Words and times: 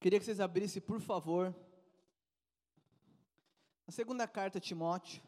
Queria 0.00 0.20
que 0.20 0.24
vocês 0.24 0.38
abrissem, 0.38 0.80
por 0.80 1.00
favor, 1.00 1.52
a 3.84 3.90
segunda 3.90 4.28
carta 4.28 4.58
a 4.58 4.60
Timóteo, 4.60 5.20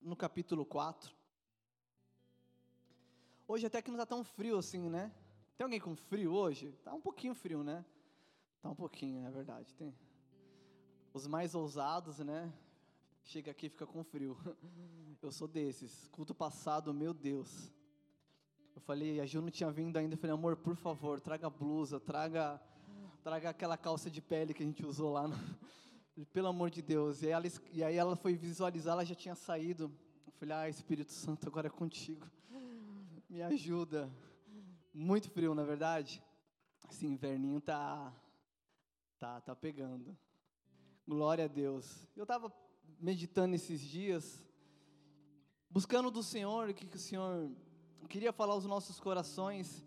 no 0.00 0.14
capítulo 0.14 0.64
4. 0.64 1.12
Hoje 3.48 3.66
até 3.66 3.82
que 3.82 3.90
não 3.90 3.96
está 3.96 4.06
tão 4.06 4.22
frio 4.22 4.56
assim, 4.56 4.88
né? 4.88 5.12
Tem 5.56 5.64
alguém 5.64 5.80
com 5.80 5.96
frio 5.96 6.32
hoje? 6.32 6.70
Tá 6.84 6.94
um 6.94 7.00
pouquinho 7.00 7.34
frio, 7.34 7.64
né? 7.64 7.84
Tá 8.62 8.70
um 8.70 8.74
pouquinho, 8.74 9.26
é 9.26 9.30
verdade. 9.32 9.74
Tem. 9.74 9.92
Os 11.12 11.26
mais 11.26 11.52
ousados, 11.52 12.20
né? 12.20 12.52
Chega 13.24 13.50
aqui 13.50 13.66
e 13.66 13.70
fica 13.70 13.84
com 13.86 14.04
frio. 14.04 14.38
Eu 15.20 15.32
sou 15.32 15.48
desses. 15.48 16.06
Culto 16.12 16.32
passado, 16.32 16.94
meu 16.94 17.12
Deus. 17.12 17.72
Eu 18.76 18.80
falei, 18.80 19.18
a 19.18 19.26
Ju 19.26 19.40
não 19.40 19.50
tinha 19.50 19.72
vindo 19.72 19.96
ainda. 19.96 20.14
Eu 20.14 20.18
falei, 20.18 20.34
amor, 20.34 20.56
por 20.56 20.76
favor, 20.76 21.18
traga 21.18 21.50
blusa, 21.50 21.98
traga 21.98 22.60
traga 23.26 23.50
aquela 23.50 23.76
calça 23.76 24.08
de 24.08 24.22
pele 24.22 24.54
que 24.54 24.62
a 24.62 24.66
gente 24.66 24.86
usou 24.86 25.12
lá. 25.12 25.26
No... 25.26 25.34
Pelo 26.32 26.46
amor 26.46 26.70
de 26.70 26.80
Deus. 26.80 27.22
E 27.22 27.26
aí, 27.26 27.32
ela, 27.32 27.46
e 27.72 27.82
aí 27.82 27.96
ela 27.96 28.14
foi 28.14 28.36
visualizar, 28.36 28.92
ela 28.92 29.04
já 29.04 29.16
tinha 29.16 29.34
saído. 29.34 29.90
Eu 30.24 30.32
falei, 30.34 30.54
ah, 30.54 30.68
Espírito 30.68 31.12
Santo, 31.12 31.48
agora 31.48 31.66
é 31.66 31.70
contigo. 31.70 32.24
Me 33.28 33.42
ajuda. 33.42 34.08
Muito 34.94 35.28
frio, 35.28 35.56
na 35.56 35.62
é 35.62 35.64
verdade. 35.64 36.22
Esse 36.88 37.04
inverninho 37.04 37.60
tá, 37.60 38.14
tá, 39.18 39.40
tá 39.40 39.56
pegando. 39.56 40.16
Glória 41.04 41.46
a 41.46 41.48
Deus. 41.48 42.06
Eu 42.14 42.22
estava 42.22 42.52
meditando 43.00 43.56
esses 43.56 43.80
dias, 43.80 44.46
buscando 45.68 46.12
do 46.12 46.22
Senhor 46.22 46.68
o 46.68 46.74
que, 46.74 46.86
que 46.86 46.96
o 46.96 47.00
Senhor 47.00 47.50
queria 48.08 48.32
falar 48.32 48.52
aos 48.52 48.66
nossos 48.66 49.00
corações. 49.00 49.84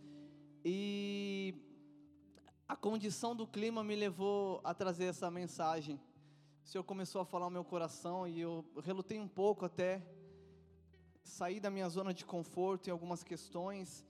E 0.62 1.69
a 2.70 2.76
condição 2.76 3.36
do 3.36 3.48
clima 3.48 3.84
me 3.84 3.96
levou 3.96 4.62
a 4.64 4.76
trazer 4.76 5.06
essa 5.06 5.32
mensagem. 5.32 6.00
O 6.64 6.68
Senhor 6.68 6.84
começou 6.84 7.20
a 7.20 7.26
falar 7.26 7.46
no 7.46 7.52
meu 7.52 7.66
coração 7.66 8.28
e 8.28 8.40
eu 8.40 8.64
relutei 8.84 9.20
um 9.20 9.28
pouco 9.28 9.66
até 9.66 10.04
sair 11.24 11.60
da 11.60 11.72
minha 11.72 11.90
zona 11.90 12.14
de 12.14 12.24
conforto 12.24 12.88
em 12.88 12.92
algumas 12.92 13.24
questões. 13.24 14.06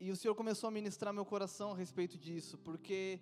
E 0.00 0.10
o 0.10 0.16
Senhor 0.16 0.34
começou 0.34 0.68
a 0.68 0.70
ministrar 0.70 1.12
meu 1.12 1.26
coração 1.26 1.72
a 1.72 1.76
respeito 1.76 2.16
disso, 2.16 2.56
porque 2.56 3.20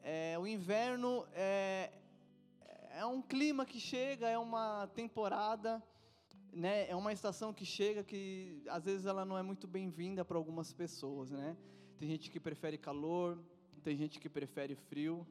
é, 0.00 0.38
o 0.38 0.46
inverno 0.46 1.26
é, 1.32 1.90
é 2.92 3.04
um 3.04 3.20
clima 3.20 3.66
que 3.66 3.80
chega, 3.80 4.28
é 4.28 4.38
uma 4.38 4.86
temporada, 4.94 5.82
né? 6.52 6.88
É 6.88 6.94
uma 6.94 7.12
estação 7.12 7.52
que 7.52 7.66
chega 7.66 8.04
que 8.04 8.62
às 8.68 8.84
vezes 8.84 9.06
ela 9.06 9.24
não 9.24 9.36
é 9.36 9.42
muito 9.42 9.66
bem-vinda 9.66 10.24
para 10.24 10.38
algumas 10.38 10.72
pessoas, 10.72 11.32
né? 11.32 11.56
Tem 11.98 12.08
gente 12.08 12.30
que 12.30 12.38
prefere 12.38 12.78
calor, 12.78 13.36
tem 13.86 13.96
gente 13.96 14.18
que 14.18 14.28
prefere 14.28 14.74
frio. 14.74 15.24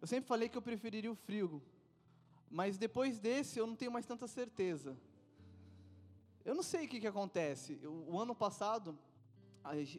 Eu 0.00 0.06
sempre 0.06 0.28
falei 0.28 0.48
que 0.48 0.56
eu 0.56 0.62
preferiria 0.62 1.10
o 1.10 1.16
frio, 1.16 1.60
mas 2.48 2.78
depois 2.78 3.18
desse 3.18 3.58
eu 3.58 3.66
não 3.66 3.74
tenho 3.74 3.90
mais 3.90 4.06
tanta 4.06 4.28
certeza. 4.28 4.96
Eu 6.44 6.54
não 6.54 6.62
sei 6.62 6.84
o 6.84 6.88
que, 6.88 7.00
que 7.00 7.08
acontece. 7.08 7.80
Eu, 7.82 7.92
o 8.08 8.20
ano 8.20 8.36
passado, 8.36 8.96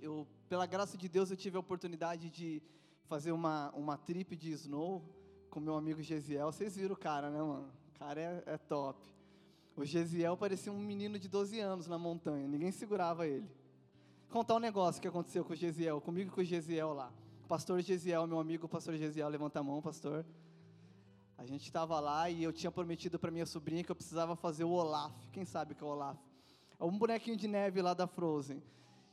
eu, 0.01 0.25
pela 0.47 0.65
graça 0.65 0.97
de 0.97 1.09
Deus, 1.09 1.29
eu 1.29 1.35
tive 1.35 1.57
a 1.57 1.59
oportunidade 1.59 2.29
de 2.29 2.63
fazer 3.03 3.33
uma, 3.33 3.69
uma 3.71 3.97
trip 3.97 4.33
de 4.37 4.51
snow 4.51 5.03
com 5.49 5.59
meu 5.59 5.75
amigo 5.75 6.01
Gesiel. 6.01 6.53
Vocês 6.53 6.77
viram 6.77 6.93
o 6.93 6.97
cara, 6.97 7.29
né, 7.29 7.41
mano? 7.41 7.69
O 7.93 7.99
cara 7.99 8.21
é, 8.21 8.43
é 8.45 8.57
top. 8.57 9.13
O 9.75 9.83
Gesiel 9.83 10.37
parecia 10.37 10.71
um 10.71 10.79
menino 10.79 11.19
de 11.19 11.27
12 11.27 11.59
anos 11.59 11.87
na 11.87 11.97
montanha, 11.97 12.47
ninguém 12.47 12.71
segurava 12.71 13.27
ele. 13.27 13.49
Vou 14.29 14.39
contar 14.39 14.55
um 14.55 14.59
negócio 14.59 15.01
que 15.01 15.07
aconteceu 15.09 15.43
com 15.43 15.51
o 15.51 15.55
Gesiel, 15.55 15.99
comigo 15.99 16.31
e 16.31 16.33
com 16.33 16.39
o 16.39 16.45
Gesiel 16.45 16.93
lá. 16.93 17.11
Pastor 17.53 17.79
Gesiel, 17.83 18.25
meu 18.25 18.39
amigo, 18.39 18.67
pastor 18.67 18.97
Gesiel, 18.97 19.29
levanta 19.29 19.59
a 19.59 19.63
mão, 19.63 19.79
pastor. 19.79 20.25
A 21.37 21.45
gente 21.45 21.65
estava 21.65 21.99
lá 21.99 22.27
e 22.27 22.43
eu 22.43 22.51
tinha 22.51 22.71
prometido 22.71 23.19
para 23.19 23.29
minha 23.29 23.45
sobrinha 23.45 23.83
que 23.83 23.91
eu 23.91 23.95
precisava 23.95 24.35
fazer 24.35 24.63
o 24.63 24.71
Olaf. 24.71 25.13
Quem 25.31 25.45
sabe 25.45 25.75
que 25.75 25.83
é 25.83 25.85
o 25.85 25.89
Olaf? 25.91 26.17
É 26.79 26.83
um 26.83 26.97
bonequinho 26.97 27.37
de 27.37 27.47
neve 27.47 27.79
lá 27.79 27.93
da 27.93 28.07
Frozen. 28.07 28.59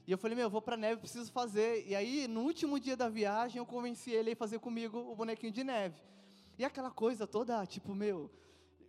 E 0.06 0.10
eu 0.10 0.16
falei, 0.16 0.36
meu, 0.36 0.46
eu 0.46 0.50
vou 0.50 0.62
para 0.62 0.74
neve, 0.74 1.02
preciso 1.02 1.30
fazer. 1.30 1.86
E 1.86 1.94
aí, 1.94 2.26
no 2.26 2.40
último 2.40 2.80
dia 2.80 2.96
da 2.96 3.10
viagem, 3.10 3.58
eu 3.58 3.66
convenci 3.66 4.10
ele 4.10 4.32
a 4.32 4.36
fazer 4.36 4.58
comigo 4.58 4.98
o 4.98 5.14
bonequinho 5.14 5.52
de 5.52 5.62
neve. 5.62 6.00
E 6.58 6.64
aquela 6.64 6.90
coisa 6.90 7.26
toda, 7.26 7.66
tipo, 7.66 7.94
meu, 7.94 8.30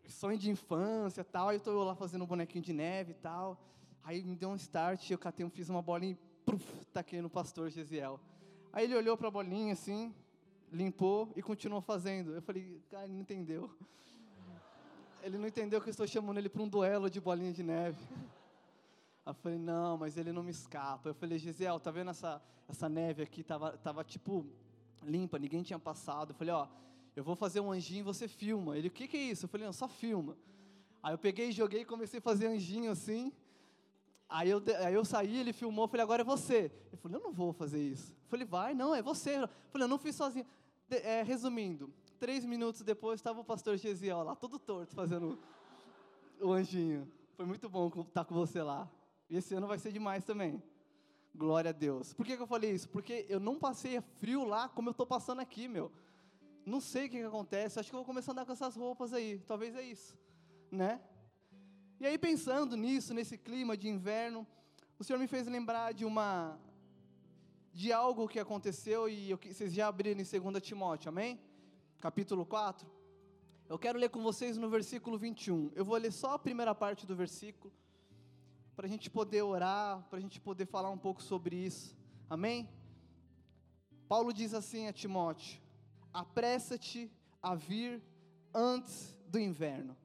sonho 0.08 0.38
de 0.38 0.50
infância 0.50 1.26
tal. 1.26 1.50
Aí 1.50 1.58
eu 1.58 1.58
estou 1.58 1.84
lá 1.84 1.94
fazendo 1.94 2.24
um 2.24 2.28
bonequinho 2.28 2.64
de 2.64 2.72
neve 2.72 3.12
e 3.12 3.16
tal. 3.16 3.62
Aí 4.02 4.24
me 4.24 4.38
deu 4.38 4.48
um 4.48 4.56
start, 4.56 5.12
eu 5.12 5.18
catei, 5.18 5.46
fiz 5.50 5.68
uma 5.68 5.82
bolinha 5.82 6.14
e 6.14 6.16
puf, 6.46 6.86
taquei 6.94 7.22
no 7.22 7.30
pastor 7.30 7.70
Gesiel. 7.70 8.18
Aí 8.74 8.86
ele 8.86 8.96
olhou 8.96 9.18
para 9.18 9.28
a 9.28 9.32
bolinha 9.32 9.74
assim, 9.74 10.14
limpou 10.72 11.32
e 11.36 11.42
continuou 11.42 11.82
fazendo. 11.82 12.34
Eu 12.34 12.42
falei, 12.42 12.82
cara, 12.90 13.04
ele 13.04 13.14
não 13.14 13.22
entendeu. 13.22 13.70
Ele 15.24 15.38
não 15.38 15.48
entendeu 15.48 15.80
que 15.80 15.88
eu 15.88 15.92
estou 15.92 16.08
chamando 16.08 16.40
ele 16.40 16.50
para 16.50 16.64
um 16.64 16.68
duelo 16.68 17.08
de 17.08 17.22
bolinha 17.22 17.54
de 17.54 17.62
neve. 17.62 18.04
Aí 19.24 19.30
eu 19.30 19.36
falei, 19.36 19.60
não, 19.60 19.96
mas 19.96 20.18
ele 20.18 20.32
não 20.32 20.42
me 20.42 20.50
escapa. 20.50 21.10
Eu 21.10 21.14
falei, 21.14 21.38
Gisele, 21.38 21.80
tá 21.80 21.92
vendo 21.92 22.10
essa, 22.10 22.42
essa 22.68 22.90
neve 22.90 23.22
aqui? 23.22 23.44
Tava, 23.44 23.78
tava 23.78 24.04
tipo 24.04 24.48
limpa, 25.04 25.38
ninguém 25.38 25.62
tinha 25.62 25.78
passado. 25.78 26.32
Eu 26.32 26.36
falei, 26.36 26.52
ó, 26.52 26.68
eu 27.16 27.24
vou 27.24 27.36
fazer 27.36 27.60
um 27.60 27.72
anjinho 27.72 28.00
e 28.00 28.04
você 28.04 28.28
filma. 28.28 28.76
Ele, 28.76 28.88
o 28.88 28.92
que, 28.92 29.08
que 29.08 29.16
é 29.16 29.22
isso? 29.22 29.46
Eu 29.46 29.50
falei, 29.50 29.68
não, 29.68 29.74
só 29.74 29.88
filma. 29.88 30.36
Aí 31.04 31.14
eu 31.14 31.18
peguei, 31.18 31.52
joguei 31.52 31.82
e 31.82 31.86
comecei 31.86 32.18
a 32.18 32.22
fazer 32.22 32.48
anjinho 32.48 32.92
assim. 32.92 33.32
Aí 34.32 34.50
eu, 34.50 34.64
aí 34.86 34.94
eu 34.94 35.04
saí, 35.04 35.38
ele 35.38 35.52
filmou, 35.52 35.90
falei, 35.90 36.04
agora 36.04 36.22
é 36.22 36.26
você. 36.26 36.72
Ele 36.88 36.98
falou, 37.02 37.18
eu 37.18 37.24
não 37.24 37.34
vou 37.34 37.52
fazer 37.52 37.86
isso. 37.86 38.14
Eu 38.14 38.30
falei, 38.30 38.46
vai, 38.46 38.74
não, 38.74 38.96
é 38.96 39.02
você. 39.02 39.36
Eu 39.36 39.50
falei, 39.70 39.84
eu 39.84 39.90
não 39.90 40.00
fiz 40.00 40.16
sozinho. 40.16 40.46
De, 40.88 40.96
é, 41.00 41.22
resumindo, 41.22 41.94
três 42.18 42.46
minutos 42.46 42.82
depois 42.82 43.20
estava 43.20 43.42
o 43.42 43.44
pastor 43.44 43.76
Gesiel 43.76 44.24
lá, 44.24 44.34
todo 44.34 44.58
torto, 44.58 44.96
fazendo 44.96 45.38
o 46.40 46.54
anjinho. 46.54 47.12
Foi 47.36 47.46
muito 47.46 47.70
bom 47.70 47.92
estar 48.08 48.24
com 48.24 48.34
você 48.34 48.62
lá. 48.64 48.90
E 49.30 49.36
esse 49.36 49.54
ano 49.54 49.68
vai 49.68 49.78
ser 49.78 49.92
demais 49.92 50.24
também. 50.24 50.64
Glória 51.36 51.70
a 51.70 51.74
Deus. 51.74 52.14
Por 52.14 52.26
que, 52.26 52.38
que 52.38 52.42
eu 52.42 52.48
falei 52.48 52.72
isso? 52.72 52.88
Porque 52.88 53.26
eu 53.28 53.40
não 53.40 53.60
passei 53.60 54.00
frio 54.22 54.46
lá 54.46 54.70
como 54.70 54.88
eu 54.88 54.92
estou 54.92 55.06
passando 55.06 55.42
aqui, 55.42 55.68
meu. 55.68 55.92
Não 56.66 56.80
sei 56.80 57.08
o 57.08 57.10
que, 57.10 57.18
que 57.18 57.26
acontece, 57.26 57.80
acho 57.80 57.90
que 57.90 57.96
eu 57.96 58.00
vou 58.00 58.06
começar 58.06 58.32
a 58.32 58.34
andar 58.34 58.46
com 58.46 58.54
essas 58.54 58.78
roupas 58.78 59.12
aí. 59.12 59.40
Talvez 59.46 59.76
é 59.76 59.82
isso, 59.82 60.18
né? 60.72 61.02
E 62.02 62.06
aí, 62.08 62.18
pensando 62.18 62.76
nisso, 62.76 63.14
nesse 63.14 63.38
clima 63.38 63.78
de 63.78 63.88
inverno, 63.88 64.40
o 64.98 65.04
Senhor 65.04 65.20
me 65.20 65.28
fez 65.28 65.46
lembrar 65.46 65.94
de 65.94 66.04
uma 66.04 66.58
de 67.72 67.94
algo 67.94 68.28
que 68.28 68.40
aconteceu 68.40 69.08
e 69.08 69.30
eu, 69.30 69.38
vocês 69.38 69.72
já 69.72 69.88
abriram 69.88 70.20
em 70.20 70.24
2 70.24 70.64
Timóteo, 70.64 71.10
amém? 71.10 71.40
Capítulo 72.00 72.44
4. 72.44 72.90
Eu 73.70 73.78
quero 73.78 74.00
ler 74.00 74.10
com 74.10 74.24
vocês 74.24 74.58
no 74.58 74.68
versículo 74.68 75.16
21. 75.16 75.72
Eu 75.76 75.86
vou 75.86 75.96
ler 75.96 76.12
só 76.12 76.34
a 76.34 76.40
primeira 76.40 76.74
parte 76.74 77.06
do 77.06 77.16
versículo, 77.16 77.72
para 78.76 78.88
a 78.88 78.90
gente 78.90 79.08
poder 79.08 79.44
orar, 79.44 80.04
para 80.10 80.18
a 80.18 80.22
gente 80.24 80.42
poder 80.42 80.66
falar 80.66 80.90
um 80.90 80.98
pouco 80.98 81.22
sobre 81.22 81.56
isso, 81.56 81.96
amém? 82.28 82.68
Paulo 84.08 84.34
diz 84.34 84.56
assim 84.56 84.88
a 84.88 84.92
Timóteo: 84.92 85.62
apressa-te 86.12 87.12
a 87.44 87.54
vir 87.54 88.02
antes 88.56 89.16
do 89.28 89.38
inverno 89.38 90.01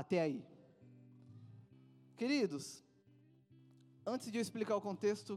até 0.00 0.20
aí. 0.20 0.40
Queridos, 2.16 2.84
antes 4.06 4.30
de 4.30 4.38
eu 4.38 4.42
explicar 4.42 4.76
o 4.76 4.80
contexto, 4.80 5.32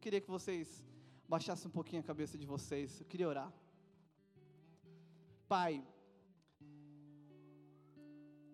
queria 0.00 0.20
que 0.20 0.28
vocês 0.36 0.82
baixassem 1.28 1.68
um 1.68 1.76
pouquinho 1.78 2.02
a 2.02 2.10
cabeça 2.10 2.36
de 2.36 2.44
vocês. 2.44 2.98
Eu 2.98 3.06
queria 3.06 3.28
orar. 3.28 3.52
Pai, 5.46 5.86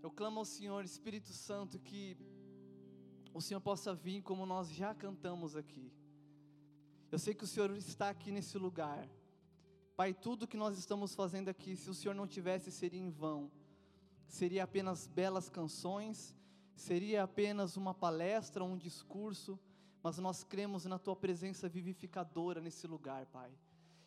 eu 0.02 0.10
clamo 0.10 0.38
ao 0.40 0.44
Senhor, 0.44 0.84
Espírito 0.84 1.32
Santo, 1.32 1.78
que 1.78 2.02
o 3.32 3.40
Senhor 3.40 3.62
possa 3.62 3.94
vir 3.94 4.20
como 4.20 4.44
nós 4.44 4.68
já 4.68 4.94
cantamos 4.94 5.56
aqui. 5.56 5.90
Eu 7.10 7.18
sei 7.18 7.32
que 7.32 7.44
o 7.44 7.46
Senhor 7.46 7.74
está 7.74 8.10
aqui 8.10 8.30
nesse 8.30 8.58
lugar. 8.58 9.08
Pai, 9.96 10.12
tudo 10.12 10.46
que 10.46 10.58
nós 10.58 10.76
estamos 10.76 11.14
fazendo 11.14 11.48
aqui, 11.48 11.74
se 11.74 11.88
o 11.88 11.94
Senhor 11.94 12.12
não 12.12 12.26
tivesse, 12.26 12.70
seria 12.70 13.00
em 13.00 13.08
vão 13.08 13.50
seria 14.28 14.64
apenas 14.64 15.06
belas 15.06 15.48
canções, 15.48 16.34
seria 16.76 17.24
apenas 17.24 17.76
uma 17.76 17.94
palestra, 17.94 18.62
um 18.62 18.76
discurso, 18.76 19.58
mas 20.02 20.18
nós 20.18 20.44
cremos 20.44 20.84
na 20.84 20.98
tua 20.98 21.16
presença 21.16 21.68
vivificadora 21.68 22.60
nesse 22.60 22.86
lugar, 22.86 23.26
Pai. 23.26 23.50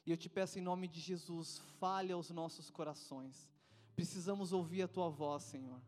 E 0.06 0.12
eu 0.12 0.18
te 0.18 0.30
peço 0.30 0.58
em 0.58 0.62
nome 0.62 0.88
de 0.88 1.00
Jesus, 1.00 1.60
fale 1.80 2.14
aos 2.14 2.30
nossos 2.30 2.70
corações. 2.70 3.50
Precisamos 3.96 4.54
ouvir 4.54 4.84
a 4.84 4.88
tua 4.88 5.10
voz, 5.10 5.44
Senhor. 5.44 5.82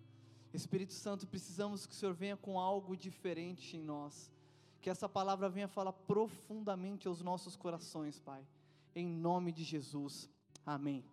Espírito 0.54 0.94
Santo, 0.94 1.26
precisamos 1.26 1.86
que 1.86 1.94
o 1.94 1.96
Senhor 1.96 2.14
venha 2.14 2.38
com 2.38 2.60
algo 2.60 2.96
diferente 2.96 3.78
em 3.78 3.82
nós. 3.82 4.32
Que 4.82 4.90
essa 4.90 5.08
palavra 5.08 5.50
venha 5.50 5.68
falar 5.68 5.94
profundamente 5.94 7.08
aos 7.08 7.22
nossos 7.22 7.56
corações, 7.56 8.20
Pai. 8.20 8.46
Em 8.94 9.08
nome 9.08 9.52
de 9.52 9.64
Jesus. 9.64 10.30
Amém. 10.66 11.04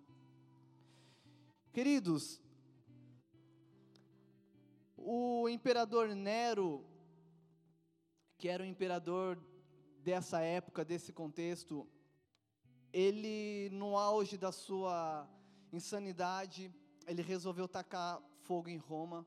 Queridos, 1.73 2.41
o 5.01 5.49
imperador 5.49 6.15
Nero, 6.15 6.85
que 8.39 8.49
era 8.49 8.63
o 8.63 8.67
imperador 8.67 9.39
dessa 10.03 10.41
época, 10.41 10.85
desse 10.85 11.13
contexto, 11.13 11.87
ele, 12.93 13.71
no 13.73 13.97
auge 13.97 14.37
da 14.37 14.53
sua 14.53 15.29
insanidade, 15.73 16.73
ele 17.07 17.23
resolveu 17.23 17.67
tacar 17.67 18.21
fogo 18.43 18.69
em 18.69 18.77
Roma 18.77 19.27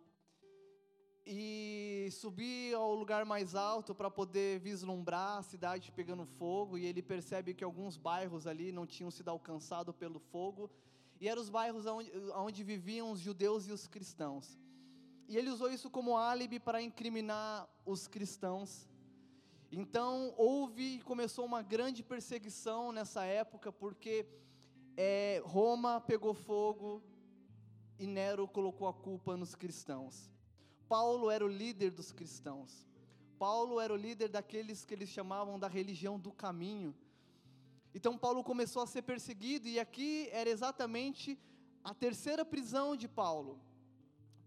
e 1.26 2.10
subir 2.12 2.76
ao 2.76 2.94
lugar 2.94 3.26
mais 3.26 3.56
alto 3.56 3.96
para 3.96 4.12
poder 4.12 4.60
vislumbrar 4.60 5.38
a 5.38 5.44
cidade 5.44 5.92
pegando 5.92 6.26
fogo. 6.26 6.78
E 6.78 6.86
ele 6.86 7.02
percebe 7.02 7.54
que 7.54 7.64
alguns 7.64 7.98
bairros 7.98 8.46
ali 8.46 8.72
não 8.72 8.86
tinham 8.86 9.10
sido 9.10 9.30
alcançados 9.30 9.96
pelo 9.96 10.20
fogo, 10.20 10.70
e 11.20 11.30
eram 11.30 11.42
os 11.42 11.50
bairros 11.50 11.86
onde, 11.86 12.12
onde 12.36 12.64
viviam 12.64 13.12
os 13.12 13.20
judeus 13.20 13.68
e 13.68 13.72
os 13.72 13.88
cristãos. 13.88 14.60
E 15.28 15.38
ele 15.38 15.50
usou 15.50 15.70
isso 15.72 15.90
como 15.90 16.18
álibi 16.18 16.60
para 16.60 16.82
incriminar 16.82 17.68
os 17.86 18.08
cristãos. 18.08 18.88
Então 19.72 20.34
houve 20.38 20.98
e 20.98 21.02
começou 21.02 21.46
uma 21.46 21.62
grande 21.62 22.04
perseguição 22.04 22.92
nessa 22.92 23.24
época, 23.26 23.72
porque 23.72 24.28
é, 24.96 25.42
Roma 25.44 26.00
pegou 26.00 26.34
fogo 26.34 27.02
e 27.98 28.06
Nero 28.06 28.48
colocou 28.48 28.88
a 28.88 28.94
culpa 28.94 29.36
nos 29.36 29.56
cristãos. 29.56 30.30
Paulo 30.88 31.32
era 31.32 31.44
o 31.44 31.48
líder 31.48 31.90
dos 31.92 32.12
cristãos. 32.12 32.88
Paulo 33.40 33.80
era 33.80 33.92
o 33.92 33.98
líder 33.98 34.30
daqueles 34.30 34.86
que 34.86 34.94
eles 34.94 35.10
chamavam 35.10 35.58
da 35.58 35.68
religião 35.68 36.20
do 36.20 36.32
caminho. 36.32 36.96
Então 37.96 38.18
Paulo 38.18 38.44
começou 38.44 38.82
a 38.82 38.88
ser 38.88 39.02
perseguido 39.02 39.68
e 39.68 39.80
aqui 39.80 40.30
era 40.32 40.50
exatamente 40.50 41.40
a 41.84 41.94
terceira 41.94 42.46
prisão 42.46 42.96
de 42.96 43.08
Paulo. 43.08 43.60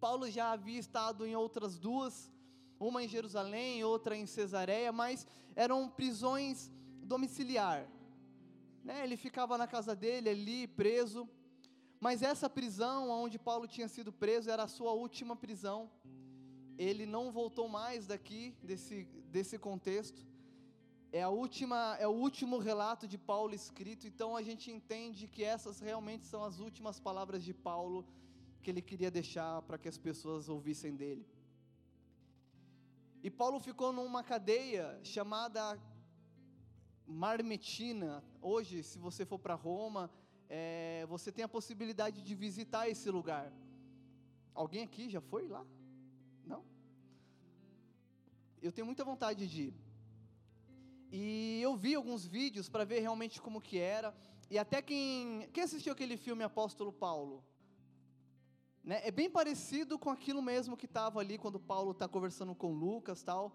Paulo 0.00 0.30
já 0.30 0.52
havia 0.52 0.78
estado 0.78 1.26
em 1.26 1.34
outras 1.36 1.78
duas, 1.78 2.30
uma 2.78 3.02
em 3.02 3.08
Jerusalém, 3.08 3.84
outra 3.84 4.16
em 4.16 4.26
Cesareia, 4.26 4.92
mas 4.92 5.26
eram 5.54 5.88
prisões 5.88 6.70
domiciliar. 7.02 7.88
Né? 8.84 9.02
Ele 9.04 9.16
ficava 9.16 9.56
na 9.56 9.66
casa 9.66 9.94
dele 9.94 10.28
ali, 10.28 10.66
preso. 10.66 11.28
Mas 11.98 12.22
essa 12.22 12.48
prisão 12.48 13.08
onde 13.08 13.38
Paulo 13.38 13.66
tinha 13.66 13.88
sido 13.88 14.12
preso 14.12 14.50
era 14.50 14.64
a 14.64 14.68
sua 14.68 14.92
última 14.92 15.34
prisão 15.34 15.90
ele 16.78 17.06
não 17.06 17.30
voltou 17.30 17.68
mais 17.68 18.06
daqui 18.06 18.54
desse, 18.62 19.04
desse 19.30 19.58
contexto. 19.58 20.26
É, 21.12 21.22
a 21.22 21.28
última, 21.28 21.96
é 21.98 22.06
o 22.06 22.10
último 22.10 22.58
relato 22.58 23.06
de 23.08 23.16
Paulo 23.16 23.54
escrito, 23.54 24.06
então 24.06 24.36
a 24.36 24.42
gente 24.42 24.70
entende 24.70 25.26
que 25.26 25.42
essas 25.42 25.80
realmente 25.80 26.26
são 26.26 26.44
as 26.44 26.58
últimas 26.58 27.00
palavras 27.00 27.42
de 27.42 27.54
Paulo 27.54 28.04
que 28.66 28.70
ele 28.72 28.82
queria 28.82 29.12
deixar 29.12 29.62
para 29.62 29.78
que 29.78 29.88
as 29.88 29.96
pessoas 29.96 30.48
ouvissem 30.48 30.92
dele. 31.00 31.24
E 33.22 33.30
Paulo 33.30 33.60
ficou 33.60 33.92
numa 33.98 34.22
cadeia 34.24 34.86
chamada 35.04 35.62
Marmetina. 37.06 38.24
Hoje, 38.42 38.82
se 38.82 38.98
você 38.98 39.24
for 39.24 39.38
para 39.38 39.54
Roma, 39.54 40.10
é, 40.48 41.06
você 41.06 41.30
tem 41.30 41.44
a 41.44 41.54
possibilidade 41.56 42.20
de 42.20 42.34
visitar 42.34 42.88
esse 42.88 43.08
lugar. 43.08 43.52
Alguém 44.52 44.82
aqui 44.82 45.08
já 45.08 45.20
foi 45.20 45.46
lá? 45.46 45.64
Não? 46.44 46.64
Eu 48.60 48.72
tenho 48.72 48.88
muita 48.90 49.04
vontade 49.04 49.46
de 49.46 49.62
ir. 49.68 49.74
E 51.12 51.60
eu 51.62 51.76
vi 51.76 51.94
alguns 51.94 52.26
vídeos 52.26 52.68
para 52.68 52.82
ver 52.82 52.98
realmente 52.98 53.40
como 53.40 53.60
que 53.60 53.78
era. 53.78 54.12
E 54.50 54.58
até 54.58 54.82
quem, 54.82 55.48
quem 55.52 55.62
assistiu 55.62 55.92
aquele 55.92 56.16
filme 56.16 56.42
Apóstolo 56.42 56.92
Paulo? 56.92 57.44
Né? 58.86 59.00
É 59.02 59.10
bem 59.10 59.28
parecido 59.28 59.98
com 59.98 60.10
aquilo 60.10 60.40
mesmo 60.40 60.76
que 60.76 60.86
estava 60.86 61.18
ali 61.18 61.36
quando 61.36 61.58
Paulo 61.58 61.90
está 61.90 62.06
conversando 62.06 62.54
com 62.54 62.72
Lucas 62.72 63.20
tal. 63.20 63.52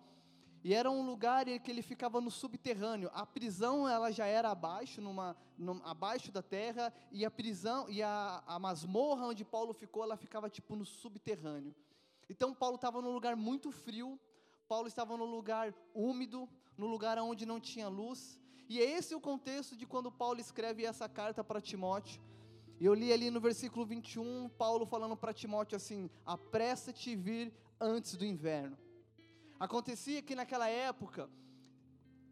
E 0.61 0.73
era 0.73 0.91
um 0.91 1.03
lugar 1.03 1.47
em 1.47 1.57
que 1.57 1.71
ele 1.71 1.81
ficava 1.81 2.19
no 2.19 2.29
subterrâneo. 2.29 3.09
A 3.13 3.25
prisão 3.25 3.87
ela 3.87 4.11
já 4.11 4.25
era 4.25 4.51
abaixo, 4.51 5.01
numa, 5.01 5.35
numa 5.57 5.89
abaixo 5.89 6.31
da 6.31 6.43
terra, 6.43 6.93
e 7.11 7.25
a 7.25 7.31
prisão 7.31 7.89
e 7.89 8.03
a, 8.03 8.43
a 8.45 8.59
masmorra 8.59 9.25
onde 9.27 9.45
Paulo 9.45 9.73
ficou, 9.73 10.03
ela 10.03 10.17
ficava 10.17 10.49
tipo 10.49 10.75
no 10.75 10.85
subterrâneo. 10.85 11.73
Então 12.29 12.53
Paulo 12.53 12.75
estava 12.75 13.01
num 13.01 13.11
lugar 13.11 13.35
muito 13.35 13.71
frio, 13.71 14.19
Paulo 14.67 14.87
estava 14.87 15.17
num 15.17 15.25
lugar 15.25 15.73
úmido, 15.95 16.47
no 16.77 16.87
lugar 16.87 17.17
onde 17.17 17.45
não 17.45 17.59
tinha 17.59 17.87
luz. 17.87 18.39
E 18.69 18.79
é 18.79 18.83
esse 18.97 19.15
o 19.15 19.19
contexto 19.19 19.75
de 19.75 19.85
quando 19.85 20.11
Paulo 20.11 20.39
escreve 20.39 20.85
essa 20.85 21.09
carta 21.09 21.43
para 21.43 21.59
Timóteo. 21.59 22.21
Eu 22.83 22.95
li 22.95 23.13
ali 23.13 23.29
no 23.29 23.39
versículo 23.39 23.85
21, 23.85 24.49
Paulo 24.57 24.87
falando 24.87 25.15
para 25.15 25.33
Timóteo 25.33 25.75
assim: 25.75 26.09
apressa-te 26.25 27.15
vir 27.15 27.53
antes 27.79 28.15
do 28.15 28.25
inverno. 28.25 28.75
Acontecia 29.59 30.21
que 30.23 30.33
naquela 30.33 30.67
época, 30.67 31.29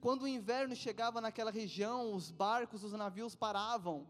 quando 0.01 0.23
o 0.23 0.27
inverno 0.27 0.75
chegava 0.75 1.21
naquela 1.21 1.51
região, 1.51 2.13
os 2.13 2.31
barcos, 2.31 2.83
os 2.83 2.93
navios 2.93 3.35
paravam 3.35 4.07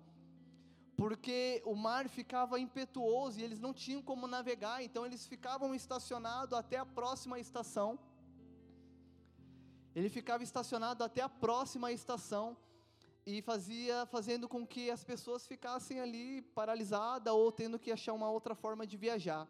porque 0.99 1.61
o 1.65 1.75
mar 1.75 2.09
ficava 2.09 2.59
impetuoso 2.59 3.39
e 3.39 3.43
eles 3.43 3.61
não 3.61 3.73
tinham 3.73 4.01
como 4.01 4.27
navegar, 4.27 4.83
então 4.83 5.05
eles 5.05 5.25
ficavam 5.25 5.73
estacionados 5.73 6.57
até 6.57 6.77
a 6.77 6.85
próxima 6.85 7.39
estação. 7.39 7.97
Ele 9.95 10.09
ficava 10.09 10.43
estacionado 10.43 11.01
até 11.01 11.21
a 11.21 11.29
próxima 11.29 11.89
estação 11.93 12.57
e 13.37 13.41
fazia 13.43 14.05
fazendo 14.07 14.47
com 14.47 14.65
que 14.65 14.89
as 14.89 15.03
pessoas 15.03 15.45
ficassem 15.45 15.99
ali 15.99 16.41
paralisadas 16.59 17.31
ou 17.31 17.51
tendo 17.51 17.77
que 17.77 17.91
achar 17.91 18.13
uma 18.13 18.29
outra 18.29 18.55
forma 18.55 18.87
de 18.87 18.97
viajar. 18.97 19.47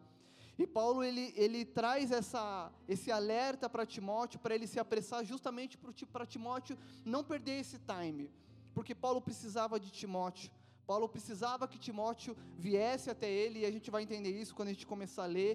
E 0.57 0.67
Paulo 0.67 1.01
ele, 1.01 1.33
ele 1.37 1.63
traz 1.63 2.11
essa, 2.11 2.69
esse 2.85 3.09
alerta 3.09 3.69
para 3.69 3.85
Timóteo, 3.85 4.41
para 4.41 4.53
ele 4.53 4.67
se 4.67 4.77
apressar 4.77 5.23
justamente 5.23 5.77
para 6.11 6.25
Timóteo 6.25 6.77
não 7.05 7.23
perder 7.23 7.61
esse 7.61 7.79
time, 7.79 8.29
porque 8.73 8.93
Paulo 8.93 9.21
precisava 9.21 9.79
de 9.79 9.89
Timóteo. 9.89 10.51
Paulo 10.85 11.07
precisava 11.07 11.65
que 11.65 11.79
Timóteo 11.79 12.35
viesse 12.57 13.09
até 13.09 13.31
ele, 13.31 13.59
e 13.59 13.65
a 13.65 13.71
gente 13.71 13.89
vai 13.89 14.03
entender 14.03 14.31
isso 14.31 14.53
quando 14.53 14.69
a 14.69 14.73
gente 14.73 14.87
começar 14.87 15.23
a 15.23 15.27
ler 15.27 15.53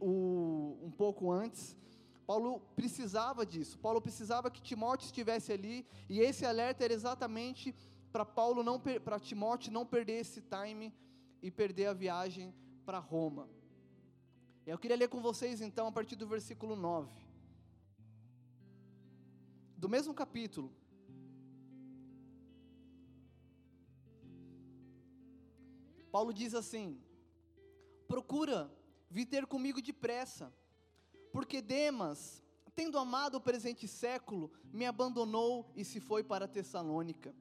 o, 0.00 0.78
um 0.82 0.90
pouco 0.90 1.30
antes. 1.30 1.76
Paulo 2.26 2.60
precisava 2.74 3.46
disso, 3.46 3.78
Paulo 3.78 4.00
precisava 4.00 4.50
que 4.50 4.60
Timóteo 4.60 5.06
estivesse 5.06 5.52
ali, 5.52 5.86
e 6.08 6.20
esse 6.20 6.44
alerta 6.44 6.84
era 6.84 6.92
exatamente 6.92 7.74
para 8.10 8.24
Paulo 8.24 8.62
não 8.62 8.80
para 8.80 9.20
Timóteo 9.20 9.72
não 9.72 9.86
perder 9.86 10.20
esse 10.20 10.40
time 10.40 10.92
e 11.40 11.50
perder 11.50 11.86
a 11.86 11.92
viagem 11.92 12.52
para 12.84 12.98
Roma. 12.98 13.48
Eu 14.66 14.78
queria 14.78 14.96
ler 14.96 15.08
com 15.08 15.20
vocês 15.20 15.60
então 15.60 15.86
a 15.86 15.92
partir 15.92 16.16
do 16.16 16.26
versículo 16.26 16.74
9. 16.74 17.08
Do 19.76 19.88
mesmo 19.88 20.12
capítulo. 20.12 20.72
Paulo 26.10 26.32
diz 26.32 26.54
assim: 26.54 26.98
Procura 28.08 28.72
vir 29.10 29.26
ter 29.26 29.46
comigo 29.46 29.80
depressa, 29.80 30.52
porque 31.36 31.60
Demas, 31.60 32.42
tendo 32.74 32.98
amado 32.98 33.34
o 33.34 33.40
presente 33.42 33.86
século, 33.86 34.50
me 34.72 34.86
abandonou 34.86 35.70
e 35.76 35.84
se 35.84 36.00
foi 36.00 36.24
para 36.24 36.48
Tessalônica. 36.48 37.34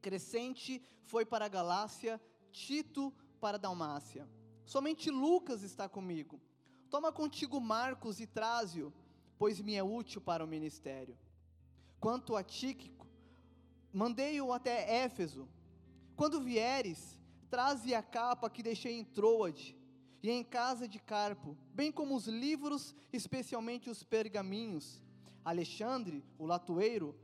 Crescente 0.00 0.80
foi 1.02 1.26
para 1.26 1.46
a 1.46 1.48
Galácia, 1.48 2.22
Tito 2.52 3.12
para 3.40 3.56
a 3.56 3.58
Dalmácia. 3.58 4.28
Somente 4.64 5.10
Lucas 5.10 5.64
está 5.64 5.88
comigo. 5.88 6.40
Toma 6.88 7.10
contigo 7.10 7.60
Marcos 7.60 8.20
e 8.20 8.26
traze-o, 8.28 8.92
pois 9.36 9.60
me 9.60 9.74
é 9.74 9.82
útil 9.82 10.20
para 10.20 10.44
o 10.44 10.46
ministério. 10.46 11.18
Quanto 11.98 12.36
a 12.36 12.44
Tíquico, 12.44 13.08
mandei-o 13.92 14.52
até 14.52 15.02
Éfeso. 15.02 15.48
Quando 16.14 16.40
vieres, 16.40 17.18
Traze 17.54 17.94
a 17.94 18.02
capa 18.02 18.50
que 18.50 18.64
deixei 18.64 18.98
em 18.98 19.04
Troade 19.04 19.76
e 20.24 20.30
em 20.30 20.42
casa 20.42 20.88
de 20.88 20.98
Carpo, 20.98 21.54
bem 21.74 21.92
como 21.92 22.16
os 22.16 22.26
livros, 22.26 22.94
especialmente 23.12 23.90
os 23.90 24.02
pergaminhos. 24.02 25.02
Alexandre, 25.44 26.24
o 26.38 26.46
latoeiro, 26.46 27.14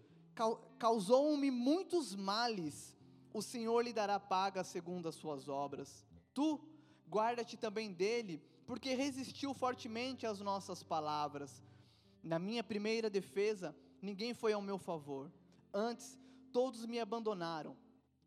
causou-me 0.78 1.50
muitos 1.50 2.14
males. 2.14 2.94
O 3.32 3.40
Senhor 3.40 3.80
lhe 3.80 3.94
dará 3.94 4.20
paga 4.20 4.62
segundo 4.62 5.08
as 5.08 5.14
suas 5.14 5.48
obras. 5.48 6.04
Tu, 6.34 6.60
guarda-te 7.08 7.56
também 7.56 7.90
dele, 7.90 8.42
porque 8.66 8.92
resistiu 8.92 9.54
fortemente 9.54 10.26
às 10.26 10.40
nossas 10.40 10.82
palavras. 10.82 11.62
Na 12.22 12.38
minha 12.38 12.62
primeira 12.62 13.08
defesa, 13.08 13.74
ninguém 14.02 14.34
foi 14.34 14.52
ao 14.52 14.60
meu 14.60 14.76
favor. 14.76 15.32
Antes, 15.72 16.18
todos 16.52 16.84
me 16.84 17.00
abandonaram 17.00 17.74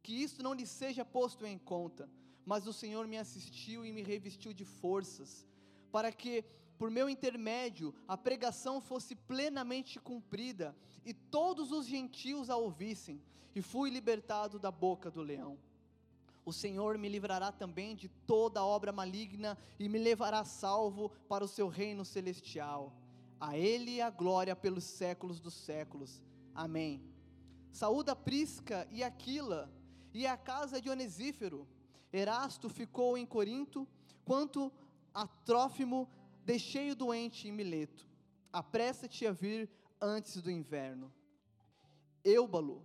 que 0.02 0.14
isso 0.14 0.42
não 0.42 0.56
lhe 0.56 0.66
seja 0.66 1.06
posto 1.06 1.46
em 1.46 1.60
conta, 1.60 2.10
mas 2.46 2.68
o 2.68 2.74
Senhor 2.74 3.08
me 3.08 3.18
assistiu 3.18 3.86
e 3.86 3.92
me 3.92 4.02
revestiu 4.02 4.54
de 4.54 4.66
forças, 4.66 5.48
para 5.92 6.12
que, 6.12 6.44
por 6.78 6.90
meu 6.90 7.10
intermédio, 7.10 7.94
a 8.08 8.18
pregação 8.18 8.82
fosse 8.82 9.16
plenamente 9.16 10.00
cumprida 10.00 10.76
e 11.06 11.14
todos 11.14 11.72
os 11.72 11.86
gentios 11.86 12.50
a 12.50 12.58
ouvissem, 12.58 13.22
e 13.56 13.62
fui 13.62 13.90
libertado 13.90 14.58
da 14.58 14.72
boca 14.72 15.12
do 15.12 15.22
leão. 15.22 15.58
O 16.46 16.52
Senhor 16.52 16.98
me 16.98 17.08
livrará 17.08 17.52
também 17.52 17.96
de 17.96 18.10
toda 18.10 18.66
obra 18.66 18.92
maligna 18.92 19.58
e 19.80 19.88
me 19.88 19.98
levará 19.98 20.44
salvo 20.44 21.10
para 21.30 21.44
o 21.44 21.48
seu 21.48 21.68
reino 21.68 22.04
celestial. 22.04 22.94
A 23.40 23.58
Ele 23.58 24.02
a 24.02 24.10
glória 24.10 24.56
pelos 24.56 24.84
séculos 24.84 25.40
dos 25.40 25.54
séculos. 25.54 26.22
Amém. 26.54 27.02
Saúda 27.72 28.16
Prisca 28.16 28.88
e 28.92 29.04
Aquila 29.04 29.72
e 30.14 30.28
a 30.28 30.36
casa 30.36 30.82
de 30.82 30.90
Onesífero. 30.90 31.68
Erasto 32.14 32.70
ficou 32.70 33.18
em 33.18 33.26
Corinto, 33.26 33.88
quanto 34.24 34.72
a 35.12 35.26
Trófimo 35.26 36.08
deixei-o 36.46 36.96
doente 36.96 37.48
em 37.48 37.52
Mileto. 37.52 38.08
Apressa-te 38.52 39.26
a 39.26 39.32
vir 39.32 39.68
antes 40.00 40.40
do 40.40 40.52
inverno. 40.52 41.12
Eubalo, 42.24 42.84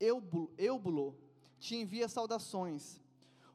Eubulo, 0.00 1.14
te 1.58 1.76
envia 1.76 2.08
saudações. 2.08 2.98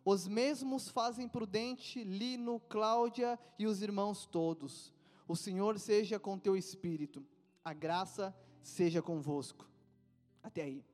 Os 0.05 0.27
mesmos 0.27 0.87
fazem 0.89 1.27
prudente 1.27 2.03
Lino, 2.03 2.59
Cláudia 2.69 3.39
e 3.57 3.65
os 3.65 3.81
irmãos 3.81 4.27
todos. 4.27 4.93
O 5.27 5.35
Senhor 5.35 5.79
seja 5.79 6.19
com 6.19 6.37
teu 6.37 6.55
espírito. 6.55 7.25
A 7.63 7.73
graça 7.73 8.35
seja 8.61 9.01
convosco. 9.01 9.67
Até 10.43 10.61
aí. 10.61 10.85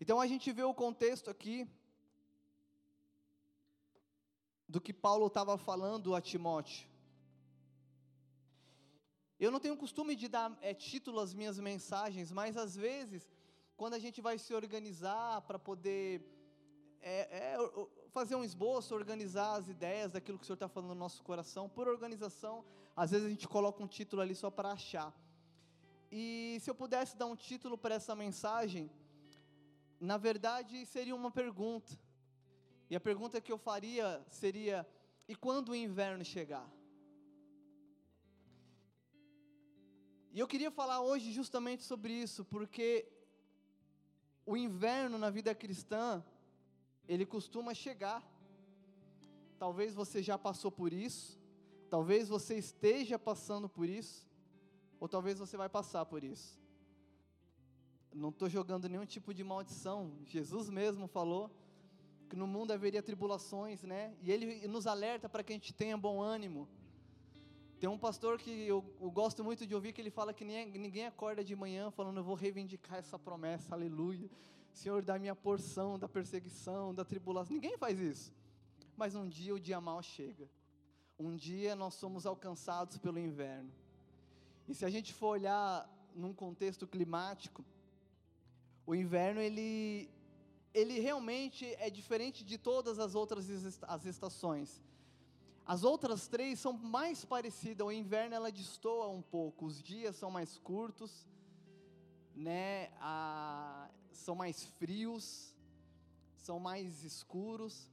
Então 0.00 0.18
a 0.18 0.26
gente 0.26 0.50
vê 0.50 0.62
o 0.62 0.72
contexto 0.72 1.28
aqui 1.28 1.68
do 4.70 4.80
que 4.80 4.92
Paulo 4.92 5.26
estava 5.26 5.58
falando 5.58 6.14
a 6.14 6.20
Timóteo. 6.20 6.88
Eu 9.38 9.50
não 9.50 9.58
tenho 9.58 9.76
costume 9.76 10.14
de 10.14 10.28
dar 10.28 10.56
é, 10.62 10.72
título 10.72 11.18
às 11.18 11.34
minhas 11.34 11.58
mensagens, 11.58 12.30
mas 12.30 12.56
às 12.56 12.76
vezes, 12.76 13.28
quando 13.76 13.94
a 13.94 13.98
gente 13.98 14.20
vai 14.20 14.38
se 14.38 14.54
organizar 14.54 15.40
para 15.42 15.58
poder 15.58 16.22
é, 17.02 17.54
é, 17.54 17.56
fazer 18.10 18.36
um 18.36 18.44
esboço, 18.44 18.94
organizar 18.94 19.56
as 19.56 19.66
ideias 19.66 20.12
daquilo 20.12 20.38
que 20.38 20.44
o 20.44 20.46
Senhor 20.46 20.60
está 20.62 20.68
falando 20.68 20.90
no 20.90 20.94
nosso 20.94 21.22
coração, 21.22 21.68
por 21.68 21.88
organização, 21.88 22.64
às 22.94 23.10
vezes 23.10 23.26
a 23.26 23.30
gente 23.30 23.48
coloca 23.48 23.82
um 23.82 23.88
título 23.88 24.22
ali 24.22 24.36
só 24.36 24.50
para 24.50 24.70
achar. 24.70 25.12
E 26.12 26.58
se 26.60 26.70
eu 26.70 26.74
pudesse 26.74 27.16
dar 27.16 27.26
um 27.26 27.34
título 27.34 27.76
para 27.76 27.96
essa 27.96 28.14
mensagem, 28.14 28.88
na 29.98 30.16
verdade 30.16 30.86
seria 30.86 31.16
uma 31.16 31.30
pergunta. 31.30 31.98
E 32.90 32.96
a 32.96 33.00
pergunta 33.00 33.40
que 33.40 33.52
eu 33.52 33.56
faria 33.56 34.20
seria: 34.28 34.86
e 35.28 35.34
quando 35.36 35.68
o 35.68 35.76
inverno 35.76 36.24
chegar? 36.24 36.68
E 40.32 40.38
eu 40.40 40.46
queria 40.48 40.72
falar 40.72 41.00
hoje 41.00 41.30
justamente 41.30 41.84
sobre 41.84 42.12
isso, 42.12 42.44
porque 42.44 43.06
o 44.44 44.56
inverno 44.56 45.16
na 45.18 45.30
vida 45.30 45.54
cristã, 45.54 46.24
ele 47.08 47.24
costuma 47.24 47.72
chegar. 47.74 48.20
Talvez 49.56 49.94
você 49.94 50.22
já 50.22 50.36
passou 50.38 50.72
por 50.72 50.92
isso, 50.92 51.38
talvez 51.88 52.28
você 52.28 52.56
esteja 52.56 53.18
passando 53.18 53.68
por 53.68 53.88
isso, 53.88 54.26
ou 54.98 55.08
talvez 55.08 55.38
você 55.38 55.56
vai 55.56 55.68
passar 55.68 56.06
por 56.06 56.24
isso. 56.24 56.58
Não 58.12 58.30
estou 58.30 58.48
jogando 58.48 58.88
nenhum 58.88 59.06
tipo 59.06 59.32
de 59.32 59.44
maldição. 59.44 60.12
Jesus 60.26 60.68
mesmo 60.68 61.06
falou 61.06 61.50
que 62.30 62.36
no 62.36 62.46
mundo 62.46 62.70
haveria 62.70 63.02
tribulações, 63.02 63.82
né? 63.82 64.14
E 64.22 64.30
ele 64.30 64.68
nos 64.68 64.86
alerta 64.86 65.28
para 65.28 65.42
que 65.42 65.52
a 65.52 65.56
gente 65.56 65.74
tenha 65.74 65.96
bom 65.98 66.22
ânimo. 66.22 66.68
Tem 67.80 67.90
um 67.90 67.98
pastor 67.98 68.38
que 68.38 68.50
eu, 68.68 68.84
eu, 69.00 69.10
gosto 69.10 69.42
muito 69.42 69.66
de 69.66 69.74
ouvir 69.74 69.92
que 69.92 70.00
ele 70.00 70.10
fala 70.10 70.32
que 70.32 70.44
ninguém, 70.44 70.78
ninguém 70.78 71.06
acorda 71.06 71.42
de 71.42 71.56
manhã 71.56 71.90
falando 71.90 72.18
eu 72.18 72.24
vou 72.24 72.36
reivindicar 72.36 72.98
essa 72.98 73.18
promessa, 73.18 73.74
aleluia. 73.74 74.30
Senhor, 74.72 75.02
dá 75.02 75.18
minha 75.18 75.34
porção 75.34 75.98
da 75.98 76.08
perseguição, 76.08 76.94
da 76.94 77.04
tribulação. 77.04 77.52
Ninguém 77.52 77.76
faz 77.76 77.98
isso. 77.98 78.32
Mas 78.96 79.16
um 79.16 79.28
dia 79.28 79.52
o 79.52 79.58
dia 79.58 79.80
mal 79.80 80.00
chega. 80.00 80.48
Um 81.18 81.34
dia 81.34 81.74
nós 81.74 81.94
somos 81.94 82.26
alcançados 82.26 82.96
pelo 82.96 83.18
inverno. 83.18 83.72
E 84.68 84.74
se 84.74 84.84
a 84.84 84.90
gente 84.90 85.12
for 85.12 85.30
olhar 85.30 85.90
num 86.14 86.32
contexto 86.32 86.86
climático, 86.86 87.64
o 88.86 88.94
inverno 88.94 89.40
ele 89.40 90.08
ele 90.72 91.00
realmente 91.00 91.66
é 91.78 91.90
diferente 91.90 92.44
de 92.44 92.56
todas 92.56 92.98
as 92.98 93.14
outras 93.14 93.48
as 93.82 94.04
estações. 94.06 94.82
As 95.66 95.84
outras 95.84 96.26
três 96.26 96.58
são 96.58 96.72
mais 96.72 97.24
parecidas, 97.24 97.86
o 97.86 97.92
inverno 97.92 98.34
ela 98.34 98.50
destoa 98.50 99.08
um 99.08 99.22
pouco, 99.22 99.66
os 99.66 99.82
dias 99.82 100.16
são 100.16 100.30
mais 100.30 100.58
curtos, 100.58 101.28
né? 102.34 102.90
A, 103.00 103.88
são 104.10 104.34
mais 104.34 104.64
frios, 104.64 105.54
são 106.34 106.58
mais 106.58 107.04
escuros. 107.04 107.90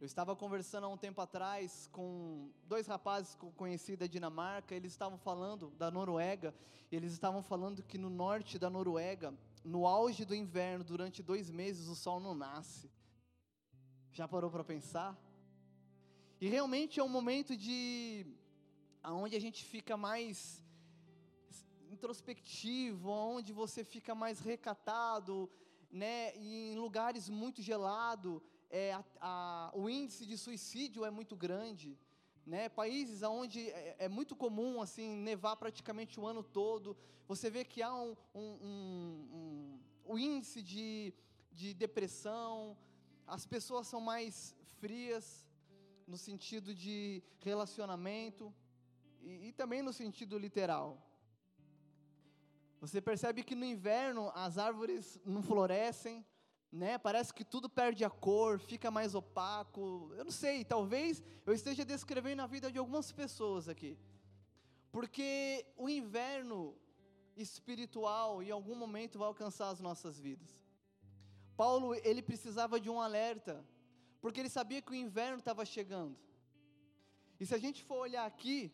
Eu 0.00 0.06
estava 0.06 0.34
conversando 0.34 0.84
há 0.84 0.88
um 0.88 0.96
tempo 0.96 1.20
atrás 1.20 1.86
com 1.92 2.50
dois 2.64 2.86
rapazes 2.86 3.34
que 3.34 3.44
eu 3.44 3.52
conheci 3.52 3.96
da 3.96 4.06
Dinamarca, 4.06 4.74
eles 4.74 4.92
estavam 4.92 5.18
falando 5.18 5.70
da 5.72 5.90
Noruega, 5.90 6.54
eles 6.90 7.12
estavam 7.12 7.42
falando 7.42 7.82
que 7.82 7.98
no 7.98 8.08
norte 8.08 8.58
da 8.58 8.70
Noruega, 8.70 9.34
no 9.64 9.86
auge 9.86 10.24
do 10.24 10.34
inverno, 10.34 10.84
durante 10.84 11.22
dois 11.22 11.50
meses, 11.50 11.88
o 11.88 11.94
sol 11.94 12.20
não 12.20 12.34
nasce. 12.34 12.90
Já 14.12 14.26
parou 14.26 14.50
para 14.50 14.64
pensar? 14.64 15.18
E 16.40 16.48
realmente 16.48 16.98
é 16.98 17.04
um 17.04 17.08
momento 17.08 17.56
de 17.56 18.26
aonde 19.02 19.36
a 19.36 19.40
gente 19.40 19.64
fica 19.64 19.96
mais 19.96 20.64
introspectivo, 21.90 23.10
onde 23.10 23.52
você 23.52 23.84
fica 23.84 24.14
mais 24.14 24.40
recatado, 24.40 25.50
né? 25.90 26.34
E 26.36 26.72
em 26.72 26.78
lugares 26.78 27.28
muito 27.28 27.60
gelado, 27.60 28.42
é, 28.70 28.92
a, 28.92 29.04
a, 29.20 29.70
o 29.74 29.88
índice 29.90 30.24
de 30.24 30.38
suicídio 30.38 31.04
é 31.04 31.10
muito 31.10 31.36
grande, 31.36 31.98
né? 32.46 32.68
Países 32.68 33.22
onde 33.22 33.68
é, 33.70 33.96
é, 33.98 34.08
muito 34.08 34.34
comum 34.34 34.80
assim 34.80 35.16
nevar 35.16 35.56
praticamente 35.56 36.18
o 36.18 36.26
ano 36.26 36.42
todo, 36.42 36.96
você 37.28 37.48
vê 37.50 37.64
que 37.64 37.82
há 37.82 37.94
um, 37.94 38.16
um, 38.34 38.40
um, 38.40 39.80
um 40.06 40.18
índice 40.18 40.62
de, 40.62 41.14
de 41.52 41.74
depressão, 41.74 42.76
as 43.26 43.46
pessoas 43.46 43.86
são 43.86 44.00
mais 44.00 44.54
frias, 44.80 45.46
no 46.10 46.16
sentido 46.16 46.74
de 46.74 47.22
relacionamento 47.38 48.52
e, 49.22 49.48
e 49.48 49.52
também 49.52 49.80
no 49.80 49.92
sentido 49.92 50.36
literal. 50.36 50.98
Você 52.80 53.00
percebe 53.00 53.44
que 53.44 53.54
no 53.54 53.64
inverno 53.64 54.32
as 54.34 54.58
árvores 54.58 55.20
não 55.24 55.42
florescem, 55.42 56.26
né? 56.72 56.98
Parece 56.98 57.34
que 57.34 57.44
tudo 57.44 57.68
perde 57.68 58.04
a 58.04 58.10
cor, 58.10 58.58
fica 58.58 58.90
mais 58.90 59.14
opaco. 59.14 60.12
Eu 60.16 60.24
não 60.24 60.30
sei, 60.30 60.64
talvez 60.64 61.22
eu 61.44 61.52
esteja 61.52 61.84
descrevendo 61.84 62.42
a 62.42 62.46
vida 62.46 62.70
de 62.70 62.78
algumas 62.78 63.10
pessoas 63.10 63.68
aqui. 63.68 63.98
Porque 64.92 65.66
o 65.76 65.88
inverno 65.88 66.76
espiritual 67.36 68.42
em 68.42 68.50
algum 68.50 68.74
momento 68.74 69.18
vai 69.18 69.28
alcançar 69.28 69.70
as 69.70 69.80
nossas 69.80 70.18
vidas. 70.18 70.50
Paulo, 71.56 71.94
ele 71.94 72.22
precisava 72.22 72.80
de 72.80 72.88
um 72.88 73.00
alerta 73.00 73.64
porque 74.20 74.38
ele 74.38 74.48
sabia 74.48 74.82
que 74.82 74.92
o 74.92 74.94
inverno 74.94 75.38
estava 75.38 75.64
chegando. 75.64 76.16
E 77.38 77.46
se 77.46 77.54
a 77.54 77.58
gente 77.58 77.82
for 77.82 77.98
olhar 77.98 78.26
aqui, 78.26 78.70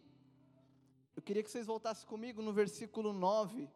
eu 1.15 1.23
queria 1.23 1.43
que 1.43 1.51
vocês 1.51 1.67
voltassem 1.67 2.07
comigo 2.07 2.43
no 2.43 2.53
versículo 2.53 3.13
9. 3.13 3.71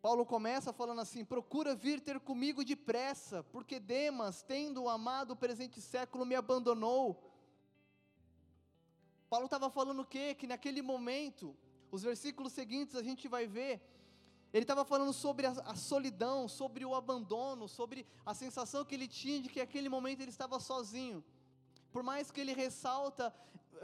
Paulo 0.00 0.24
começa 0.24 0.72
falando 0.72 1.00
assim: 1.00 1.24
procura 1.24 1.74
vir 1.74 2.00
ter 2.00 2.18
comigo 2.20 2.64
depressa, 2.64 3.42
porque 3.44 3.78
Demas, 3.78 4.42
tendo 4.42 4.88
amado 4.88 5.32
o 5.32 5.36
presente 5.36 5.80
século, 5.80 6.24
me 6.24 6.34
abandonou. 6.34 7.30
Paulo 9.28 9.44
estava 9.44 9.70
falando 9.70 10.00
o 10.02 10.06
quê? 10.06 10.34
Que 10.34 10.46
naquele 10.46 10.82
momento, 10.82 11.56
os 11.90 12.02
versículos 12.02 12.52
seguintes 12.52 12.96
a 12.96 13.02
gente 13.02 13.28
vai 13.28 13.46
ver 13.46 13.80
ele 14.52 14.64
estava 14.64 14.84
falando 14.84 15.12
sobre 15.12 15.46
a, 15.46 15.50
a, 15.50 15.76
solidão, 15.76 16.48
sobre 16.48 16.84
o 16.84 16.94
abandono, 16.94 17.68
sobre 17.68 18.06
a 18.26 18.34
sensação 18.34 18.84
que 18.84 18.94
ele 18.94 19.06
tinha 19.06 19.40
de 19.40 19.48
que 19.48 19.60
naquele 19.60 19.88
momento 19.88 20.20
ele 20.20 20.30
estava 20.30 20.58
sozinho. 20.58 21.24
Por 21.92 22.02
mais 22.02 22.30
que 22.30 22.40
ele 22.40 22.52
ressalta 22.52 23.32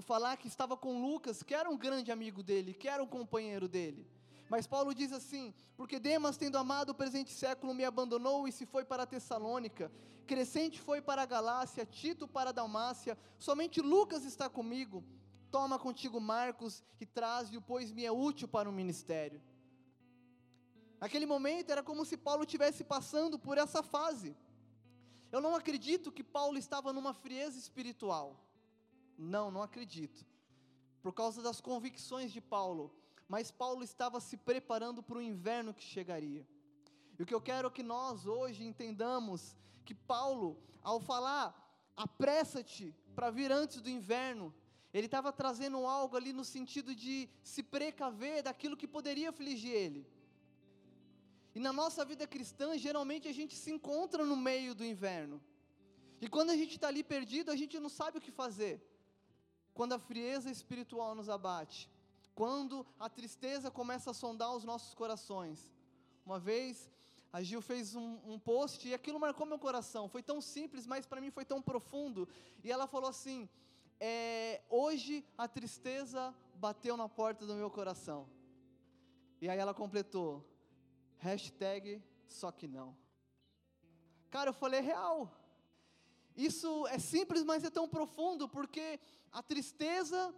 falar 0.00 0.36
que 0.36 0.48
estava 0.48 0.76
com 0.76 1.00
Lucas, 1.00 1.42
que 1.42 1.54
era 1.54 1.70
um 1.70 1.76
grande 1.76 2.10
amigo 2.10 2.42
dele, 2.42 2.74
que 2.74 2.88
era 2.88 3.02
um 3.02 3.06
companheiro 3.06 3.68
dele. 3.68 4.06
Mas 4.48 4.66
Paulo 4.66 4.94
diz 4.94 5.12
assim: 5.12 5.54
Porque 5.76 5.98
Demas, 5.98 6.36
tendo 6.36 6.58
amado 6.58 6.90
o 6.90 6.94
presente 6.94 7.32
século, 7.32 7.74
me 7.74 7.84
abandonou 7.84 8.46
e 8.46 8.52
se 8.52 8.64
foi 8.66 8.84
para 8.84 9.06
Tessalônica. 9.06 9.90
Crescente 10.26 10.80
foi 10.80 11.00
para 11.00 11.22
a 11.22 11.26
Galácia, 11.26 11.86
Tito 11.86 12.26
para 12.26 12.50
a 12.50 12.52
Dalmácia. 12.52 13.16
Somente 13.38 13.80
Lucas 13.80 14.24
está 14.24 14.48
comigo. 14.48 15.04
Toma 15.50 15.78
contigo 15.78 16.20
Marcos 16.20 16.82
e 17.00 17.06
traze-o, 17.06 17.62
pois 17.62 17.92
me 17.92 18.04
é 18.04 18.10
útil 18.10 18.48
para 18.48 18.68
o 18.68 18.72
ministério. 18.72 19.40
Naquele 21.00 21.26
momento 21.26 21.70
era 21.70 21.82
como 21.82 22.04
se 22.04 22.16
Paulo 22.16 22.42
estivesse 22.42 22.82
passando 22.82 23.38
por 23.38 23.56
essa 23.58 23.82
fase. 23.82 24.36
Eu 25.30 25.40
não 25.40 25.54
acredito 25.54 26.12
que 26.12 26.24
Paulo 26.24 26.56
estava 26.58 26.92
numa 26.92 27.12
frieza 27.12 27.58
espiritual. 27.58 28.36
Não, 29.16 29.50
não 29.50 29.62
acredito. 29.62 30.26
Por 31.02 31.12
causa 31.12 31.42
das 31.42 31.60
convicções 31.60 32.32
de 32.32 32.40
Paulo. 32.40 32.92
Mas 33.28 33.50
Paulo 33.50 33.82
estava 33.82 34.20
se 34.20 34.36
preparando 34.36 35.02
para 35.02 35.18
o 35.18 35.22
inverno 35.22 35.74
que 35.74 35.82
chegaria. 35.82 36.46
E 37.18 37.22
o 37.22 37.26
que 37.26 37.34
eu 37.34 37.40
quero 37.40 37.70
que 37.70 37.82
nós 37.82 38.26
hoje 38.26 38.64
entendamos 38.64 39.56
que 39.84 39.94
Paulo, 39.94 40.58
ao 40.82 41.00
falar, 41.00 41.46
apressa-te 41.96 42.94
para 43.14 43.30
vir 43.30 43.50
antes 43.50 43.80
do 43.80 43.88
inverno, 43.88 44.54
Ele 44.92 45.06
estava 45.06 45.32
trazendo 45.32 45.78
algo 45.86 46.16
ali 46.16 46.32
no 46.32 46.44
sentido 46.44 46.94
de 46.94 47.28
se 47.42 47.62
precaver 47.62 48.42
daquilo 48.42 48.76
que 48.76 48.86
poderia 48.86 49.30
afligir 49.30 49.72
ele. 49.72 50.06
E 51.54 51.58
na 51.58 51.72
nossa 51.72 52.04
vida 52.04 52.26
cristã, 52.26 52.76
geralmente 52.76 53.26
a 53.26 53.32
gente 53.32 53.54
se 53.56 53.70
encontra 53.70 54.24
no 54.24 54.36
meio 54.36 54.74
do 54.74 54.84
inverno. 54.84 55.40
E 56.20 56.28
quando 56.28 56.50
a 56.50 56.56
gente 56.56 56.74
está 56.74 56.88
ali 56.88 57.02
perdido, 57.02 57.50
a 57.50 57.56
gente 57.56 57.78
não 57.80 57.88
sabe 57.88 58.18
o 58.18 58.20
que 58.20 58.30
fazer. 58.30 58.74
Quando 59.72 59.94
a 59.94 59.98
frieza 59.98 60.50
espiritual 60.50 61.14
nos 61.14 61.28
abate, 61.28 61.90
quando 62.36 62.86
a 63.00 63.08
tristeza 63.08 63.70
começa 63.70 64.10
a 64.10 64.14
sondar 64.14 64.54
os 64.54 64.62
nossos 64.62 64.92
corações. 64.94 65.72
Uma 66.24 66.38
vez 66.38 66.90
a 67.32 67.42
Gil 67.42 67.62
fez 67.62 67.94
um, 67.94 68.18
um, 68.26 68.38
post 68.38 68.86
e 68.86 68.92
aquilo 68.92 69.18
marcou 69.18 69.46
meu 69.46 69.58
coração. 69.58 70.06
Foi 70.06 70.22
tão 70.22 70.38
simples, 70.40 70.86
mas 70.86 71.06
para 71.06 71.20
mim 71.20 71.30
foi 71.30 71.46
tão 71.46 71.62
profundo. 71.62 72.28
E 72.62 72.70
ela 72.70 72.86
falou 72.86 73.08
assim: 73.08 73.48
é, 73.98 74.62
Hoje 74.68 75.24
a 75.36 75.48
tristeza 75.48 76.34
bateu 76.54 76.94
na 76.94 77.08
porta 77.08 77.46
do 77.46 77.54
meu 77.54 77.70
coração. 77.70 78.28
E 79.40 79.48
aí 79.48 79.58
ela 79.58 79.72
completou: 79.72 80.44
Hashtag 81.16 82.02
só 82.28 82.52
que 82.52 82.68
não. 82.68 82.94
Cara, 84.30 84.50
eu 84.50 84.54
falei 84.54 84.80
real. 84.80 85.32
Isso 86.36 86.86
é 86.88 86.98
simples, 86.98 87.42
mas 87.42 87.64
é 87.64 87.70
tão 87.70 87.88
profundo, 87.88 88.46
porque 88.46 89.00
a 89.32 89.42
tristeza, 89.42 90.34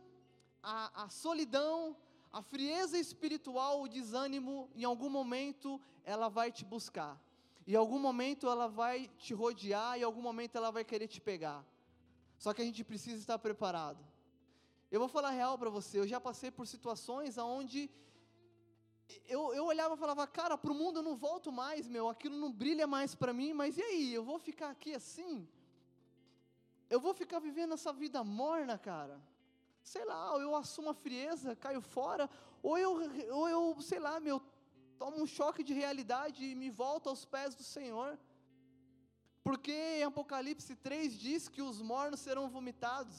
a, 0.63 1.05
a 1.05 1.09
solidão, 1.09 1.97
a 2.33 2.43
frieza 2.43 2.99
espiritual, 2.99 3.83
o 3.83 3.89
desânimo, 3.89 4.71
em 4.75 4.85
algum 4.85 5.09
momento 5.09 5.81
ela 6.05 6.29
vai 6.29 6.51
te 6.53 6.65
buscar. 6.65 7.21
Em 7.67 7.75
algum 7.75 7.99
momento 7.99 8.49
ela 8.49 8.69
vai 8.69 9.09
te 9.19 9.35
rodear, 9.35 9.99
em 9.99 10.03
algum 10.03 10.23
momento 10.23 10.57
ela 10.57 10.71
vai 10.71 10.85
querer 10.85 11.09
te 11.09 11.21
pegar. 11.21 11.65
Só 12.39 12.55
que 12.55 12.63
a 12.63 12.65
gente 12.65 12.83
precisa 12.85 13.19
estar 13.19 13.39
preparado. 13.39 14.03
Eu 14.91 15.01
vou 15.01 15.09
falar 15.09 15.31
real 15.31 15.59
para 15.59 15.69
você, 15.69 15.99
eu 15.99 16.07
já 16.07 16.21
passei 16.21 16.51
por 16.51 16.67
situações 16.67 17.37
onde 17.37 17.91
eu, 19.27 19.55
eu 19.55 19.65
olhava 19.65 19.95
e 19.95 19.99
falava, 19.99 20.27
cara, 20.27 20.57
para 20.57 20.73
o 20.73 20.75
mundo 20.75 20.99
eu 20.99 21.03
não 21.03 21.17
volto 21.17 21.51
mais, 21.51 21.87
meu, 21.87 22.09
aquilo 22.09 22.37
não 22.37 22.53
brilha 22.53 22.87
mais 22.87 23.15
para 23.15 23.33
mim, 23.33 23.53
mas 23.53 23.77
e 23.77 23.83
aí, 23.83 24.15
eu 24.15 24.23
vou 24.23 24.39
ficar 24.39 24.71
aqui 24.71 24.95
assim? 24.95 25.49
Eu 26.91 27.01
vou 27.01 27.15
ficar 27.15 27.39
vivendo 27.39 27.75
essa 27.75 27.93
vida 27.93 28.23
morna, 28.25 28.79
cara? 28.79 29.21
Sei 29.95 30.05
lá, 30.05 30.23
ou 30.35 30.41
eu 30.47 30.55
assumo 30.63 30.91
a 30.91 30.95
frieza, 31.05 31.57
caio 31.65 31.81
fora, 31.81 32.25
ou 32.63 32.77
eu, 32.85 32.93
ou 33.39 33.49
eu, 33.55 33.63
sei 33.91 34.01
lá, 34.07 34.15
meu, 34.29 34.39
tomo 35.01 35.17
um 35.23 35.27
choque 35.27 35.63
de 35.69 35.75
realidade 35.83 36.45
e 36.45 36.55
me 36.63 36.71
volto 36.83 37.09
aos 37.09 37.25
pés 37.35 37.55
do 37.55 37.65
Senhor. 37.77 38.19
Porque 39.47 39.73
em 39.99 40.05
Apocalipse 40.11 40.75
3 40.77 41.19
diz 41.27 41.49
que 41.49 41.63
os 41.63 41.81
mornos 41.81 42.21
serão 42.21 42.47
vomitados. 42.57 43.17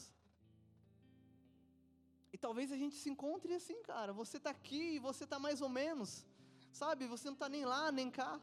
E 2.32 2.38
talvez 2.38 2.72
a 2.72 2.78
gente 2.78 2.96
se 2.96 3.10
encontre 3.10 3.54
assim, 3.60 3.82
cara. 3.82 4.12
Você 4.14 4.38
está 4.38 4.52
aqui 4.52 4.84
e 4.96 5.00
você 5.00 5.24
está 5.24 5.40
mais 5.40 5.62
ou 5.62 5.70
menos, 5.82 6.26
sabe? 6.72 7.08
Você 7.08 7.26
não 7.28 7.38
está 7.40 7.50
nem 7.50 7.66
lá, 7.66 7.92
nem 7.92 8.12
cá. 8.12 8.40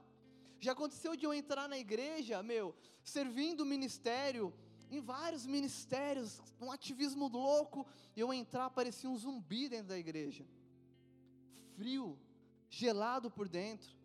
Já 0.58 0.72
aconteceu 0.72 1.14
de 1.14 1.24
eu 1.24 1.32
entrar 1.32 1.68
na 1.68 1.78
igreja, 1.78 2.42
meu, 2.42 2.74
servindo 3.04 3.60
o 3.60 3.70
ministério, 3.74 4.52
em 4.90 5.00
vários 5.00 5.46
ministérios, 5.46 6.40
um 6.60 6.70
ativismo 6.70 7.28
louco, 7.28 7.86
eu 8.16 8.32
entrar, 8.32 8.70
parecia 8.70 9.10
um 9.10 9.16
zumbi 9.16 9.68
dentro 9.68 9.88
da 9.88 9.98
igreja, 9.98 10.46
frio, 11.76 12.18
gelado 12.68 13.30
por 13.30 13.48
dentro. 13.48 13.96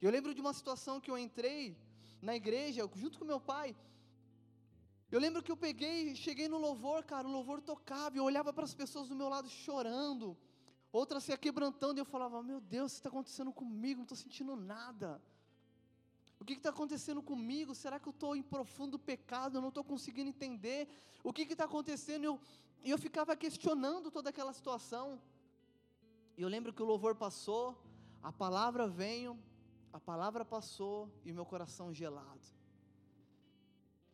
Eu 0.00 0.10
lembro 0.10 0.34
de 0.34 0.40
uma 0.40 0.52
situação 0.52 1.00
que 1.00 1.10
eu 1.10 1.18
entrei 1.18 1.76
na 2.20 2.34
igreja, 2.34 2.88
junto 2.94 3.18
com 3.18 3.24
meu 3.24 3.40
pai. 3.40 3.76
Eu 5.10 5.18
lembro 5.18 5.42
que 5.42 5.50
eu 5.50 5.56
peguei, 5.56 6.14
cheguei 6.14 6.48
no 6.48 6.58
louvor, 6.58 7.02
cara, 7.02 7.26
o 7.26 7.30
louvor 7.30 7.62
tocava, 7.62 8.16
eu 8.16 8.24
olhava 8.24 8.52
para 8.52 8.64
as 8.64 8.74
pessoas 8.74 9.08
do 9.08 9.14
meu 9.14 9.28
lado 9.28 9.48
chorando, 9.48 10.36
outras 10.92 11.24
se 11.24 11.36
quebrantando, 11.38 11.98
e 11.98 12.02
eu 12.02 12.04
falava: 12.04 12.42
Meu 12.42 12.60
Deus, 12.60 12.92
o 12.92 12.94
que 12.94 12.98
está 12.98 13.08
acontecendo 13.08 13.52
comigo? 13.52 13.98
Não 13.98 14.04
estou 14.04 14.18
sentindo 14.18 14.54
nada. 14.54 15.22
O 16.40 16.44
que 16.44 16.54
está 16.54 16.70
acontecendo 16.70 17.22
comigo? 17.22 17.74
Será 17.74 17.98
que 17.98 18.08
eu 18.08 18.12
estou 18.12 18.36
em 18.36 18.42
profundo 18.42 18.98
pecado? 18.98 19.56
Eu 19.56 19.60
não 19.60 19.68
estou 19.68 19.84
conseguindo 19.84 20.28
entender. 20.28 20.88
O 21.22 21.32
que 21.32 21.42
está 21.42 21.64
acontecendo? 21.64 22.24
Eu, 22.24 22.40
eu 22.84 22.98
ficava 22.98 23.36
questionando 23.36 24.10
toda 24.10 24.30
aquela 24.30 24.52
situação. 24.52 25.20
E 26.36 26.42
eu 26.42 26.48
lembro 26.48 26.72
que 26.72 26.82
o 26.82 26.86
louvor 26.86 27.16
passou, 27.16 27.76
a 28.22 28.32
palavra 28.32 28.86
veio, 28.86 29.36
a 29.92 29.98
palavra 29.98 30.44
passou 30.44 31.10
e 31.24 31.32
meu 31.32 31.44
coração 31.44 31.92
gelado. 31.92 32.46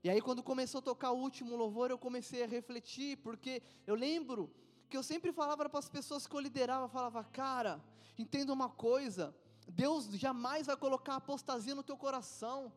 E 0.03 0.11
aí, 0.11 0.21
quando 0.21 0.43
começou 0.43 0.81
a 0.81 0.83
tocar 0.83 1.13
o 1.13 1.19
último 1.19 1.57
louvor, 1.57 1.91
eu 1.91 1.99
comecei 1.99 2.43
a 2.43 2.47
refletir, 2.47 3.17
porque 3.19 3.63
eu 3.87 3.95
lembro 3.95 4.51
que 4.89 4.97
eu 4.97 5.03
sempre 5.03 5.33
falava 5.33 5.69
para 5.69 5.79
as 5.79 5.89
pessoas 5.89 6.27
que 6.27 6.35
eu 6.37 6.41
liderava, 6.41 6.89
falava, 6.89 7.25
cara, 7.25 7.83
entenda 8.19 8.53
uma 8.53 8.69
coisa, 8.69 9.35
Deus 9.69 10.07
jamais 10.19 10.67
vai 10.67 10.77
colocar 10.77 11.17
apostasia 11.17 11.75
no 11.75 11.83
teu 11.83 11.97
coração. 11.97 12.73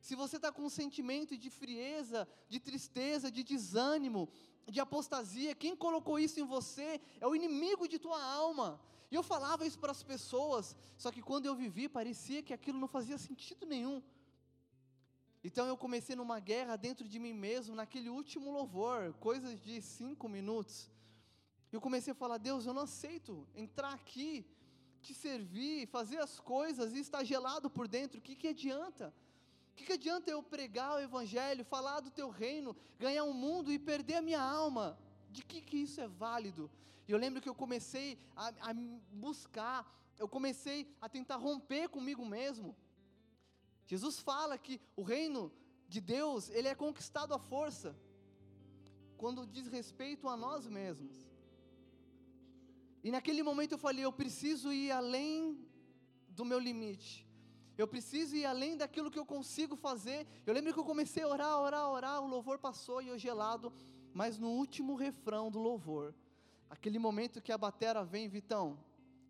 Se 0.00 0.14
você 0.14 0.36
está 0.36 0.50
com 0.50 0.62
um 0.62 0.68
sentimento 0.68 1.36
de 1.36 1.50
frieza, 1.50 2.28
de 2.48 2.58
tristeza, 2.58 3.30
de 3.30 3.42
desânimo, 3.42 4.28
de 4.68 4.80
apostasia, 4.80 5.54
quem 5.54 5.76
colocou 5.76 6.18
isso 6.18 6.40
em 6.40 6.44
você 6.44 7.00
é 7.20 7.26
o 7.26 7.34
inimigo 7.34 7.86
de 7.86 7.98
tua 7.98 8.22
alma. 8.22 8.80
E 9.10 9.14
eu 9.14 9.22
falava 9.22 9.66
isso 9.66 9.78
para 9.78 9.92
as 9.92 10.02
pessoas, 10.02 10.74
só 10.96 11.12
que 11.12 11.20
quando 11.20 11.46
eu 11.46 11.54
vivi, 11.54 11.88
parecia 11.88 12.42
que 12.42 12.54
aquilo 12.54 12.78
não 12.78 12.88
fazia 12.88 13.18
sentido 13.18 13.66
nenhum. 13.66 14.02
Então 15.44 15.66
eu 15.66 15.76
comecei 15.76 16.14
numa 16.16 16.38
guerra 16.38 16.76
dentro 16.76 17.06
de 17.06 17.18
mim 17.18 17.32
mesmo, 17.32 17.74
naquele 17.74 18.08
último 18.08 18.50
louvor, 18.50 19.12
coisas 19.14 19.60
de 19.60 19.82
cinco 19.82 20.28
minutos. 20.28 20.90
Eu 21.70 21.80
comecei 21.80 22.12
a 22.12 22.14
falar: 22.14 22.38
Deus, 22.38 22.64
eu 22.64 22.72
não 22.72 22.82
aceito 22.82 23.46
entrar 23.54 23.92
aqui 23.92 24.46
te 25.02 25.14
servir, 25.14 25.86
fazer 25.88 26.18
as 26.18 26.38
coisas 26.38 26.94
e 26.94 27.00
estar 27.00 27.24
gelado 27.24 27.68
por 27.68 27.86
dentro, 27.88 28.18
o 28.18 28.22
que, 28.22 28.34
que 28.34 28.48
adianta? 28.48 29.12
O 29.72 29.74
que, 29.74 29.84
que 29.84 29.92
adianta 29.94 30.30
eu 30.30 30.42
pregar 30.42 30.94
o 30.94 31.00
Evangelho, 31.00 31.64
falar 31.64 32.00
do 32.00 32.10
teu 32.10 32.28
reino, 32.28 32.76
ganhar 32.98 33.24
um 33.24 33.32
mundo 33.32 33.72
e 33.72 33.78
perder 33.78 34.16
a 34.16 34.22
minha 34.22 34.40
alma? 34.40 34.98
De 35.30 35.42
que, 35.42 35.60
que 35.60 35.78
isso 35.78 36.00
é 36.00 36.06
válido? 36.06 36.70
E 37.08 37.12
eu 37.12 37.18
lembro 37.18 37.40
que 37.40 37.48
eu 37.48 37.54
comecei 37.54 38.18
a, 38.36 38.48
a 38.70 38.74
buscar, 39.12 39.78
eu 40.18 40.28
comecei 40.28 40.94
a 41.00 41.08
tentar 41.08 41.36
romper 41.36 41.88
comigo 41.88 42.24
mesmo. 42.24 42.76
Jesus 43.86 44.20
fala 44.20 44.56
que 44.56 44.80
o 44.94 45.02
reino 45.02 45.52
de 45.88 46.00
Deus, 46.00 46.48
ele 46.50 46.68
é 46.68 46.74
conquistado 46.74 47.34
à 47.34 47.38
força, 47.38 47.96
quando 49.16 49.46
diz 49.46 49.66
respeito 49.66 50.28
a 50.28 50.36
nós 50.36 50.66
mesmos. 50.66 51.31
E 53.02 53.10
naquele 53.10 53.42
momento 53.42 53.72
eu 53.72 53.78
falei: 53.78 54.04
eu 54.04 54.12
preciso 54.12 54.72
ir 54.72 54.90
além 54.90 55.58
do 56.28 56.44
meu 56.44 56.58
limite. 56.58 57.26
Eu 57.76 57.88
preciso 57.88 58.36
ir 58.36 58.44
além 58.44 58.76
daquilo 58.76 59.10
que 59.10 59.18
eu 59.18 59.24
consigo 59.24 59.74
fazer. 59.74 60.26
Eu 60.46 60.52
lembro 60.54 60.72
que 60.72 60.78
eu 60.78 60.84
comecei 60.84 61.22
a 61.22 61.28
orar, 61.28 61.58
orar, 61.58 61.88
orar. 61.88 62.22
O 62.22 62.28
louvor 62.28 62.58
passou 62.58 63.00
e 63.00 63.08
eu 63.08 63.18
gelado. 63.18 63.72
Mas 64.12 64.38
no 64.38 64.50
último 64.50 64.94
refrão 64.94 65.50
do 65.50 65.58
louvor, 65.58 66.14
aquele 66.68 66.98
momento 66.98 67.40
que 67.40 67.50
a 67.50 67.56
batera 67.56 68.04
vem, 68.04 68.28
Vitão, 68.28 68.78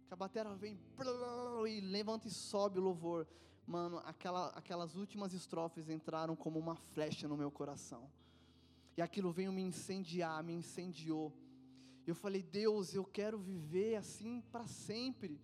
que 0.09 0.13
a 0.13 0.17
batera 0.17 0.55
vem 0.55 0.79
e 1.69 1.81
levanta 1.81 2.27
e 2.27 2.31
sobe 2.31 2.81
o 2.81 2.83
louvor. 2.83 3.27
Mano, 3.65 3.99
aquela, 4.05 4.49
aquelas 4.49 4.97
últimas 4.97 5.33
estrofes 5.33 5.89
entraram 5.89 6.35
como 6.35 6.59
uma 6.59 6.75
flecha 6.75 7.29
no 7.29 7.37
meu 7.37 7.51
coração. 7.51 8.11
E 8.97 9.01
aquilo 9.01 9.31
veio 9.31 9.53
me 9.53 9.63
incendiar, 9.63 10.43
me 10.43 10.53
incendiou. 10.53 11.33
Eu 12.07 12.15
falei, 12.15 12.43
Deus, 12.43 12.95
eu 12.95 13.05
quero 13.05 13.39
viver 13.39 13.97
assim 13.97 14.41
para 14.51 14.67
sempre. 14.67 15.41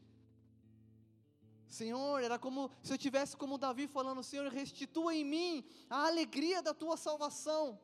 Senhor, 1.68 2.22
era 2.22 2.38
como 2.38 2.70
se 2.82 2.92
eu 2.92 2.98
tivesse 2.98 3.36
como 3.36 3.58
Davi 3.58 3.86
falando, 3.86 4.22
Senhor, 4.22 4.50
restitua 4.50 5.14
em 5.14 5.24
mim 5.24 5.64
a 5.88 6.06
alegria 6.06 6.62
da 6.62 6.72
tua 6.72 6.96
salvação. 6.96 7.78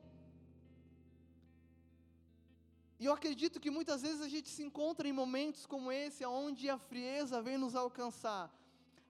E 2.99 3.05
eu 3.05 3.13
acredito 3.13 3.59
que 3.59 3.69
muitas 3.69 4.01
vezes 4.01 4.21
a 4.21 4.27
gente 4.27 4.49
se 4.49 4.63
encontra 4.63 5.07
em 5.07 5.13
momentos 5.13 5.65
como 5.65 5.91
esse, 5.91 6.25
onde 6.25 6.69
a 6.69 6.77
frieza 6.77 7.41
vem 7.41 7.57
nos 7.57 7.75
alcançar, 7.75 8.51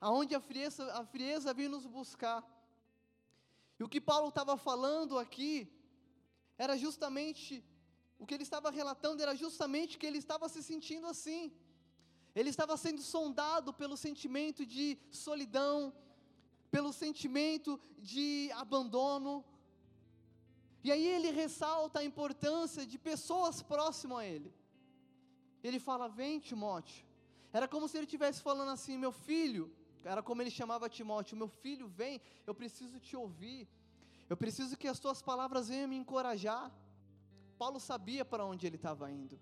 aonde 0.02 0.36
a 0.36 0.40
frieza, 0.40 0.92
a 0.94 1.06
frieza 1.06 1.54
vem 1.54 1.68
nos 1.68 1.86
buscar. 1.86 2.44
E 3.80 3.84
o 3.84 3.90
que 3.90 4.02
Paulo 4.02 4.30
estava 4.30 4.58
falando 4.58 5.18
aqui 5.18 5.72
era 6.58 6.78
justamente 6.78 7.64
o 8.20 8.26
que 8.26 8.34
ele 8.34 8.44
estava 8.44 8.70
relatando 8.70 9.22
era 9.22 9.36
justamente 9.36 9.98
que 9.98 10.06
ele 10.06 10.18
estava 10.18 10.48
se 10.48 10.62
sentindo 10.64 11.08
assim. 11.08 11.52
Ele 12.36 12.50
estava 12.50 12.76
sendo 12.76 13.02
sondado 13.02 13.74
pelo 13.74 13.96
sentimento 13.96 14.66
de 14.66 14.98
solidão, 15.10 15.94
pelo 16.70 16.92
sentimento 16.92 17.80
de 17.98 18.52
abandono. 18.54 19.44
E 20.84 20.92
aí 20.92 21.06
ele 21.16 21.32
ressalta 21.32 22.00
a 22.00 22.04
importância 22.04 22.86
de 22.86 22.98
pessoas 22.98 23.62
próximas 23.62 24.20
a 24.20 24.26
ele. 24.26 24.54
Ele 25.64 25.80
fala: 25.80 26.08
Vem, 26.08 26.40
Timóteo. 26.40 27.06
Era 27.52 27.68
como 27.68 27.88
se 27.88 27.98
ele 27.98 28.06
estivesse 28.06 28.42
falando 28.42 28.72
assim: 28.72 28.98
Meu 28.98 29.12
filho, 29.12 29.72
era 30.04 30.22
como 30.22 30.42
ele 30.42 30.52
chamava 30.52 30.90
Timóteo: 30.90 31.38
Meu 31.38 31.48
filho, 31.48 31.88
vem, 31.88 32.22
eu 32.46 32.54
preciso 32.54 33.00
te 33.00 33.16
ouvir. 33.16 33.68
Eu 34.30 34.36
preciso 34.36 34.78
que 34.78 34.88
as 34.88 35.00
tuas 35.00 35.22
palavras 35.22 35.70
venham 35.70 35.88
me 35.88 35.96
encorajar. 35.96 36.72
Paulo 37.58 37.80
sabia 37.80 38.24
para 38.24 38.46
onde 38.46 38.66
ele 38.68 38.76
estava 38.76 39.10
indo. 39.12 39.40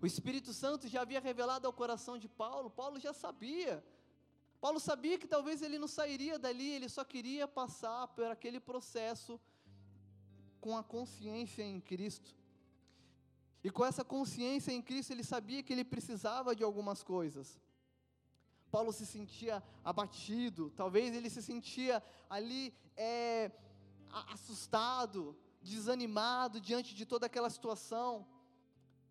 O 0.00 0.06
Espírito 0.06 0.52
Santo 0.52 0.86
já 0.86 1.02
havia 1.02 1.20
revelado 1.20 1.66
ao 1.66 1.72
coração 1.72 2.16
de 2.18 2.28
Paulo, 2.28 2.70
Paulo 2.70 2.98
já 3.00 3.12
sabia. 3.12 3.84
Paulo 4.60 4.80
sabia 4.80 5.18
que 5.18 5.26
talvez 5.26 5.62
ele 5.62 5.78
não 5.78 5.88
sairia 5.88 6.38
dali, 6.38 6.70
ele 6.70 6.88
só 6.88 7.04
queria 7.04 7.46
passar 7.46 8.08
por 8.08 8.24
aquele 8.24 8.60
processo 8.60 9.40
com 10.60 10.76
a 10.76 10.82
consciência 10.82 11.62
em 11.62 11.80
Cristo. 11.80 12.34
E 13.62 13.70
com 13.70 13.84
essa 13.84 14.04
consciência 14.04 14.72
em 14.72 14.82
Cristo, 14.82 15.12
ele 15.12 15.24
sabia 15.24 15.62
que 15.62 15.72
ele 15.72 15.84
precisava 15.84 16.54
de 16.54 16.62
algumas 16.62 17.02
coisas. 17.02 17.60
Paulo 18.70 18.92
se 18.92 19.06
sentia 19.06 19.62
abatido, 19.82 20.70
talvez 20.76 21.14
ele 21.14 21.30
se 21.30 21.42
sentia 21.42 22.02
ali 22.28 22.74
é, 22.96 23.50
assustado, 24.32 25.36
desanimado 25.60 26.60
diante 26.60 26.94
de 26.94 27.04
toda 27.04 27.26
aquela 27.26 27.50
situação, 27.50 28.26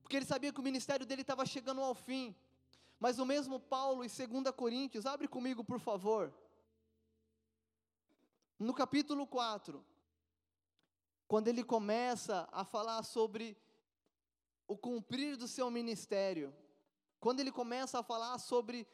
porque 0.01 0.15
ele 0.15 0.25
sabia 0.25 0.53
que 0.53 0.60
o 0.60 0.63
ministério 0.63 1.05
dele 1.05 1.21
estava 1.21 1.45
chegando 1.45 1.81
ao 1.81 1.93
fim. 1.93 2.36
Mas 2.99 3.19
o 3.19 3.25
mesmo 3.25 3.60
Paulo, 3.60 4.03
em 4.03 4.07
2 4.07 4.55
Coríntios, 4.55 5.05
abre 5.05 5.27
comigo 5.27 5.63
por 5.63 5.79
favor, 5.79 6.33
no 8.60 8.73
capítulo 8.73 9.27
4, 9.27 9.86
quando 11.27 11.47
ele 11.47 11.63
começa 11.63 12.47
a 12.51 12.63
falar 12.63 13.03
sobre 13.03 13.55
o 14.67 14.75
cumprir 14.75 15.38
do 15.38 15.47
seu 15.47 15.69
ministério, 15.69 16.55
quando 17.19 17.39
ele 17.39 17.51
começa 17.51 17.99
a 17.99 18.03
falar 18.03 18.38
sobre 18.39 18.88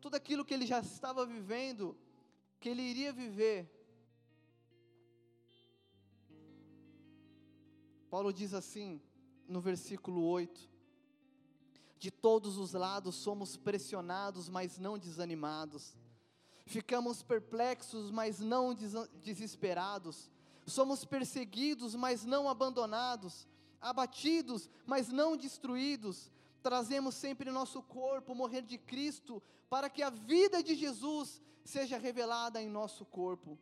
tudo 0.00 0.14
aquilo 0.14 0.44
que 0.44 0.54
ele 0.54 0.66
já 0.66 0.80
estava 0.80 1.26
vivendo, 1.26 1.98
que 2.58 2.68
ele 2.68 2.82
iria 2.82 3.12
viver, 3.12 3.79
Paulo 8.10 8.32
diz 8.32 8.52
assim, 8.52 9.00
no 9.46 9.60
versículo 9.60 10.24
8: 10.24 10.68
De 11.96 12.10
todos 12.10 12.58
os 12.58 12.72
lados 12.72 13.14
somos 13.14 13.56
pressionados, 13.56 14.48
mas 14.48 14.78
não 14.78 14.98
desanimados. 14.98 15.96
Ficamos 16.66 17.22
perplexos, 17.22 18.10
mas 18.10 18.40
não 18.40 18.74
desesperados. 19.22 20.30
Somos 20.66 21.04
perseguidos, 21.04 21.94
mas 21.94 22.24
não 22.24 22.48
abandonados. 22.48 23.46
Abatidos, 23.80 24.68
mas 24.84 25.08
não 25.08 25.36
destruídos. 25.36 26.30
Trazemos 26.62 27.14
sempre 27.14 27.50
nosso 27.50 27.80
corpo 27.82 28.34
morrer 28.34 28.62
de 28.62 28.76
Cristo, 28.76 29.42
para 29.68 29.88
que 29.88 30.02
a 30.02 30.10
vida 30.10 30.62
de 30.62 30.74
Jesus 30.74 31.40
seja 31.64 31.96
revelada 31.96 32.60
em 32.60 32.68
nosso 32.68 33.04
corpo. 33.04 33.58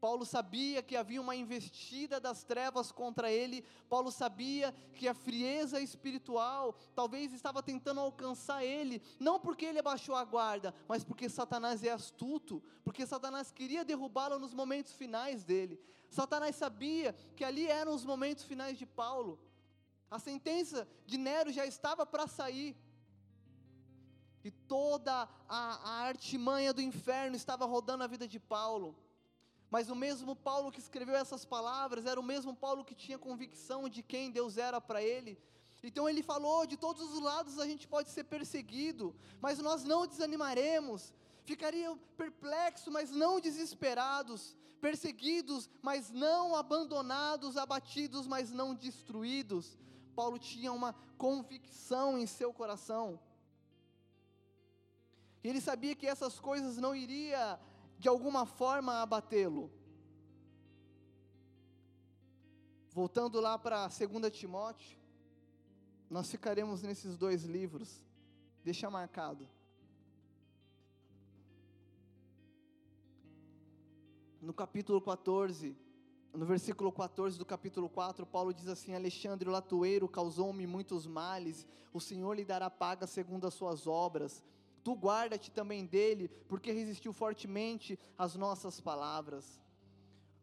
Paulo 0.00 0.24
sabia 0.24 0.82
que 0.82 0.96
havia 0.96 1.20
uma 1.20 1.36
investida 1.36 2.18
das 2.18 2.42
trevas 2.42 2.90
contra 2.90 3.30
ele. 3.30 3.62
Paulo 3.88 4.10
sabia 4.10 4.74
que 4.94 5.06
a 5.06 5.12
frieza 5.12 5.80
espiritual 5.80 6.74
talvez 6.94 7.34
estava 7.34 7.62
tentando 7.62 8.00
alcançar 8.00 8.64
ele, 8.64 9.02
não 9.18 9.38
porque 9.38 9.66
ele 9.66 9.78
abaixou 9.78 10.14
a 10.14 10.24
guarda, 10.24 10.74
mas 10.88 11.04
porque 11.04 11.28
Satanás 11.28 11.84
é 11.84 11.90
astuto, 11.90 12.62
porque 12.82 13.06
Satanás 13.06 13.52
queria 13.52 13.84
derrubá-lo 13.84 14.38
nos 14.38 14.54
momentos 14.54 14.94
finais 14.94 15.44
dele. 15.44 15.78
Satanás 16.08 16.56
sabia 16.56 17.14
que 17.36 17.44
ali 17.44 17.66
eram 17.66 17.94
os 17.94 18.04
momentos 18.04 18.44
finais 18.44 18.78
de 18.78 18.86
Paulo. 18.86 19.38
A 20.10 20.18
sentença 20.18 20.88
de 21.06 21.18
Nero 21.18 21.52
já 21.52 21.66
estava 21.66 22.06
para 22.06 22.26
sair. 22.26 22.74
E 24.42 24.50
toda 24.50 25.28
a, 25.46 25.90
a 25.90 25.92
artimanha 26.06 26.72
do 26.72 26.80
inferno 26.80 27.36
estava 27.36 27.66
rodando 27.66 28.02
a 28.02 28.06
vida 28.06 28.26
de 28.26 28.40
Paulo. 28.40 28.96
Mas 29.70 29.88
o 29.88 29.94
mesmo 29.94 30.34
Paulo 30.34 30.72
que 30.72 30.80
escreveu 30.80 31.14
essas 31.14 31.44
palavras 31.44 32.04
era 32.04 32.18
o 32.18 32.24
mesmo 32.24 32.54
Paulo 32.54 32.84
que 32.84 32.94
tinha 32.94 33.18
convicção 33.18 33.88
de 33.88 34.02
quem 34.02 34.30
Deus 34.30 34.58
era 34.58 34.80
para 34.80 35.00
ele. 35.00 35.38
Então 35.82 36.08
ele 36.08 36.22
falou: 36.22 36.66
de 36.66 36.76
todos 36.76 37.02
os 37.12 37.20
lados 37.20 37.58
a 37.58 37.66
gente 37.66 37.86
pode 37.86 38.10
ser 38.10 38.24
perseguido, 38.24 39.14
mas 39.40 39.58
nós 39.58 39.84
não 39.84 40.06
desanimaremos. 40.06 41.14
Ficariam 41.44 41.96
perplexos, 42.16 42.92
mas 42.92 43.10
não 43.10 43.40
desesperados, 43.40 44.56
perseguidos, 44.80 45.70
mas 45.80 46.10
não 46.10 46.54
abandonados, 46.54 47.56
abatidos, 47.56 48.26
mas 48.26 48.50
não 48.50 48.74
destruídos. 48.74 49.78
Paulo 50.14 50.38
tinha 50.38 50.72
uma 50.72 50.94
convicção 51.16 52.18
em 52.18 52.26
seu 52.26 52.52
coração. 52.52 53.18
E 55.42 55.48
ele 55.48 55.60
sabia 55.60 55.94
que 55.94 56.06
essas 56.06 56.38
coisas 56.38 56.76
não 56.76 56.94
iria 56.94 57.58
de 58.00 58.08
alguma 58.08 58.46
forma 58.46 59.02
abatê-lo. 59.02 59.70
Voltando 62.90 63.38
lá 63.40 63.58
para 63.58 63.86
2 63.88 64.32
Timóteo, 64.32 64.98
nós 66.08 66.30
ficaremos 66.30 66.82
nesses 66.82 67.18
dois 67.18 67.44
livros, 67.44 68.02
deixa 68.64 68.88
marcado. 68.88 69.46
No 74.40 74.54
capítulo 74.54 74.98
14, 75.02 75.76
no 76.32 76.46
versículo 76.46 76.90
14 76.90 77.38
do 77.38 77.44
capítulo 77.44 77.86
4, 77.90 78.24
Paulo 78.24 78.54
diz 78.54 78.66
assim: 78.66 78.94
Alexandre 78.94 79.46
o 79.46 79.52
latoeiro 79.52 80.08
causou-me 80.08 80.66
muitos 80.66 81.06
males, 81.06 81.66
o 81.92 82.00
Senhor 82.00 82.32
lhe 82.32 82.46
dará 82.46 82.70
paga 82.70 83.06
segundo 83.06 83.46
as 83.46 83.52
suas 83.52 83.86
obras 83.86 84.42
Tu 84.82 84.92
guarda-te 84.94 85.50
também 85.50 85.86
dele, 85.86 86.28
porque 86.48 86.72
resistiu 86.72 87.12
fortemente 87.12 87.98
às 88.16 88.34
nossas 88.34 88.80
palavras. 88.80 89.60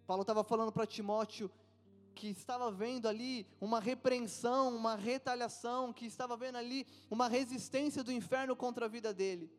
Paulo 0.05 0.21
estava 0.21 0.43
falando 0.43 0.71
para 0.71 0.85
Timóteo 0.85 1.51
que 2.17 2.29
estava 2.29 2.71
vendo 2.71 3.07
ali 3.07 3.45
uma 3.61 3.79
repreensão, 3.79 4.75
uma 4.75 4.95
retaliação, 4.95 5.93
que 5.93 6.05
estava 6.07 6.35
vendo 6.35 6.55
ali 6.55 6.87
uma 7.11 7.27
resistência 7.27 8.03
do 8.03 8.11
inferno 8.11 8.55
contra 8.55 8.85
a 8.85 8.89
vida 8.89 9.13
dele. 9.13 9.51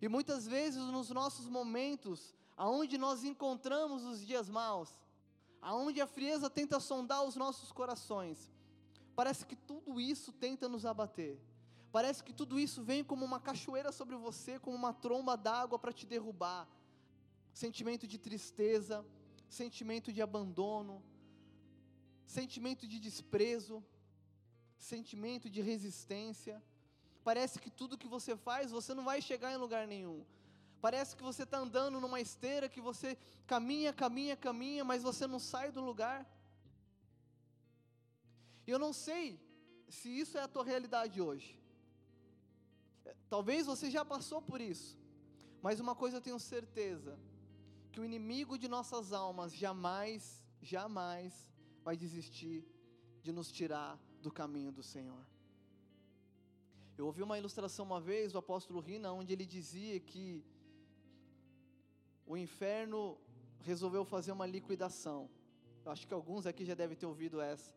E 0.00 0.06
muitas 0.08 0.46
vezes 0.46 0.82
nos 0.82 1.08
nossos 1.08 1.48
momentos, 1.48 2.34
aonde 2.54 2.98
nós 2.98 3.24
encontramos 3.24 4.04
os 4.04 4.24
dias 4.26 4.50
maus, 4.50 4.90
aonde 5.62 6.02
a 6.02 6.06
frieza 6.06 6.50
tenta 6.50 6.78
sondar 6.78 7.24
os 7.24 7.34
nossos 7.34 7.72
corações, 7.72 8.52
parece 9.16 9.46
que 9.46 9.56
tudo 9.56 9.98
isso 9.98 10.32
tenta 10.32 10.68
nos 10.68 10.84
abater. 10.84 11.40
Parece 11.96 12.24
que 12.24 12.32
tudo 12.32 12.58
isso 12.58 12.82
vem 12.82 13.04
como 13.04 13.24
uma 13.24 13.38
cachoeira 13.38 13.92
sobre 13.92 14.16
você, 14.16 14.58
como 14.58 14.76
uma 14.76 14.92
tromba 14.92 15.36
d'água 15.36 15.78
para 15.78 15.92
te 15.92 16.04
derrubar. 16.04 16.66
Sentimento 17.52 18.04
de 18.04 18.18
tristeza, 18.18 19.06
sentimento 19.48 20.12
de 20.12 20.20
abandono, 20.20 21.00
sentimento 22.26 22.88
de 22.88 22.98
desprezo, 22.98 23.80
sentimento 24.76 25.48
de 25.48 25.60
resistência. 25.62 26.60
Parece 27.22 27.60
que 27.60 27.70
tudo 27.70 27.96
que 27.96 28.08
você 28.08 28.36
faz, 28.36 28.72
você 28.72 28.92
não 28.92 29.04
vai 29.04 29.22
chegar 29.22 29.52
em 29.52 29.56
lugar 29.56 29.86
nenhum. 29.86 30.24
Parece 30.80 31.14
que 31.14 31.22
você 31.22 31.44
está 31.44 31.58
andando 31.58 32.00
numa 32.00 32.20
esteira, 32.20 32.68
que 32.68 32.80
você 32.80 33.16
caminha, 33.46 33.92
caminha, 33.92 34.36
caminha, 34.36 34.84
mas 34.84 35.04
você 35.04 35.28
não 35.28 35.38
sai 35.38 35.70
do 35.70 35.80
lugar. 35.80 36.28
Eu 38.66 38.80
não 38.80 38.92
sei 38.92 39.38
se 39.88 40.08
isso 40.08 40.36
é 40.36 40.42
a 40.42 40.48
tua 40.48 40.64
realidade 40.64 41.20
hoje. 41.22 41.62
Talvez 43.28 43.66
você 43.66 43.90
já 43.90 44.04
passou 44.04 44.40
por 44.40 44.60
isso, 44.60 44.98
mas 45.62 45.80
uma 45.80 45.94
coisa 45.94 46.16
eu 46.16 46.20
tenho 46.20 46.38
certeza: 46.38 47.18
que 47.92 48.00
o 48.00 48.04
inimigo 48.04 48.58
de 48.58 48.68
nossas 48.68 49.12
almas 49.12 49.52
jamais, 49.52 50.44
jamais 50.60 51.32
vai 51.82 51.96
desistir 51.96 52.64
de 53.22 53.32
nos 53.32 53.50
tirar 53.50 53.98
do 54.20 54.30
caminho 54.30 54.72
do 54.72 54.82
Senhor. 54.82 55.24
Eu 56.96 57.06
ouvi 57.06 57.22
uma 57.22 57.38
ilustração 57.38 57.84
uma 57.84 58.00
vez 58.00 58.32
do 58.32 58.38
apóstolo 58.38 58.80
Rina, 58.80 59.12
onde 59.12 59.32
ele 59.32 59.44
dizia 59.44 59.98
que 59.98 60.44
o 62.26 62.36
inferno 62.36 63.18
resolveu 63.60 64.04
fazer 64.04 64.32
uma 64.32 64.46
liquidação. 64.46 65.28
Eu 65.84 65.92
acho 65.92 66.06
que 66.06 66.14
alguns 66.14 66.46
aqui 66.46 66.64
já 66.64 66.74
devem 66.74 66.96
ter 66.96 67.06
ouvido 67.06 67.40
essa. 67.40 67.74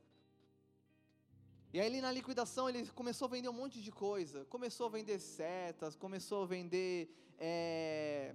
E 1.73 1.79
aí, 1.79 2.01
na 2.01 2.11
liquidação, 2.11 2.69
ele 2.69 2.87
começou 2.87 3.27
a 3.27 3.29
vender 3.29 3.49
um 3.49 3.53
monte 3.53 3.81
de 3.81 3.91
coisa. 3.91 4.45
Começou 4.45 4.87
a 4.87 4.89
vender 4.89 5.19
setas, 5.19 5.95
começou 5.95 6.43
a 6.43 6.45
vender, 6.45 7.09
é, 7.37 8.33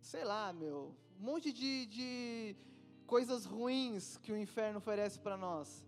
sei 0.00 0.24
lá, 0.24 0.52
meu, 0.52 0.94
um 1.20 1.24
monte 1.24 1.52
de, 1.52 1.86
de 1.86 2.56
coisas 3.06 3.44
ruins 3.44 4.16
que 4.18 4.30
o 4.30 4.36
inferno 4.36 4.78
oferece 4.78 5.18
para 5.18 5.36
nós. 5.36 5.84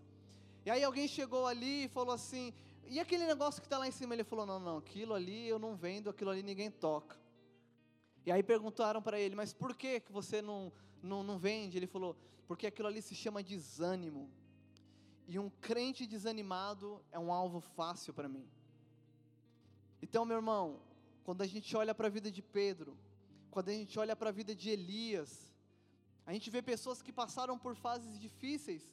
E 0.65 0.69
aí, 0.69 0.83
alguém 0.83 1.07
chegou 1.07 1.47
ali 1.47 1.85
e 1.85 1.87
falou 1.87 2.13
assim: 2.13 2.53
e 2.89 2.99
aquele 2.99 3.25
negócio 3.25 3.61
que 3.61 3.67
está 3.67 3.77
lá 3.77 3.87
em 3.87 3.91
cima? 3.91 4.13
Ele 4.13 4.23
falou: 4.23 4.45
não, 4.45 4.59
não, 4.59 4.77
aquilo 4.77 5.13
ali 5.13 5.47
eu 5.47 5.59
não 5.59 5.75
vendo, 5.75 6.09
aquilo 6.09 6.31
ali 6.31 6.43
ninguém 6.43 6.71
toca. 6.71 7.17
E 8.25 8.31
aí 8.31 8.43
perguntaram 8.43 9.01
para 9.01 9.19
ele: 9.19 9.35
mas 9.35 9.53
por 9.53 9.75
que, 9.75 9.99
que 9.99 10.11
você 10.11 10.41
não, 10.41 10.71
não, 11.01 11.23
não 11.23 11.37
vende? 11.37 11.77
Ele 11.77 11.87
falou: 11.87 12.15
porque 12.47 12.67
aquilo 12.67 12.87
ali 12.87 13.01
se 13.01 13.15
chama 13.15 13.43
desânimo. 13.43 14.29
E 15.27 15.37
um 15.37 15.49
crente 15.49 16.07
desanimado 16.07 17.03
é 17.11 17.19
um 17.19 17.31
alvo 17.31 17.59
fácil 17.59 18.13
para 18.13 18.29
mim. 18.29 18.47
Então, 20.01 20.25
meu 20.25 20.37
irmão, 20.37 20.79
quando 21.25 21.41
a 21.41 21.47
gente 21.47 21.75
olha 21.75 21.93
para 21.93 22.07
a 22.07 22.09
vida 22.17 22.31
de 22.31 22.41
Pedro, 22.41 22.97
quando 23.51 23.69
a 23.69 23.73
gente 23.73 23.99
olha 23.99 24.15
para 24.15 24.29
a 24.29 24.37
vida 24.39 24.55
de 24.55 24.69
Elias, 24.69 25.53
a 26.25 26.31
gente 26.33 26.49
vê 26.49 26.61
pessoas 26.61 27.01
que 27.01 27.11
passaram 27.11 27.57
por 27.57 27.75
fases 27.75 28.19
difíceis, 28.19 28.83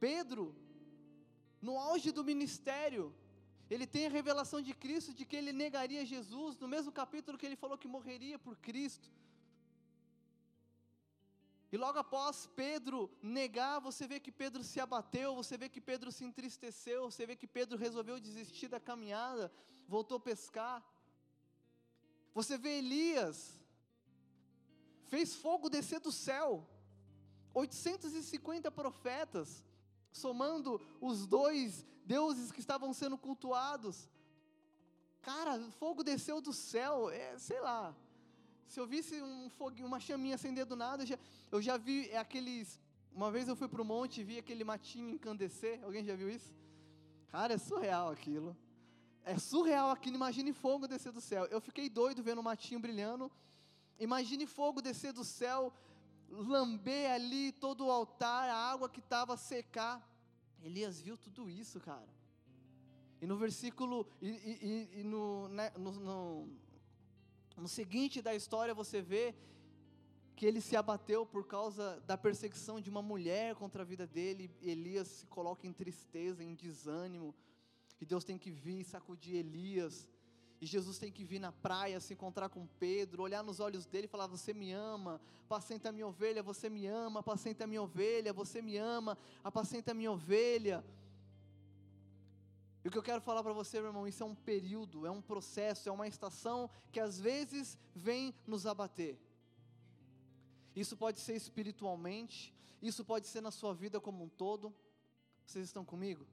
Pedro, 0.00 0.54
no 1.60 1.78
auge 1.78 2.10
do 2.10 2.24
ministério, 2.24 3.14
ele 3.70 3.86
tem 3.86 4.06
a 4.06 4.10
revelação 4.10 4.60
de 4.60 4.74
Cristo 4.74 5.14
de 5.14 5.24
que 5.24 5.36
ele 5.36 5.52
negaria 5.52 6.04
Jesus, 6.04 6.58
no 6.58 6.68
mesmo 6.68 6.92
capítulo 6.92 7.38
que 7.38 7.46
ele 7.46 7.56
falou 7.56 7.78
que 7.78 7.88
morreria 7.88 8.38
por 8.38 8.56
Cristo. 8.56 9.08
E 11.74 11.76
logo 11.76 11.98
após 11.98 12.46
Pedro 12.54 13.10
negar, 13.20 13.80
você 13.80 14.06
vê 14.06 14.20
que 14.20 14.30
Pedro 14.30 14.62
se 14.62 14.78
abateu, 14.78 15.34
você 15.34 15.56
vê 15.56 15.68
que 15.68 15.80
Pedro 15.80 16.12
se 16.12 16.24
entristeceu, 16.24 17.10
você 17.10 17.26
vê 17.26 17.34
que 17.34 17.48
Pedro 17.48 17.76
resolveu 17.76 18.20
desistir 18.20 18.68
da 18.68 18.78
caminhada, 18.78 19.50
voltou 19.88 20.18
a 20.18 20.20
pescar. 20.20 20.80
Você 22.32 22.56
vê 22.56 22.78
Elias, 22.78 23.60
fez 25.08 25.34
fogo 25.34 25.68
descer 25.68 25.98
do 25.98 26.12
céu, 26.12 26.64
850 27.52 28.70
profetas, 28.70 29.64
somando 30.12 30.80
os 31.00 31.26
dois 31.26 31.84
deuses 32.06 32.52
que 32.52 32.60
estavam 32.60 32.94
sendo 32.94 33.18
cultuados. 33.18 34.08
Cara, 35.22 35.58
fogo 35.72 36.04
desceu 36.04 36.40
do 36.40 36.52
céu, 36.52 37.10
é, 37.10 37.36
sei 37.36 37.60
lá. 37.60 37.92
Se 38.66 38.80
eu 38.80 38.86
visse 38.86 39.20
um 39.22 39.48
foguinho, 39.50 39.86
uma 39.86 40.00
chaminha 40.00 40.34
acender 40.34 40.64
do 40.64 40.76
nada, 40.76 41.02
eu 41.02 41.06
já, 41.06 41.18
eu 41.50 41.62
já 41.62 41.76
vi 41.76 42.08
é 42.10 42.18
aqueles. 42.18 42.80
Uma 43.12 43.30
vez 43.30 43.46
eu 43.48 43.56
fui 43.56 43.68
para 43.68 43.80
o 43.80 43.84
monte 43.84 44.20
e 44.20 44.24
vi 44.24 44.38
aquele 44.38 44.64
matinho 44.64 45.10
encandecer. 45.10 45.82
Alguém 45.84 46.04
já 46.04 46.16
viu 46.16 46.28
isso? 46.28 46.52
Cara, 47.28 47.54
é 47.54 47.58
surreal 47.58 48.10
aquilo. 48.10 48.56
É 49.24 49.38
surreal 49.38 49.90
aquilo. 49.90 50.16
Imagine 50.16 50.52
fogo 50.52 50.86
descer 50.86 51.12
do 51.12 51.20
céu. 51.20 51.46
Eu 51.46 51.60
fiquei 51.60 51.88
doido 51.88 52.22
vendo 52.22 52.40
o 52.40 52.44
matinho 52.44 52.80
brilhando. 52.80 53.30
Imagine 53.98 54.46
fogo 54.46 54.82
descer 54.82 55.12
do 55.12 55.24
céu, 55.24 55.72
lamber 56.28 57.10
ali 57.12 57.52
todo 57.52 57.86
o 57.86 57.90
altar, 57.90 58.48
a 58.50 58.56
água 58.56 58.88
que 58.88 59.00
estava 59.00 59.36
secar. 59.36 60.02
Elias 60.62 61.00
viu 61.00 61.16
tudo 61.16 61.48
isso, 61.48 61.78
cara. 61.80 62.08
E 63.20 63.26
no 63.26 63.36
versículo, 63.36 64.06
e, 64.20 64.28
e, 64.28 65.00
e 65.00 65.04
no, 65.04 65.48
né, 65.48 65.70
no, 65.78 65.92
no, 65.92 66.48
no 67.56 67.68
seguinte 67.68 68.20
da 68.20 68.34
história 68.34 68.74
você 68.74 69.00
vê 69.00 69.34
que 70.36 70.44
ele 70.44 70.60
se 70.60 70.76
abateu 70.76 71.24
por 71.24 71.46
causa 71.46 72.02
da 72.06 72.18
perseguição 72.18 72.80
de 72.80 72.90
uma 72.90 73.00
mulher 73.00 73.54
contra 73.54 73.82
a 73.82 73.84
vida 73.84 74.06
dele. 74.06 74.50
Elias 74.60 75.08
se 75.08 75.26
coloca 75.26 75.66
em 75.66 75.72
tristeza, 75.72 76.42
em 76.42 76.54
desânimo. 76.54 77.34
E 78.00 78.04
Deus 78.04 78.24
tem 78.24 78.36
que 78.36 78.50
vir 78.50 78.84
sacudir 78.84 79.36
Elias. 79.36 80.08
E 80.60 80.66
Jesus 80.66 80.98
tem 80.98 81.12
que 81.12 81.24
vir 81.24 81.38
na 81.38 81.52
praia, 81.52 82.00
se 82.00 82.14
encontrar 82.14 82.48
com 82.48 82.66
Pedro, 82.78 83.22
olhar 83.22 83.42
nos 83.42 83.60
olhos 83.60 83.86
dele 83.86 84.06
e 84.06 84.08
falar: 84.08 84.26
Você 84.26 84.52
me 84.52 84.72
ama, 84.72 85.20
apacenta 85.44 85.90
a 85.90 85.92
minha 85.92 86.06
ovelha, 86.06 86.42
você 86.42 86.70
me 86.70 86.86
ama, 86.86 87.20
apacenta 87.20 87.64
a 87.64 87.66
minha 87.66 87.82
ovelha, 87.82 88.32
você 88.32 88.62
me 88.62 88.76
ama, 88.76 89.16
apacenta 89.42 89.90
a 89.92 89.94
minha 89.94 90.10
ovelha. 90.10 90.84
E 92.84 92.88
o 92.88 92.90
que 92.90 92.98
eu 92.98 93.02
quero 93.02 93.22
falar 93.22 93.42
para 93.42 93.54
você, 93.54 93.78
meu 93.80 93.88
irmão, 93.88 94.06
isso 94.06 94.22
é 94.22 94.26
um 94.26 94.34
período, 94.34 95.06
é 95.06 95.10
um 95.10 95.22
processo, 95.22 95.88
é 95.88 95.92
uma 95.92 96.06
estação 96.06 96.68
que 96.92 97.00
às 97.00 97.18
vezes 97.18 97.78
vem 97.94 98.34
nos 98.46 98.66
abater. 98.66 99.18
Isso 100.76 100.94
pode 100.94 101.18
ser 101.18 101.34
espiritualmente, 101.34 102.54
isso 102.82 103.02
pode 103.02 103.26
ser 103.26 103.40
na 103.40 103.50
sua 103.50 103.72
vida 103.72 103.98
como 104.00 104.24
um 104.24 104.28
todo. 104.28 104.74
Vocês 105.46 105.64
estão 105.64 105.84
comigo? 105.84 106.26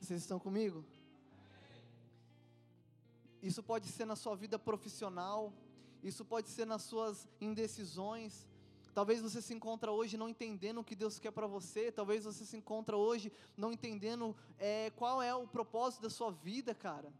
Vocês 0.00 0.20
estão 0.20 0.38
comigo? 0.38 0.84
Isso 3.42 3.62
pode 3.62 3.88
ser 3.88 4.04
na 4.04 4.14
sua 4.14 4.36
vida 4.36 4.58
profissional, 4.58 5.52
isso 6.02 6.24
pode 6.24 6.48
ser 6.48 6.66
nas 6.66 6.82
suas 6.82 7.26
indecisões. 7.40 8.47
Talvez 8.98 9.20
você 9.26 9.40
se 9.40 9.54
encontra 9.54 9.90
hoje 9.92 10.16
não 10.20 10.28
entendendo 10.28 10.78
o 10.80 10.86
que 10.88 10.96
Deus 11.02 11.16
quer 11.20 11.30
para 11.30 11.46
você. 11.46 11.82
Talvez 11.98 12.24
você 12.28 12.44
se 12.44 12.56
encontra 12.60 12.96
hoje 12.96 13.30
não 13.56 13.70
entendendo 13.74 14.34
é, 14.58 14.90
qual 15.00 15.22
é 15.22 15.32
o 15.32 15.46
propósito 15.46 16.02
da 16.02 16.10
sua 16.10 16.32
vida, 16.32 16.74
cara. 16.74 17.12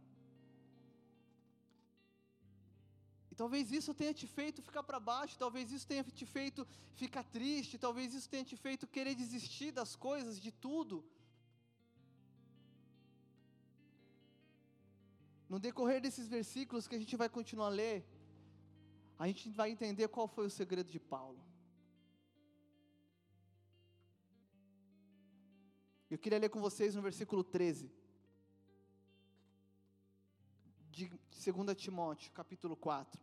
E 3.30 3.34
talvez 3.36 3.70
isso 3.70 3.94
tenha 3.94 4.12
te 4.12 4.26
feito 4.26 4.60
ficar 4.60 4.82
para 4.82 4.98
baixo. 4.98 5.38
Talvez 5.38 5.70
isso 5.70 5.86
tenha 5.86 6.02
te 6.02 6.26
feito 6.26 6.66
ficar 6.96 7.22
triste. 7.22 7.78
Talvez 7.78 8.12
isso 8.12 8.28
tenha 8.28 8.44
te 8.52 8.56
feito 8.56 8.84
querer 8.96 9.14
desistir 9.14 9.70
das 9.70 9.94
coisas, 9.94 10.40
de 10.40 10.50
tudo. 10.50 11.04
No 15.48 15.60
decorrer 15.60 16.00
desses 16.00 16.26
versículos 16.26 16.88
que 16.88 16.96
a 16.96 17.02
gente 17.04 17.14
vai 17.14 17.28
continuar 17.28 17.68
a 17.68 17.76
ler, 17.82 18.04
a 19.16 19.28
gente 19.28 19.48
vai 19.60 19.70
entender 19.70 20.08
qual 20.08 20.26
foi 20.26 20.46
o 20.46 20.50
segredo 20.50 20.90
de 20.90 20.98
Paulo. 20.98 21.46
Eu 26.10 26.16
queria 26.16 26.38
ler 26.38 26.48
com 26.48 26.60
vocês 26.60 26.94
no 26.94 27.02
versículo 27.02 27.44
13 27.44 27.90
de 30.90 31.06
2 31.06 31.76
Timóteo, 31.76 32.32
capítulo 32.32 32.74
4. 32.74 33.20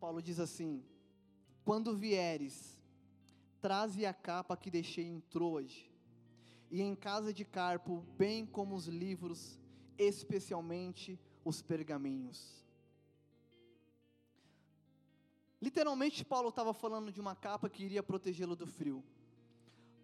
Paulo 0.00 0.20
diz 0.20 0.40
assim: 0.40 0.84
Quando 1.64 1.96
vieres, 1.96 2.76
traze 3.60 4.04
a 4.04 4.12
capa 4.12 4.56
que 4.56 4.70
deixei 4.70 5.06
em 5.06 5.20
Troade, 5.20 5.90
e 6.70 6.82
em 6.82 6.96
casa 6.96 7.32
de 7.32 7.44
Carpo, 7.44 8.04
bem 8.18 8.44
como 8.44 8.74
os 8.74 8.88
livros, 8.88 9.60
especialmente 9.96 11.18
os 11.44 11.62
pergaminhos. 11.62 12.65
Literalmente, 15.60 16.24
Paulo 16.24 16.50
estava 16.50 16.74
falando 16.74 17.10
de 17.10 17.20
uma 17.20 17.34
capa 17.34 17.68
que 17.68 17.84
iria 17.84 18.02
protegê-lo 18.02 18.54
do 18.54 18.66
frio. 18.66 19.02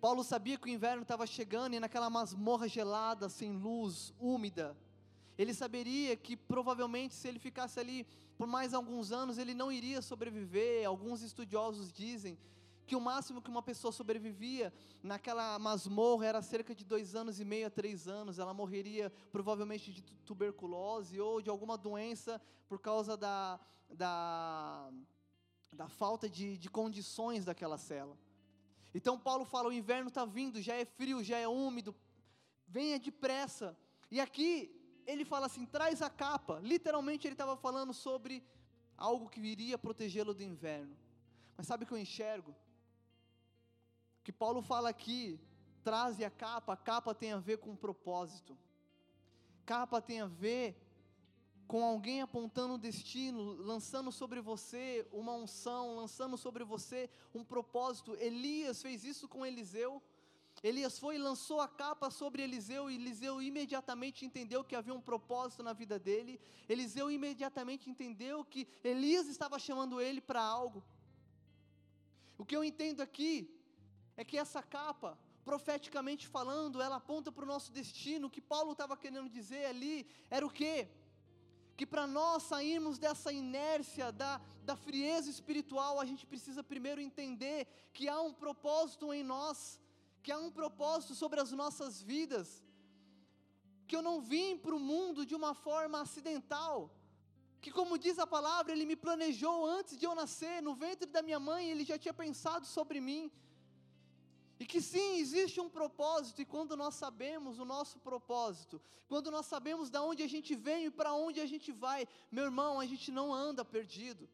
Paulo 0.01 0.25
sabia 0.25 0.59
que 0.59 0.67
o 0.67 0.73
inverno 0.73 1.03
estava 1.03 1.27
chegando 1.27 1.75
e 1.75 1.81
naquela 1.81 2.11
masmorra 2.11 2.67
gelada, 2.69 3.29
sem 3.29 3.53
luz, 3.53 4.13
úmida, 4.19 4.77
ele 5.37 5.55
saberia 5.55 6.17
que 6.17 6.37
provavelmente 6.37 7.15
se 7.15 7.27
ele 7.27 7.39
ficasse 7.39 7.81
ali 7.81 8.07
por 8.37 8.47
mais 8.47 8.75
alguns 8.75 9.13
anos, 9.13 9.39
ele 9.39 9.55
não 9.55 9.73
iria 9.73 10.03
sobreviver. 10.03 10.87
Alguns 10.87 11.23
estudiosos 11.23 11.93
dizem 11.93 12.39
que 12.87 12.97
o 12.97 13.01
máximo 13.01 13.41
que 13.41 13.51
uma 13.51 13.63
pessoa 13.63 13.93
sobrevivia 13.93 14.73
naquela 15.03 15.59
masmorra 15.59 16.27
era 16.27 16.43
cerca 16.43 16.75
de 16.75 16.85
dois 16.85 17.15
anos 17.15 17.41
e 17.41 17.45
meio 17.45 17.67
a 17.67 17.71
três 17.71 18.07
anos. 18.07 18.39
Ela 18.39 18.53
morreria 18.53 19.11
provavelmente 19.31 19.93
de 19.93 20.03
tuberculose 20.25 21.21
ou 21.21 21.41
de 21.41 21.49
alguma 21.49 21.79
doença 21.79 22.41
por 22.69 22.79
causa 22.79 23.17
da, 23.17 23.59
da, 23.91 24.91
da 25.73 25.89
falta 25.89 26.29
de, 26.29 26.57
de 26.59 26.69
condições 26.71 27.45
daquela 27.45 27.79
cela. 27.79 28.17
Então 28.95 29.19
Paulo 29.19 29.45
fala: 29.45 29.69
o 29.69 29.73
inverno 29.73 30.09
está 30.09 30.25
vindo, 30.25 30.61
já 30.61 30.75
é 30.75 30.85
frio, 30.85 31.25
já 31.25 31.39
é 31.39 31.49
úmido, 31.49 31.95
venha 32.67 32.99
depressa. 32.99 33.77
E 34.11 34.21
aqui 34.21 34.75
ele 35.07 35.25
fala 35.25 35.47
assim: 35.47 35.65
traz 35.67 36.03
a 36.03 36.11
capa. 36.11 36.61
Literalmente 36.63 37.27
ele 37.27 37.35
estava 37.35 37.57
falando 37.57 37.93
sobre 37.93 38.45
algo 38.97 39.29
que 39.29 39.41
viria 39.41 39.79
protegê-lo 39.79 40.35
do 40.35 40.43
inverno. 40.43 40.97
Mas 41.57 41.67
sabe 41.67 41.85
o 41.85 41.87
que 41.87 41.95
eu 41.95 41.99
enxergo? 41.99 42.55
que 44.23 44.33
Paulo 44.33 44.63
fala 44.63 44.89
aqui, 44.89 45.41
traz 45.83 46.21
a 46.21 46.31
capa, 46.31 46.73
a 46.73 46.77
capa 46.77 47.15
tem 47.15 47.33
a 47.33 47.39
ver 47.39 47.59
com 47.59 47.75
propósito. 47.75 48.57
Capa 49.67 50.01
tem 50.01 50.21
a 50.21 50.27
ver 50.27 50.77
com 51.67 51.85
alguém 51.85 52.21
apontando 52.21 52.75
o 52.75 52.79
destino, 52.79 53.55
lançando 53.55 54.13
sobre 54.13 54.41
você 54.41 55.07
uma 55.13 55.35
unção, 55.35 55.97
lançando 55.97 56.37
sobre 56.37 56.65
você 56.65 57.09
um 57.35 57.45
propósito. 57.45 58.15
Elias 58.17 58.83
fez 58.83 59.05
isso 59.05 59.29
com 59.29 59.45
Eliseu. 59.47 60.03
Elias 60.63 60.99
foi 60.99 61.17
e 61.17 61.19
lançou 61.19 61.61
a 61.61 61.67
capa 61.67 62.11
sobre 62.11 62.43
Eliseu, 62.43 62.91
e 62.91 62.95
Eliseu 62.95 63.41
imediatamente 63.41 64.25
entendeu 64.25 64.63
que 64.63 64.77
havia 64.77 64.95
um 64.95 65.01
propósito 65.01 65.63
na 65.63 65.73
vida 65.73 65.99
dele. 65.99 66.39
Eliseu 66.69 67.11
imediatamente 67.11 67.91
entendeu 67.91 68.45
que 68.45 68.69
Elias 68.85 69.27
estava 69.27 69.59
chamando 69.59 70.01
ele 70.01 70.21
para 70.21 70.43
algo. 70.43 70.85
O 72.39 72.45
que 72.45 72.57
eu 72.57 72.63
entendo 72.63 73.01
aqui 73.01 73.51
é 74.17 74.25
que 74.25 74.39
essa 74.39 74.63
capa, 74.63 75.19
profeticamente 75.45 76.29
falando, 76.29 76.81
ela 76.81 76.97
aponta 76.97 77.33
para 77.33 77.45
o 77.45 77.47
nosso 77.47 77.73
destino. 77.73 78.27
O 78.27 78.31
que 78.31 78.41
Paulo 78.41 78.73
estava 78.73 78.97
querendo 78.97 79.29
dizer 79.29 79.65
ali 79.67 80.07
era 80.31 80.47
o 80.47 80.51
quê? 80.51 80.89
Que 81.77 81.87
para 81.87 82.07
nós 82.07 82.43
sairmos 82.45 82.99
dessa 82.99 83.33
inércia, 83.33 84.13
da, 84.13 84.41
da 84.65 84.77
frieza 84.77 85.31
espiritual, 85.31 85.99
a 85.99 86.05
gente 86.05 86.27
precisa 86.27 86.63
primeiro 86.63 87.01
entender 87.01 87.67
que 87.93 88.09
há 88.09 88.21
um 88.21 88.33
propósito 88.33 89.13
em 89.13 89.23
nós, 89.23 89.81
que 90.23 90.31
há 90.31 90.39
um 90.39 90.51
propósito 90.51 91.15
sobre 91.15 91.41
as 91.41 91.51
nossas 91.53 92.03
vidas, 92.03 92.63
que 93.87 93.97
eu 93.97 94.03
não 94.03 94.21
vim 94.21 94.57
para 94.57 94.75
o 94.75 94.81
mundo 94.81 95.27
de 95.27 95.35
uma 95.35 95.55
forma 95.55 96.01
acidental, 96.01 96.91
que, 97.61 97.71
como 97.71 97.97
diz 97.97 98.19
a 98.19 98.27
palavra, 98.27 98.73
Ele 98.73 98.85
me 98.85 98.97
planejou 98.97 99.65
antes 99.65 99.97
de 99.97 100.05
eu 100.05 100.15
nascer, 100.15 100.61
no 100.61 100.75
ventre 100.75 101.09
da 101.09 101.23
minha 101.23 101.39
mãe, 101.39 101.71
Ele 101.71 101.85
já 101.85 101.97
tinha 101.97 102.13
pensado 102.13 102.67
sobre 102.67 103.01
mim. 103.01 103.31
E 104.63 104.65
que 104.65 104.81
sim, 104.81 105.17
existe 105.19 105.61
um 105.61 105.69
propósito, 105.69 106.41
e 106.41 106.45
quando 106.45 106.77
nós 106.77 106.95
sabemos 106.95 107.59
o 107.59 107.65
nosso 107.65 107.99
propósito, 107.99 108.81
quando 109.09 109.29
nós 109.29 109.47
sabemos 109.47 109.91
de 109.91 109.99
onde 109.99 110.23
a 110.23 110.29
gente 110.29 110.55
vem 110.55 110.85
e 110.85 110.91
para 110.99 111.13
onde 111.13 111.41
a 111.41 111.47
gente 111.53 111.73
vai, 111.73 112.07
meu 112.31 112.45
irmão, 112.45 112.79
a 112.79 112.87
gente 112.87 113.11
não 113.11 113.35
anda 113.35 113.65
perdido. 113.65 114.29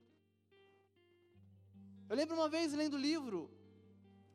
Eu 2.11 2.15
lembro 2.15 2.37
uma 2.37 2.47
vez 2.47 2.75
lendo 2.75 2.99
o 2.99 3.05
livro 3.11 3.51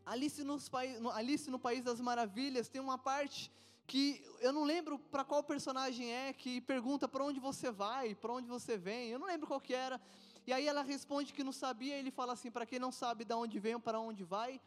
Alice, 0.03 0.43
nos, 0.43 0.67
Alice 1.13 1.47
no 1.51 1.59
País 1.59 1.83
das 1.83 2.01
Maravilhas, 2.01 2.67
tem 2.67 2.81
uma 2.81 2.97
parte 2.97 3.51
que 3.85 4.25
eu 4.39 4.51
não 4.51 4.63
lembro 4.63 4.97
para 4.97 5.23
qual 5.23 5.43
personagem 5.43 6.11
é, 6.11 6.33
que 6.33 6.59
pergunta 6.61 7.07
para 7.07 7.23
onde 7.23 7.39
você 7.39 7.69
vai, 7.69 8.15
para 8.15 8.33
onde 8.33 8.47
você 8.47 8.77
vem, 8.77 9.09
eu 9.09 9.19
não 9.19 9.27
lembro 9.27 9.45
qual 9.45 9.61
que 9.61 9.75
era, 9.75 10.01
e 10.47 10.51
aí 10.51 10.65
ela 10.65 10.81
responde 10.81 11.33
que 11.33 11.43
não 11.43 11.51
sabia, 11.51 11.95
e 11.95 11.99
ele 11.99 12.09
fala 12.09 12.33
assim, 12.33 12.49
para 12.49 12.65
quem 12.65 12.79
não 12.79 12.91
sabe 12.91 13.23
de 13.23 13.35
onde 13.35 13.59
vem 13.59 13.75
ou 13.75 13.79
para 13.79 13.99
onde 13.99 14.23
vai, 14.23 14.59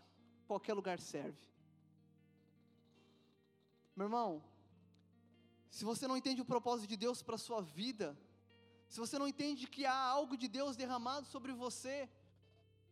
qualquer 0.46 0.74
lugar 0.74 0.98
serve. 1.00 1.42
Meu 3.94 4.06
irmão, 4.06 4.42
se 5.70 5.84
você 5.84 6.06
não 6.06 6.16
entende 6.16 6.40
o 6.40 6.50
propósito 6.54 6.88
de 6.88 6.96
Deus 6.96 7.22
para 7.22 7.36
a 7.36 7.44
sua 7.46 7.60
vida, 7.60 8.16
se 8.88 8.98
você 8.98 9.18
não 9.18 9.28
entende 9.32 9.66
que 9.66 9.84
há 9.84 10.00
algo 10.18 10.36
de 10.36 10.48
Deus 10.48 10.76
derramado 10.76 11.26
sobre 11.26 11.52
você, 11.52 12.08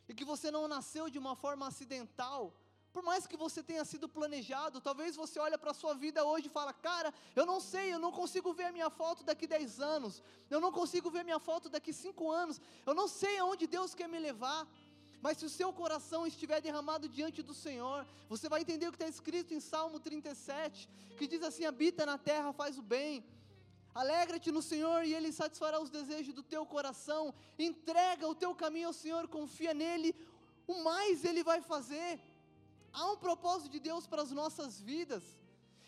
e 0.09 0.15
que 0.15 0.25
você 0.25 0.51
não 0.51 0.69
nasceu 0.69 1.09
de 1.09 1.19
uma 1.19 1.35
forma 1.35 1.67
acidental, 1.67 2.41
por 2.95 3.03
mais 3.03 3.27
que 3.27 3.37
você 3.37 3.61
tenha 3.61 3.85
sido 3.85 4.09
planejado, 4.09 4.81
talvez 4.81 5.17
você 5.17 5.41
olhe 5.41 5.59
para 5.59 5.73
a 5.73 5.75
sua 5.75 5.95
vida 5.95 6.25
hoje 6.25 6.47
e 6.47 6.57
fala, 6.59 6.73
cara, 6.73 7.13
eu 7.35 7.45
não 7.45 7.59
sei, 7.59 7.93
eu 7.93 7.99
não 7.99 8.13
consigo 8.13 8.53
ver 8.53 8.67
a 8.67 8.73
minha 8.73 8.89
foto 8.89 9.25
daqui 9.25 9.49
10 9.49 9.81
anos, 9.81 10.23
eu 10.49 10.61
não 10.61 10.71
consigo 10.71 11.11
ver 11.11 11.21
a 11.21 11.25
minha 11.25 11.41
foto 11.41 11.69
daqui 11.69 11.93
5 11.93 12.31
anos, 12.31 12.61
eu 12.87 12.95
não 12.95 13.09
sei 13.09 13.37
aonde 13.39 13.67
Deus 13.67 13.97
quer 13.97 14.09
me 14.09 14.19
levar, 14.19 14.69
mas 15.25 15.39
se 15.39 15.47
o 15.47 15.55
seu 15.59 15.71
coração 15.73 16.21
estiver 16.33 16.61
derramado 16.67 17.09
diante 17.17 17.41
do 17.49 17.55
Senhor, 17.65 18.01
você 18.33 18.47
vai 18.53 18.61
entender 18.65 18.87
o 18.87 18.93
que 18.95 19.01
está 19.03 19.09
escrito 19.09 19.55
em 19.55 19.61
Salmo 19.73 19.99
37, 19.99 20.89
que 21.19 21.27
diz 21.33 21.43
assim: 21.49 21.65
habita 21.71 22.05
na 22.11 22.19
terra, 22.31 22.59
faz 22.63 22.77
o 22.83 22.83
bem, 22.83 23.13
Alegra-te 23.95 24.51
no 24.51 24.61
Senhor 24.61 25.05
e 25.05 25.15
Ele 25.15 25.31
satisfará 25.31 25.81
os 25.81 25.89
desejos 25.89 26.35
do 26.35 26.43
teu 26.43 26.67
coração. 26.67 27.33
Entrega 27.57 28.29
o 28.29 28.35
teu 28.35 28.53
caminho 28.63 28.89
ao 28.89 28.93
Senhor, 28.93 29.29
confia 29.29 29.73
nele, 29.73 30.11
o 30.67 30.83
mais 30.83 31.25
Ele 31.25 31.45
vai 31.45 31.61
fazer. 31.73 32.21
Há 32.93 33.05
um 33.13 33.17
propósito 33.17 33.71
de 33.71 33.79
Deus 33.79 34.05
para 34.07 34.23
as 34.23 34.33
nossas 34.33 34.81
vidas. 34.81 35.23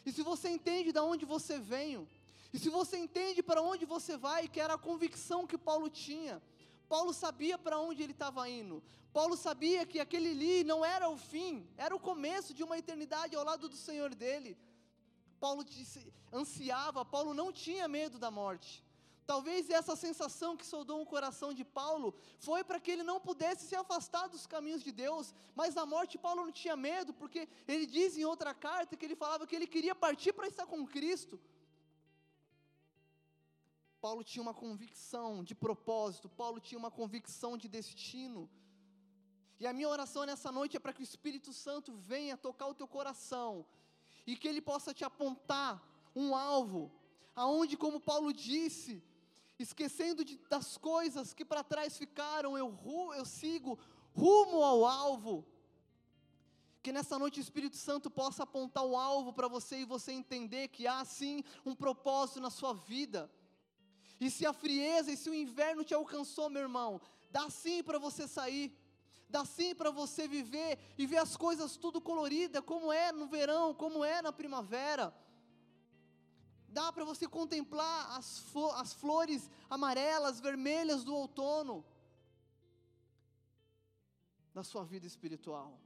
E 0.05 0.13
se 0.13 0.23
você 0.23 0.49
entende 0.49 0.93
de 0.93 1.01
onde 1.01 1.25
você 1.35 1.59
veio, 1.59 2.09
e 2.55 2.59
se 2.61 2.69
você 2.69 2.97
entende 2.97 3.43
para 3.43 3.61
onde 3.61 3.85
você 3.85 4.17
vai, 4.17 4.47
que 4.47 4.61
era 4.61 4.75
a 4.75 4.79
convicção 4.89 5.49
que 5.51 5.59
Paulo 5.59 5.91
tinha, 5.91 6.41
Paulo 6.89 7.13
sabia 7.13 7.59
para 7.59 7.79
onde 7.79 8.03
ele 8.03 8.13
estava 8.13 8.49
indo. 8.49 8.83
Paulo 9.13 9.37
sabia 9.37 9.87
que 9.87 9.99
aquele 9.99 10.31
ali 10.31 10.65
não 10.65 10.85
era 10.85 11.09
o 11.09 11.17
fim, 11.17 11.67
era 11.77 11.95
o 11.95 12.01
começo 12.01 12.53
de 12.55 12.63
uma 12.63 12.79
eternidade 12.79 13.35
ao 13.35 13.45
lado 13.45 13.69
do 13.69 13.77
Senhor 13.77 14.15
dele. 14.15 14.57
Paulo 15.41 15.65
disse, 15.65 16.13
ansiava, 16.33 17.05
Paulo 17.05 17.33
não 17.35 17.53
tinha 17.53 17.89
medo 17.89 18.19
da 18.19 18.31
morte. 18.31 18.85
Talvez 19.27 19.69
essa 19.71 19.97
sensação 19.97 20.57
que 20.57 20.65
soldou 20.65 21.03
o 21.03 21.07
coração 21.07 21.53
de 21.53 21.65
Paulo 21.65 22.15
foi 22.39 22.63
para 22.63 22.79
que 22.79 22.93
ele 22.93 23.03
não 23.03 23.19
pudesse 23.21 23.67
se 23.67 23.75
afastar 23.75 24.29
dos 24.29 24.47
caminhos 24.47 24.85
de 24.85 24.93
Deus, 24.93 25.35
mas 25.55 25.75
da 25.75 25.85
morte 25.85 26.17
Paulo 26.17 26.45
não 26.45 26.53
tinha 26.53 26.77
medo, 26.77 27.13
porque 27.13 27.49
ele 27.67 27.87
diz 27.87 28.17
em 28.17 28.25
outra 28.25 28.55
carta 28.55 28.97
que 28.97 29.05
ele 29.05 29.17
falava 29.17 29.47
que 29.47 29.57
ele 29.57 29.67
queria 29.67 29.97
partir 29.97 30.33
para 30.33 30.47
estar 30.47 30.67
com 30.67 30.87
Cristo. 30.87 31.41
Paulo 34.01 34.23
tinha 34.23 34.43
uma 34.43 34.55
convicção 34.55 35.43
de 35.43 35.55
propósito, 35.55 36.29
Paulo 36.29 36.61
tinha 36.61 36.79
uma 36.79 36.91
convicção 36.91 37.57
de 37.57 37.69
destino. 37.69 38.49
E 39.59 39.67
a 39.67 39.73
minha 39.73 39.89
oração 39.89 40.25
nessa 40.25 40.53
noite 40.53 40.77
é 40.77 40.81
para 40.81 40.93
que 40.93 41.01
o 41.01 41.11
Espírito 41.11 41.53
Santo 41.53 41.93
venha 41.95 42.37
tocar 42.37 42.67
o 42.67 42.75
teu 42.75 42.87
coração 42.87 43.65
e 44.27 44.37
que 44.37 44.49
Ele 44.49 44.61
possa 44.61 44.93
te 44.93 45.05
apontar 45.05 45.83
um 46.15 46.35
alvo, 46.35 46.93
aonde, 47.35 47.77
como 47.77 48.01
Paulo 48.01 48.33
disse, 48.33 49.03
esquecendo 49.59 50.25
de, 50.25 50.37
das 50.49 50.77
coisas 50.77 51.33
que 51.33 51.45
para 51.45 51.65
trás 51.65 51.97
ficaram, 51.97 52.57
eu, 52.57 52.75
eu 53.15 53.25
sigo 53.25 53.79
rumo 54.15 54.63
ao 54.63 54.85
alvo. 54.85 55.47
Que 56.83 56.93
nessa 56.93 57.19
noite 57.19 57.41
o 57.41 57.47
Espírito 57.47 57.77
Santo 57.77 58.11
possa 58.11 58.45
apontar 58.45 58.85
o 58.85 58.97
alvo 58.97 59.33
para 59.33 59.49
você 59.49 59.81
e 59.81 59.85
você 59.85 60.13
entender 60.13 60.69
que 60.69 60.87
há 60.87 61.05
sim 61.05 61.43
um 61.65 61.75
propósito 61.75 62.41
na 62.41 62.51
sua 62.51 62.73
vida. 62.73 63.31
E 64.21 64.31
se 64.31 64.47
a 64.47 64.53
frieza 64.53 65.11
e 65.13 65.17
se 65.17 65.29
o 65.29 65.35
inverno 65.35 65.85
te 65.85 65.95
alcançou, 65.95 66.49
meu 66.49 66.63
irmão, 66.63 67.01
dá 67.31 67.49
sim 67.51 67.83
para 67.83 67.99
você 67.99 68.27
sair. 68.27 68.75
Dá 69.29 69.45
sim 69.45 69.75
para 69.75 69.91
você 69.91 70.29
viver 70.29 70.79
e 70.97 71.07
ver 71.07 71.19
as 71.19 71.37
coisas 71.37 71.77
tudo 71.77 72.01
colorida, 72.01 72.63
como 72.63 72.93
é 72.93 73.11
no 73.13 73.27
verão, 73.27 73.75
como 73.75 74.05
é 74.05 74.23
na 74.23 74.33
primavera. 74.33 75.13
Dá 76.69 76.93
para 76.93 77.05
você 77.05 77.27
contemplar 77.27 78.17
as, 78.17 78.45
as 78.77 78.93
flores 78.93 79.51
amarelas, 79.69 80.41
vermelhas 80.41 81.03
do 81.03 81.15
outono 81.15 81.85
da 84.55 84.63
sua 84.63 84.85
vida 84.85 85.07
espiritual. 85.07 85.79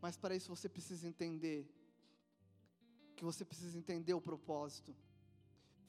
Mas 0.00 0.16
para 0.16 0.36
isso 0.36 0.54
você 0.54 0.68
precisa 0.68 1.06
entender 1.08 1.68
que 3.16 3.24
você 3.24 3.44
precisa 3.44 3.76
entender 3.76 4.14
o 4.14 4.20
propósito. 4.20 4.94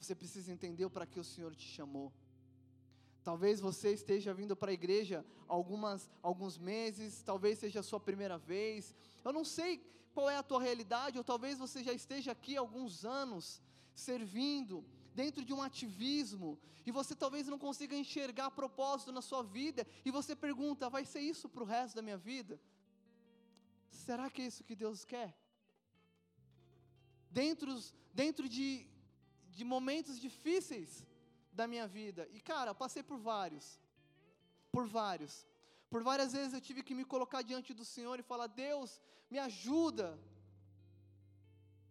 Você 0.00 0.14
precisa 0.14 0.52
entender 0.52 0.88
para 0.90 1.06
que 1.06 1.20
o 1.20 1.24
Senhor 1.24 1.54
te 1.54 1.66
chamou. 1.66 2.12
Talvez 3.22 3.60
você 3.60 3.92
esteja 3.92 4.32
vindo 4.32 4.56
para 4.56 4.70
a 4.70 4.74
igreja 4.74 5.24
algumas, 5.46 6.08
alguns 6.22 6.56
meses, 6.56 7.22
talvez 7.22 7.58
seja 7.58 7.80
a 7.80 7.82
sua 7.82 8.00
primeira 8.00 8.38
vez. 8.38 8.94
Eu 9.24 9.32
não 9.32 9.44
sei 9.44 9.82
qual 10.14 10.30
é 10.30 10.36
a 10.36 10.42
tua 10.42 10.62
realidade, 10.62 11.18
ou 11.18 11.24
talvez 11.24 11.58
você 11.58 11.82
já 11.82 11.92
esteja 11.92 12.32
aqui 12.32 12.56
alguns 12.56 13.04
anos, 13.04 13.62
servindo, 13.94 14.84
dentro 15.14 15.44
de 15.44 15.52
um 15.52 15.62
ativismo, 15.62 16.58
e 16.86 16.90
você 16.90 17.14
talvez 17.14 17.46
não 17.46 17.58
consiga 17.58 17.94
enxergar 17.94 18.50
propósito 18.50 19.12
na 19.12 19.20
sua 19.20 19.42
vida, 19.42 19.86
e 20.04 20.10
você 20.10 20.34
pergunta: 20.34 20.88
vai 20.88 21.04
ser 21.04 21.20
isso 21.20 21.48
para 21.48 21.62
o 21.62 21.66
resto 21.66 21.96
da 21.96 22.02
minha 22.02 22.16
vida? 22.16 22.60
Será 23.90 24.30
que 24.30 24.42
é 24.42 24.46
isso 24.46 24.64
que 24.64 24.74
Deus 24.74 25.04
quer? 25.04 25.36
Dentro, 27.30 27.78
dentro 28.14 28.48
de, 28.48 28.86
de 29.58 29.64
momentos 29.74 30.16
difíceis, 30.26 30.90
da 31.58 31.66
minha 31.72 31.86
vida. 31.98 32.22
E 32.36 32.40
cara, 32.50 32.70
eu 32.70 32.80
passei 32.82 33.02
por 33.10 33.18
vários. 33.32 33.66
Por 34.74 34.84
vários. 34.98 35.34
Por 35.92 36.00
várias 36.08 36.32
vezes 36.38 36.52
eu 36.54 36.66
tive 36.68 36.82
que 36.86 36.98
me 36.98 37.04
colocar 37.14 37.42
diante 37.50 37.72
do 37.78 37.86
Senhor 37.94 38.16
e 38.18 38.28
falar: 38.32 38.48
Deus, 38.66 38.90
me 39.32 39.38
ajuda. 39.48 40.08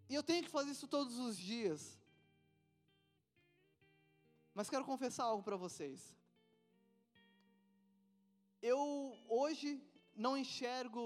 E 0.10 0.16
eu 0.20 0.24
tenho 0.30 0.46
que 0.46 0.56
fazer 0.58 0.72
isso 0.76 0.88
todos 0.98 1.16
os 1.28 1.36
dias. 1.54 1.82
Mas 4.58 4.70
quero 4.74 4.90
confessar 4.92 5.26
algo 5.26 5.44
para 5.48 5.58
vocês. 5.66 6.00
Eu 8.74 8.82
hoje 9.40 9.70
não 10.26 10.34
enxergo 10.44 11.04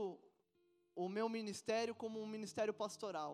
o 1.04 1.08
meu 1.18 1.28
ministério 1.38 1.94
como 2.04 2.22
um 2.22 2.34
ministério 2.36 2.74
pastoral. 2.84 3.32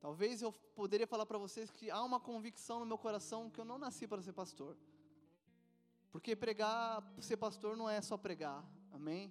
Talvez 0.00 0.40
eu 0.40 0.50
poderia 0.74 1.06
falar 1.06 1.26
para 1.26 1.36
vocês 1.36 1.70
que 1.70 1.90
há 1.90 2.02
uma 2.02 2.18
convicção 2.18 2.80
no 2.80 2.86
meu 2.86 2.96
coração 2.96 3.50
que 3.50 3.60
eu 3.60 3.66
não 3.66 3.78
nasci 3.78 4.06
para 4.08 4.22
ser 4.22 4.32
pastor. 4.32 4.74
Porque 6.10 6.34
pregar, 6.34 7.04
ser 7.20 7.36
pastor 7.36 7.76
não 7.76 7.88
é 7.88 8.00
só 8.00 8.16
pregar. 8.16 8.64
Amém? 8.90 9.30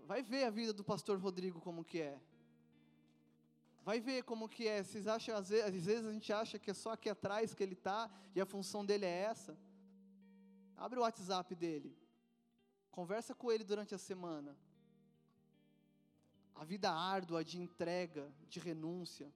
Vai 0.00 0.22
ver 0.22 0.44
a 0.44 0.50
vida 0.50 0.72
do 0.72 0.82
pastor 0.82 1.18
Rodrigo 1.18 1.60
como 1.60 1.84
que 1.84 2.00
é. 2.00 2.20
Vai 3.84 4.00
ver 4.00 4.24
como 4.24 4.48
que 4.48 4.66
é. 4.66 4.82
Vocês 4.82 5.06
acham, 5.06 5.36
às 5.36 5.48
vezes, 5.50 5.64
às 5.66 5.84
vezes 5.86 6.04
a 6.04 6.12
gente 6.12 6.32
acha 6.32 6.58
que 6.58 6.70
é 6.72 6.74
só 6.74 6.90
aqui 6.92 7.08
atrás 7.08 7.54
que 7.54 7.62
ele 7.62 7.74
está 7.74 8.10
e 8.34 8.40
a 8.40 8.46
função 8.46 8.84
dele 8.84 9.06
é 9.06 9.22
essa. 9.22 9.56
Abre 10.76 10.98
o 10.98 11.02
WhatsApp 11.02 11.54
dele. 11.54 11.96
Conversa 12.90 13.36
com 13.36 13.52
ele 13.52 13.62
durante 13.62 13.94
a 13.94 13.98
semana 13.98 14.56
a 16.58 16.64
vida 16.64 16.90
árdua 16.90 17.44
de 17.44 17.56
entrega, 17.58 18.30
de 18.48 18.58
renúncia. 18.58 19.32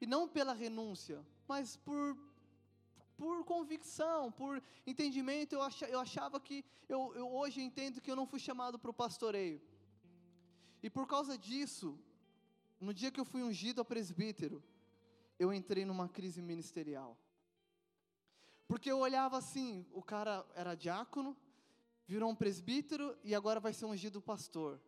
E 0.00 0.06
não 0.06 0.28
pela 0.28 0.52
renúncia, 0.52 1.24
mas 1.46 1.76
por, 1.76 2.18
por 3.16 3.44
convicção, 3.44 4.30
por 4.32 4.60
entendimento. 4.84 5.54
Eu, 5.54 5.62
ach, 5.62 5.82
eu 5.82 6.00
achava 6.00 6.40
que, 6.40 6.64
eu, 6.88 7.14
eu 7.14 7.32
hoje 7.32 7.62
entendo 7.62 8.00
que 8.00 8.10
eu 8.10 8.16
não 8.16 8.26
fui 8.26 8.40
chamado 8.40 8.76
para 8.78 8.90
o 8.90 8.94
pastoreio. 8.94 9.62
E 10.82 10.90
por 10.90 11.06
causa 11.06 11.38
disso, 11.38 11.98
no 12.80 12.92
dia 12.92 13.10
que 13.10 13.20
eu 13.20 13.24
fui 13.24 13.42
ungido 13.42 13.80
a 13.80 13.84
presbítero, 13.84 14.62
eu 15.38 15.52
entrei 15.52 15.84
numa 15.84 16.08
crise 16.08 16.42
ministerial. 16.42 17.16
Porque 18.66 18.90
eu 18.90 18.98
olhava 18.98 19.38
assim, 19.38 19.86
o 19.92 20.02
cara 20.02 20.44
era 20.54 20.74
diácono, 20.74 21.36
virou 22.04 22.28
um 22.30 22.34
presbítero 22.34 23.16
e 23.22 23.32
agora 23.32 23.60
vai 23.60 23.72
ser 23.72 23.86
ungido 23.86 24.20
pastor. 24.20 24.80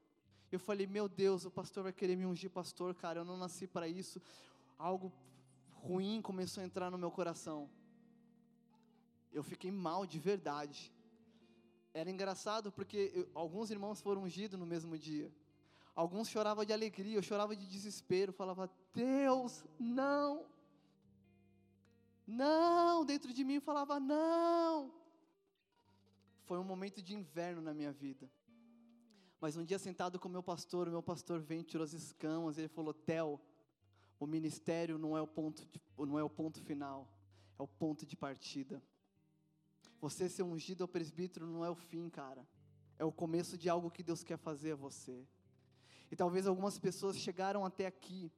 Eu 0.56 0.60
falei, 0.60 0.86
meu 0.86 1.06
Deus, 1.06 1.44
o 1.44 1.50
pastor 1.50 1.82
vai 1.82 1.92
querer 1.92 2.16
me 2.16 2.24
ungir 2.24 2.50
pastor, 2.50 2.94
cara, 2.94 3.20
eu 3.20 3.26
não 3.26 3.36
nasci 3.36 3.66
para 3.66 3.86
isso. 3.86 4.22
Algo 4.78 5.12
ruim 5.86 6.22
começou 6.22 6.62
a 6.62 6.66
entrar 6.66 6.90
no 6.90 6.96
meu 6.96 7.10
coração. 7.10 7.68
Eu 9.30 9.42
fiquei 9.42 9.70
mal 9.70 10.06
de 10.06 10.18
verdade. 10.18 10.90
Era 11.92 12.10
engraçado 12.10 12.72
porque 12.72 13.12
eu, 13.14 13.28
alguns 13.34 13.70
irmãos 13.70 14.00
foram 14.00 14.22
ungidos 14.22 14.58
no 14.58 14.64
mesmo 14.64 14.96
dia. 14.96 15.30
Alguns 15.94 16.30
choravam 16.30 16.64
de 16.64 16.72
alegria, 16.72 17.18
eu 17.18 17.22
chorava 17.22 17.54
de 17.54 17.66
desespero, 17.66 18.32
falava: 18.32 18.70
Deus, 18.94 19.62
não. 19.78 20.46
Não, 22.26 23.04
dentro 23.04 23.30
de 23.34 23.44
mim 23.44 23.60
falava: 23.60 24.00
não. 24.00 24.90
Foi 26.46 26.58
um 26.58 26.64
momento 26.64 27.02
de 27.02 27.14
inverno 27.14 27.60
na 27.60 27.74
minha 27.74 27.92
vida. 27.92 28.30
Mas 29.40 29.56
um 29.56 29.64
dia 29.64 29.78
sentado 29.78 30.18
com 30.18 30.28
o 30.28 30.30
meu 30.30 30.42
pastor, 30.42 30.88
o 30.88 30.90
meu 30.90 31.02
pastor 31.02 31.40
veio, 31.40 31.62
tirou 31.62 31.84
as 31.84 31.92
escamas, 31.92 32.58
ele 32.58 32.68
falou: 32.68 32.94
Tel, 32.94 33.40
o 34.18 34.26
ministério 34.26 34.98
não 34.98 35.16
é 35.16 35.20
o 35.20 35.26
ponto, 35.26 35.64
de, 35.66 35.80
não 35.98 36.18
é 36.18 36.22
o 36.22 36.30
ponto 36.30 36.60
final, 36.62 37.06
é 37.58 37.62
o 37.62 37.68
ponto 37.68 38.06
de 38.06 38.16
partida. 38.16 38.82
Você 40.00 40.28
ser 40.28 40.42
ungido 40.42 40.84
ao 40.84 40.88
presbítero 40.88 41.46
não 41.46 41.64
é 41.64 41.70
o 41.70 41.74
fim, 41.74 42.08
cara. 42.08 42.46
É 42.98 43.04
o 43.04 43.12
começo 43.12 43.58
de 43.58 43.68
algo 43.68 43.90
que 43.90 44.02
Deus 44.02 44.22
quer 44.22 44.38
fazer 44.38 44.72
a 44.72 44.76
você. 44.76 45.26
E 46.10 46.16
talvez 46.16 46.46
algumas 46.46 46.78
pessoas 46.78 47.16
chegaram 47.16 47.64
até 47.64 47.86
aqui, 47.86 48.30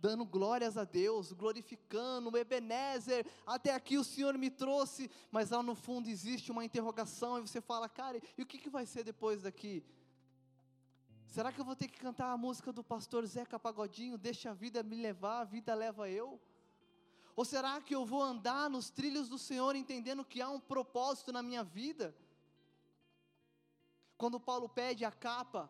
dando 0.00 0.24
glórias 0.26 0.76
a 0.76 0.84
Deus, 0.84 1.32
glorificando, 1.32 2.36
Ebenezer, 2.36 3.26
até 3.46 3.72
aqui 3.72 3.96
o 3.96 4.04
Senhor 4.04 4.36
me 4.36 4.50
trouxe, 4.50 5.10
mas 5.30 5.50
lá 5.50 5.62
no 5.62 5.74
fundo 5.74 6.08
existe 6.08 6.50
uma 6.50 6.64
interrogação, 6.64 7.38
e 7.38 7.42
você 7.42 7.60
fala, 7.60 7.88
cara, 7.88 8.20
e 8.36 8.42
o 8.42 8.46
que 8.46 8.68
vai 8.68 8.84
ser 8.84 9.04
depois 9.04 9.42
daqui? 9.42 9.82
Será 11.34 11.50
que 11.50 11.60
eu 11.60 11.64
vou 11.64 11.74
ter 11.74 11.88
que 11.88 11.98
cantar 11.98 12.30
a 12.30 12.36
música 12.36 12.72
do 12.72 12.84
pastor 12.84 13.26
Zeca 13.26 13.58
Pagodinho, 13.58 14.16
deixa 14.16 14.50
a 14.52 14.54
vida 14.54 14.84
me 14.84 14.94
levar, 14.94 15.40
a 15.40 15.44
vida 15.44 15.74
leva 15.74 16.08
eu? 16.08 16.40
Ou 17.34 17.44
será 17.44 17.80
que 17.80 17.92
eu 17.92 18.06
vou 18.06 18.22
andar 18.22 18.70
nos 18.70 18.88
trilhos 18.88 19.28
do 19.28 19.36
Senhor 19.36 19.74
entendendo 19.74 20.24
que 20.24 20.40
há 20.40 20.48
um 20.48 20.60
propósito 20.60 21.32
na 21.32 21.42
minha 21.42 21.64
vida? 21.64 22.14
Quando 24.16 24.38
Paulo 24.38 24.68
pede 24.68 25.04
a 25.04 25.10
capa, 25.10 25.68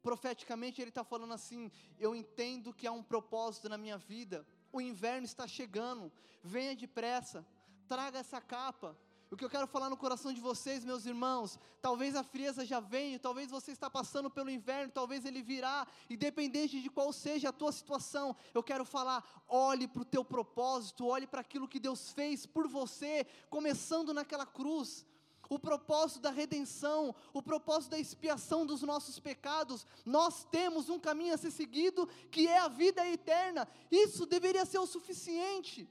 profeticamente 0.00 0.80
ele 0.80 0.90
está 0.90 1.02
falando 1.02 1.34
assim: 1.34 1.72
eu 1.98 2.14
entendo 2.14 2.72
que 2.72 2.86
há 2.86 2.92
um 2.92 3.02
propósito 3.02 3.68
na 3.68 3.76
minha 3.76 3.98
vida, 3.98 4.46
o 4.70 4.80
inverno 4.80 5.24
está 5.24 5.48
chegando, 5.48 6.12
venha 6.40 6.76
depressa, 6.76 7.44
traga 7.88 8.20
essa 8.20 8.40
capa. 8.40 8.96
O 9.30 9.36
que 9.36 9.44
eu 9.44 9.50
quero 9.50 9.66
falar 9.66 9.90
no 9.90 9.96
coração 9.96 10.32
de 10.32 10.40
vocês, 10.40 10.82
meus 10.82 11.04
irmãos, 11.04 11.58
talvez 11.82 12.16
a 12.16 12.22
frieza 12.22 12.64
já 12.64 12.80
venha, 12.80 13.18
talvez 13.18 13.50
você 13.50 13.72
está 13.72 13.90
passando 13.90 14.30
pelo 14.30 14.48
inverno, 14.48 14.90
talvez 14.90 15.26
ele 15.26 15.42
virá, 15.42 15.86
independente 16.08 16.80
de 16.80 16.88
qual 16.88 17.12
seja 17.12 17.50
a 17.50 17.52
tua 17.52 17.70
situação, 17.70 18.34
eu 18.54 18.62
quero 18.62 18.86
falar, 18.86 19.22
olhe 19.46 19.86
para 19.86 20.00
o 20.00 20.04
teu 20.04 20.24
propósito, 20.24 21.06
olhe 21.06 21.26
para 21.26 21.42
aquilo 21.42 21.68
que 21.68 21.78
Deus 21.78 22.10
fez 22.10 22.46
por 22.46 22.66
você, 22.66 23.26
começando 23.50 24.14
naquela 24.14 24.46
cruz, 24.46 25.04
o 25.50 25.58
propósito 25.58 26.20
da 26.20 26.30
redenção, 26.30 27.14
o 27.30 27.42
propósito 27.42 27.90
da 27.90 27.98
expiação 27.98 28.64
dos 28.64 28.80
nossos 28.80 29.20
pecados, 29.20 29.86
nós 30.06 30.44
temos 30.44 30.88
um 30.88 30.98
caminho 30.98 31.34
a 31.34 31.38
ser 31.38 31.50
seguido 31.50 32.06
que 32.30 32.48
é 32.48 32.60
a 32.60 32.68
vida 32.68 33.06
eterna, 33.06 33.68
isso 33.90 34.24
deveria 34.24 34.64
ser 34.64 34.78
o 34.78 34.86
suficiente. 34.86 35.86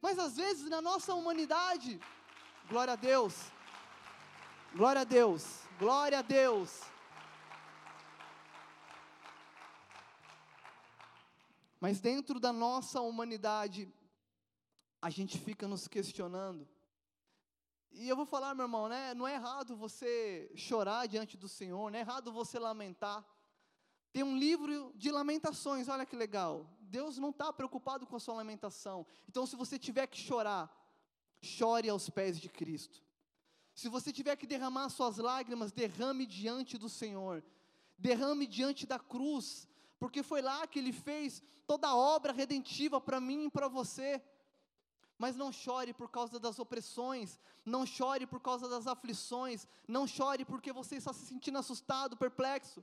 Mas 0.00 0.18
às 0.18 0.36
vezes 0.36 0.68
na 0.68 0.80
nossa 0.80 1.14
humanidade, 1.14 2.00
glória 2.68 2.92
a 2.92 2.96
Deus, 2.96 3.34
glória 4.74 5.00
a 5.02 5.04
Deus, 5.04 5.62
glória 5.78 6.18
a 6.18 6.22
Deus. 6.22 6.82
Mas 11.80 12.00
dentro 12.00 12.40
da 12.40 12.52
nossa 12.52 13.00
humanidade, 13.00 13.88
a 15.00 15.10
gente 15.10 15.38
fica 15.38 15.68
nos 15.68 15.86
questionando, 15.86 16.66
e 17.90 18.08
eu 18.08 18.14
vou 18.14 18.26
falar, 18.26 18.54
meu 18.54 18.64
irmão, 18.64 18.88
né? 18.88 19.14
Não 19.14 19.26
é 19.26 19.34
errado 19.34 19.76
você 19.76 20.50
chorar 20.54 21.06
diante 21.06 21.36
do 21.36 21.48
Senhor, 21.48 21.90
não 21.90 21.98
é 21.98 22.02
errado 22.02 22.30
você 22.32 22.58
lamentar. 22.58 23.24
Tem 24.12 24.22
um 24.22 24.36
livro 24.36 24.92
de 24.94 25.10
lamentações, 25.10 25.88
olha 25.88 26.06
que 26.06 26.14
legal. 26.14 26.66
Deus 26.88 27.18
não 27.18 27.30
está 27.30 27.52
preocupado 27.52 28.06
com 28.06 28.16
a 28.16 28.20
sua 28.20 28.34
lamentação. 28.34 29.06
Então, 29.28 29.46
se 29.46 29.54
você 29.54 29.78
tiver 29.78 30.06
que 30.06 30.18
chorar, 30.18 30.64
chore 31.40 31.88
aos 31.88 32.08
pés 32.08 32.40
de 32.40 32.48
Cristo. 32.48 33.02
Se 33.74 33.88
você 33.88 34.12
tiver 34.12 34.34
que 34.36 34.46
derramar 34.46 34.88
suas 34.88 35.18
lágrimas, 35.18 35.70
derrame 35.70 36.26
diante 36.26 36.76
do 36.76 36.88
Senhor. 36.88 37.44
Derrame 37.96 38.46
diante 38.46 38.86
da 38.86 38.98
cruz, 38.98 39.68
porque 39.98 40.22
foi 40.22 40.42
lá 40.42 40.66
que 40.66 40.78
Ele 40.78 40.92
fez 40.92 41.42
toda 41.66 41.88
a 41.88 41.96
obra 41.96 42.32
redentiva 42.32 43.00
para 43.00 43.20
mim 43.20 43.46
e 43.46 43.50
para 43.50 43.68
você. 43.68 44.22
Mas 45.16 45.36
não 45.36 45.52
chore 45.52 45.92
por 45.92 46.10
causa 46.10 46.38
das 46.38 46.58
opressões, 46.58 47.38
não 47.64 47.84
chore 47.84 48.26
por 48.26 48.40
causa 48.40 48.68
das 48.68 48.86
aflições, 48.86 49.66
não 49.86 50.06
chore 50.06 50.44
porque 50.44 50.72
você 50.72 50.96
está 50.96 51.12
se 51.12 51.26
sentindo 51.26 51.58
assustado, 51.58 52.16
perplexo. 52.16 52.82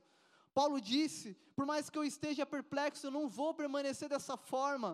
Paulo 0.58 0.80
disse: 0.80 1.28
por 1.56 1.64
mais 1.70 1.88
que 1.90 1.98
eu 1.98 2.04
esteja 2.12 2.44
perplexo, 2.54 3.06
eu 3.06 3.10
não 3.18 3.28
vou 3.38 3.52
permanecer 3.60 4.08
dessa 4.08 4.36
forma. 4.36 4.90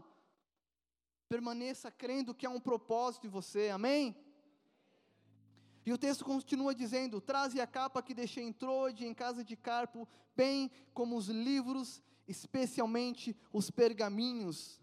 Permaneça 1.34 1.90
crendo 2.02 2.34
que 2.34 2.46
há 2.46 2.50
um 2.50 2.66
propósito 2.70 3.26
em 3.26 3.30
você, 3.38 3.64
amém? 3.78 4.04
E 5.86 5.92
o 5.92 5.98
texto 6.04 6.24
continua 6.32 6.74
dizendo: 6.82 7.20
Traze 7.30 7.60
a 7.60 7.66
capa 7.78 8.02
que 8.06 8.20
deixei 8.22 8.44
em 8.44 8.52
Trode, 8.52 9.06
em 9.06 9.14
casa 9.14 9.42
de 9.50 9.56
Carpo, 9.56 10.08
bem 10.36 10.70
como 10.92 11.16
os 11.16 11.28
livros, 11.28 12.02
especialmente 12.26 13.36
os 13.52 13.70
pergaminhos 13.70 14.82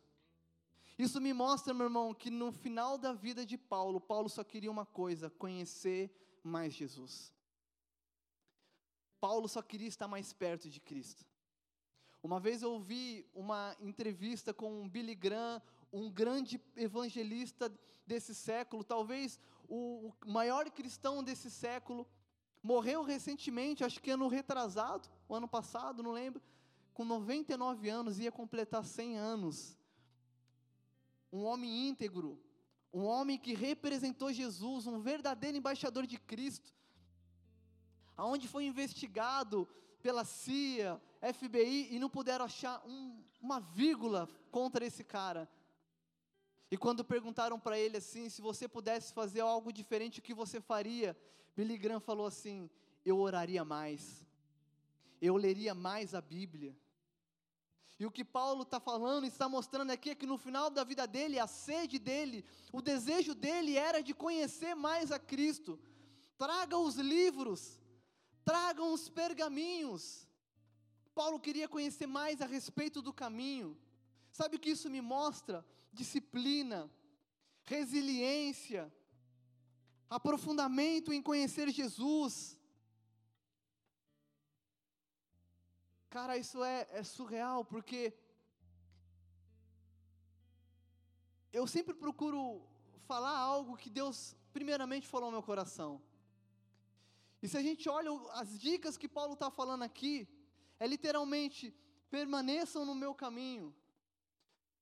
isso 1.00 1.22
me 1.22 1.32
mostra, 1.32 1.74
meu 1.74 1.86
irmão, 1.86 2.14
que 2.14 2.30
no 2.30 2.52
final 2.52 2.98
da 2.98 3.14
vida 3.14 3.46
de 3.46 3.58
Paulo, 3.58 4.02
Paulo 4.02 4.28
só 4.28 4.44
queria 4.44 4.70
uma 4.70 4.86
coisa: 4.86 5.30
conhecer 5.30 6.12
mais 6.44 6.74
Jesus. 6.74 7.34
Paulo 9.20 9.48
só 9.48 9.62
queria 9.62 9.88
estar 9.88 10.08
mais 10.08 10.34
perto 10.34 10.70
de 10.70 10.80
Cristo. 10.80 11.26
Uma 12.22 12.40
vez 12.40 12.62
eu 12.62 12.72
ouvi 12.74 13.26
uma 13.34 13.76
entrevista 13.80 14.54
com 14.54 14.88
Billy 14.90 15.16
Graham, 15.16 15.62
um 15.92 16.10
grande 16.10 16.62
evangelista 16.76 17.72
desse 18.06 18.36
século, 18.36 18.84
talvez 18.84 19.40
o, 19.68 20.12
maior 20.26 20.70
cristão 20.70 21.24
desse 21.24 21.50
século, 21.50 22.08
morreu 22.62 23.04
recentemente, 23.04 23.84
acho 23.84 24.02
que 24.02 24.12
ano 24.12 24.28
retrasado, 24.28 25.08
o 25.28 25.36
ano 25.36 25.48
passado, 25.48 26.04
não 26.04 26.12
lembro, 26.12 26.42
com 26.94 27.06
99 27.06 27.90
anos, 27.90 28.20
ia 28.20 28.32
completar 28.32 28.84
100 28.84 29.18
anos 29.18 29.78
um 31.32 31.44
homem 31.44 31.88
íntegro, 31.88 32.42
um 32.92 33.04
homem 33.06 33.38
que 33.38 33.54
representou 33.54 34.34
Jesus, 34.34 34.88
um 34.88 35.00
verdadeiro 35.00 35.58
embaixador 35.58 36.08
de 36.08 36.18
Cristo, 36.18 36.74
aonde 38.20 38.48
foi 38.48 38.66
investigado 38.66 39.68
pela 40.02 40.24
CIA, 40.24 41.02
FBI 41.34 41.90
e 41.92 42.00
não 42.00 42.10
puderam 42.10 42.46
achar 42.46 42.82
um, 42.86 43.24
uma 43.42 43.60
vírgula 43.60 44.28
contra 44.52 44.86
esse 44.86 45.04
cara. 45.04 45.50
E 46.72 46.78
quando 46.78 47.04
perguntaram 47.04 47.60
para 47.60 47.80
ele 47.80 47.98
assim, 47.98 48.30
se 48.30 48.42
você 48.42 48.68
pudesse 48.68 49.14
fazer 49.14 49.42
algo 49.42 49.74
diferente, 49.74 50.20
o 50.20 50.22
que 50.22 50.34
você 50.34 50.62
faria? 50.62 51.18
Billy 51.56 51.78
Graham 51.78 52.00
falou 52.00 52.26
assim: 52.26 52.70
eu 53.06 53.18
oraria 53.18 53.66
mais, 53.66 54.26
eu 55.22 55.36
leria 55.36 55.74
mais 55.74 56.14
a 56.14 56.22
Bíblia 56.22 56.76
e 58.00 58.06
o 58.06 58.12
que 58.12 58.24
Paulo 58.24 58.64
está 58.64 58.80
falando, 58.80 59.26
está 59.26 59.50
mostrando 59.50 59.92
aqui, 59.92 60.12
é 60.12 60.16
que 60.16 60.26
no 60.26 60.38
final 60.38 60.70
da 60.70 60.86
vida 60.86 61.06
dele, 61.06 61.38
a 61.38 61.48
sede 61.48 62.00
dele, 62.00 62.46
o 62.72 62.82
desejo 62.82 63.36
dele 63.36 63.76
era 63.76 64.02
de 64.02 64.14
conhecer 64.14 64.74
mais 64.74 65.12
a 65.12 65.20
Cristo. 65.20 65.78
Traga 66.38 66.78
os 66.78 66.96
livros, 66.96 67.79
tragam 68.50 68.92
os 68.92 69.08
pergaminhos. 69.08 70.28
Paulo 71.14 71.40
queria 71.40 71.68
conhecer 71.68 72.08
mais 72.08 72.42
a 72.42 72.48
respeito 72.48 73.00
do 73.00 73.14
caminho. 73.14 73.78
Sabe 74.32 74.56
o 74.56 74.60
que 74.60 74.72
isso 74.72 74.90
me 74.90 75.02
mostra? 75.02 75.64
Disciplina, 75.94 76.90
resiliência, 77.64 78.92
aprofundamento 80.10 81.14
em 81.14 81.22
conhecer 81.22 81.70
Jesus. 81.70 82.58
Cara, 86.10 86.36
isso 86.36 86.64
é, 86.64 86.88
é 86.90 87.04
surreal, 87.04 87.64
porque 87.64 88.18
eu 91.54 91.68
sempre 91.68 91.94
procuro 91.94 92.68
falar 93.12 93.38
algo 93.38 93.78
que 93.78 93.92
Deus, 93.92 94.36
primeiramente, 94.52 95.08
falou 95.08 95.28
ao 95.28 95.32
meu 95.38 95.44
coração. 95.44 96.02
E 97.42 97.48
se 97.48 97.58
a 97.58 97.62
gente 97.62 97.88
olha 97.88 98.12
as 98.32 98.60
dicas 98.60 98.98
que 98.98 99.08
Paulo 99.08 99.34
está 99.34 99.50
falando 99.50 99.84
aqui, 99.84 100.28
é 100.80 100.86
literalmente: 100.88 101.74
permaneçam 102.10 102.86
no 102.86 102.96
meu 102.96 103.14
caminho. 103.14 103.74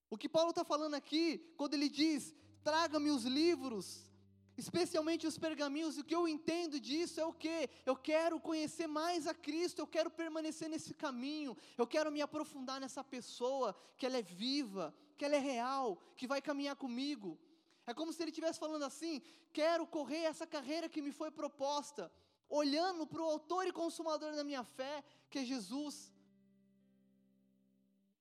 O 0.10 0.18
que 0.18 0.30
Paulo 0.30 0.52
está 0.52 0.64
falando 0.64 0.96
aqui, 0.96 1.54
quando 1.58 1.74
ele 1.74 1.90
diz: 1.90 2.34
traga-me 2.64 3.10
os 3.12 3.24
livros, 3.26 4.10
especialmente 4.58 5.28
os 5.28 5.38
pergaminhos, 5.38 5.98
o 5.98 6.04
que 6.04 6.16
eu 6.16 6.28
entendo 6.28 6.80
disso 6.80 7.20
é 7.20 7.26
o 7.26 7.34
que? 7.34 7.70
Eu 7.86 7.96
quero 7.96 8.40
conhecer 8.40 8.88
mais 8.88 9.28
a 9.28 9.34
Cristo, 9.34 9.80
eu 9.80 9.88
quero 9.88 10.10
permanecer 10.10 10.68
nesse 10.70 10.94
caminho, 10.94 11.56
eu 11.78 11.86
quero 11.86 12.12
me 12.12 12.22
aprofundar 12.22 12.80
nessa 12.80 13.04
pessoa, 13.04 13.76
que 13.98 14.06
ela 14.06 14.18
é 14.18 14.22
viva, 14.22 14.96
que 15.18 15.26
ela 15.26 15.36
é 15.36 15.40
real, 15.40 16.02
que 16.16 16.26
vai 16.26 16.42
caminhar 16.42 16.76
comigo. 16.76 17.38
É 17.86 17.94
como 17.94 18.12
se 18.12 18.22
ele 18.22 18.32
estivesse 18.32 18.60
falando 18.60 18.84
assim: 18.84 19.22
quero 19.54 19.86
correr 19.86 20.24
essa 20.24 20.48
carreira 20.48 20.90
que 20.90 21.02
me 21.02 21.12
foi 21.12 21.30
proposta. 21.30 22.12
Olhando 22.50 23.06
para 23.06 23.22
o 23.22 23.26
autor 23.26 23.68
e 23.68 23.72
consumador 23.72 24.36
da 24.36 24.44
minha 24.44 24.64
fé, 24.64 25.04
que 25.30 25.40
é 25.40 25.46
Jesus. 25.46 26.14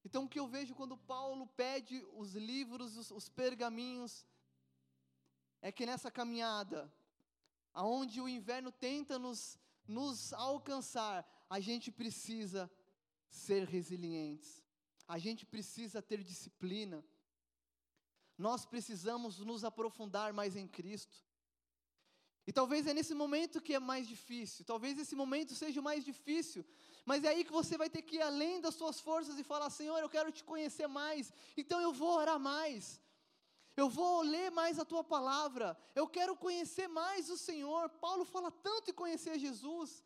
Então, 0.04 0.24
o 0.24 0.28
que 0.28 0.38
eu 0.38 0.46
vejo 0.46 0.74
quando 0.74 0.96
Paulo 0.96 1.48
pede 1.48 2.06
os 2.12 2.34
livros, 2.34 2.96
os, 2.96 3.10
os 3.10 3.28
pergaminhos, 3.28 4.24
é 5.60 5.72
que 5.72 5.84
nessa 5.84 6.10
caminhada, 6.10 6.92
aonde 7.72 8.20
o 8.20 8.28
inverno 8.28 8.70
tenta 8.70 9.18
nos, 9.18 9.58
nos 9.86 10.32
alcançar, 10.32 11.26
a 11.50 11.58
gente 11.58 11.90
precisa 11.90 12.70
ser 13.28 13.66
resilientes, 13.66 14.62
a 15.08 15.18
gente 15.18 15.44
precisa 15.44 16.00
ter 16.00 16.22
disciplina, 16.22 17.04
nós 18.38 18.64
precisamos 18.64 19.40
nos 19.40 19.64
aprofundar 19.64 20.32
mais 20.32 20.54
em 20.54 20.68
Cristo. 20.68 21.25
E 22.46 22.52
talvez 22.52 22.86
é 22.86 22.94
nesse 22.94 23.14
momento 23.14 23.60
que 23.60 23.74
é 23.74 23.80
mais 23.80 24.06
difícil, 24.06 24.64
talvez 24.64 24.98
esse 24.98 25.16
momento 25.16 25.54
seja 25.54 25.80
o 25.80 25.82
mais 25.82 26.04
difícil, 26.04 26.64
mas 27.04 27.24
é 27.24 27.28
aí 27.28 27.44
que 27.44 27.52
você 27.52 27.76
vai 27.76 27.90
ter 27.90 28.02
que 28.02 28.16
ir 28.16 28.22
além 28.22 28.60
das 28.60 28.74
suas 28.74 29.00
forças 29.00 29.38
e 29.38 29.44
falar: 29.44 29.68
Senhor, 29.70 29.98
eu 29.98 30.08
quero 30.08 30.30
te 30.30 30.44
conhecer 30.44 30.86
mais, 30.86 31.32
então 31.56 31.80
eu 31.80 31.92
vou 31.92 32.14
orar 32.16 32.38
mais, 32.38 33.00
eu 33.76 33.88
vou 33.88 34.22
ler 34.22 34.50
mais 34.50 34.78
a 34.78 34.84
tua 34.84 35.02
palavra, 35.02 35.76
eu 35.94 36.06
quero 36.06 36.36
conhecer 36.36 36.88
mais 36.88 37.28
o 37.28 37.36
Senhor. 37.36 37.88
Paulo 37.88 38.24
fala 38.24 38.50
tanto 38.50 38.90
em 38.90 38.94
conhecer 38.94 39.38
Jesus. 39.38 40.04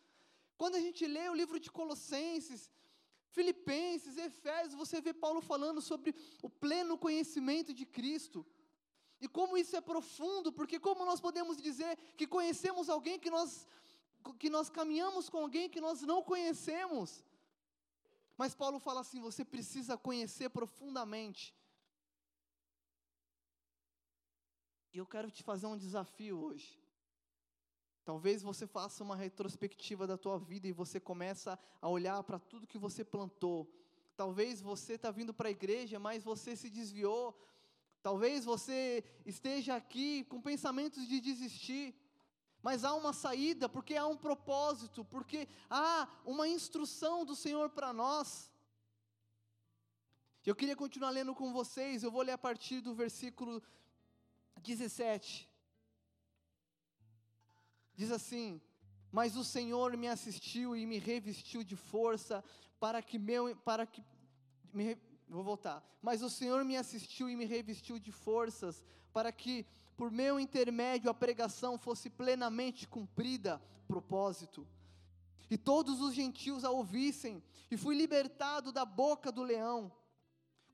Quando 0.56 0.74
a 0.74 0.80
gente 0.80 1.06
lê 1.06 1.28
o 1.28 1.34
livro 1.34 1.58
de 1.58 1.70
Colossenses, 1.70 2.70
Filipenses, 3.30 4.16
Efésios, 4.16 4.74
você 4.74 5.00
vê 5.00 5.12
Paulo 5.14 5.40
falando 5.40 5.80
sobre 5.80 6.14
o 6.42 6.50
pleno 6.50 6.98
conhecimento 6.98 7.72
de 7.72 7.86
Cristo. 7.86 8.44
E 9.20 9.28
como 9.28 9.56
isso 9.56 9.76
é 9.76 9.80
profundo, 9.80 10.52
porque 10.52 10.80
como 10.80 11.04
nós 11.04 11.20
podemos 11.20 11.56
dizer 11.60 11.96
que 12.16 12.26
conhecemos 12.26 12.88
alguém 12.88 13.18
que 13.18 13.30
nós 13.30 13.68
que 14.38 14.50
nós 14.50 14.68
caminhamos 14.68 15.30
com 15.30 15.38
alguém 15.38 15.68
que 15.68 15.80
nós 15.80 16.02
não 16.02 16.22
conhecemos? 16.22 17.24
Mas 18.36 18.54
Paulo 18.54 18.78
fala 18.78 19.00
assim: 19.00 19.20
você 19.20 19.44
precisa 19.44 19.98
conhecer 19.98 20.48
profundamente. 20.50 21.54
E 24.92 24.98
eu 24.98 25.06
quero 25.06 25.30
te 25.30 25.42
fazer 25.42 25.66
um 25.66 25.76
desafio 25.76 26.38
hoje. 26.38 26.80
Talvez 28.04 28.42
você 28.42 28.66
faça 28.66 29.04
uma 29.04 29.14
retrospectiva 29.14 30.06
da 30.06 30.16
tua 30.16 30.38
vida 30.38 30.66
e 30.66 30.72
você 30.72 30.98
começa 30.98 31.58
a 31.80 31.88
olhar 31.88 32.22
para 32.24 32.38
tudo 32.38 32.66
que 32.66 32.78
você 32.78 33.04
plantou. 33.04 33.70
Talvez 34.16 34.60
você 34.60 34.94
está 34.94 35.10
vindo 35.10 35.32
para 35.32 35.48
a 35.48 35.52
igreja, 35.52 35.98
mas 35.98 36.24
você 36.24 36.56
se 36.56 36.68
desviou 36.68 37.38
Talvez 38.02 38.44
você 38.44 39.04
esteja 39.26 39.76
aqui 39.76 40.24
com 40.24 40.40
pensamentos 40.40 41.06
de 41.06 41.20
desistir, 41.20 41.94
mas 42.62 42.84
há 42.84 42.94
uma 42.94 43.12
saída, 43.12 43.68
porque 43.68 43.96
há 43.96 44.06
um 44.06 44.16
propósito, 44.16 45.04
porque 45.04 45.48
há 45.68 46.08
uma 46.24 46.48
instrução 46.48 47.24
do 47.24 47.36
Senhor 47.36 47.70
para 47.70 47.92
nós. 47.92 48.50
Eu 50.44 50.54
queria 50.54 50.76
continuar 50.76 51.10
lendo 51.10 51.34
com 51.34 51.52
vocês, 51.52 52.02
eu 52.02 52.10
vou 52.10 52.22
ler 52.22 52.32
a 52.32 52.38
partir 52.38 52.80
do 52.80 52.94
versículo 52.94 53.62
17. 54.56 55.48
Diz 57.94 58.10
assim: 58.10 58.60
Mas 59.12 59.36
o 59.36 59.44
Senhor 59.44 59.94
me 59.96 60.08
assistiu 60.08 60.74
e 60.74 60.86
me 60.86 60.98
revestiu 60.98 61.62
de 61.62 61.76
força 61.76 62.42
para 62.78 63.02
que 63.02 63.18
meu 63.18 63.54
para 63.56 63.86
que 63.86 64.02
me, 64.72 64.96
Vou 65.30 65.44
voltar. 65.44 65.82
Mas 66.02 66.22
o 66.22 66.28
Senhor 66.28 66.64
me 66.64 66.76
assistiu 66.76 67.30
e 67.30 67.36
me 67.36 67.44
revestiu 67.44 67.98
de 67.98 68.10
forças, 68.10 68.84
para 69.12 69.30
que, 69.30 69.64
por 69.96 70.10
meu 70.10 70.40
intermédio, 70.40 71.08
a 71.08 71.14
pregação 71.14 71.78
fosse 71.78 72.10
plenamente 72.10 72.86
cumprida. 72.88 73.62
Propósito. 73.86 74.66
E 75.48 75.56
todos 75.56 76.00
os 76.00 76.14
gentios 76.14 76.64
a 76.64 76.70
ouvissem, 76.70 77.42
e 77.70 77.76
fui 77.76 77.96
libertado 77.96 78.72
da 78.72 78.84
boca 78.84 79.30
do 79.30 79.42
leão. 79.42 79.92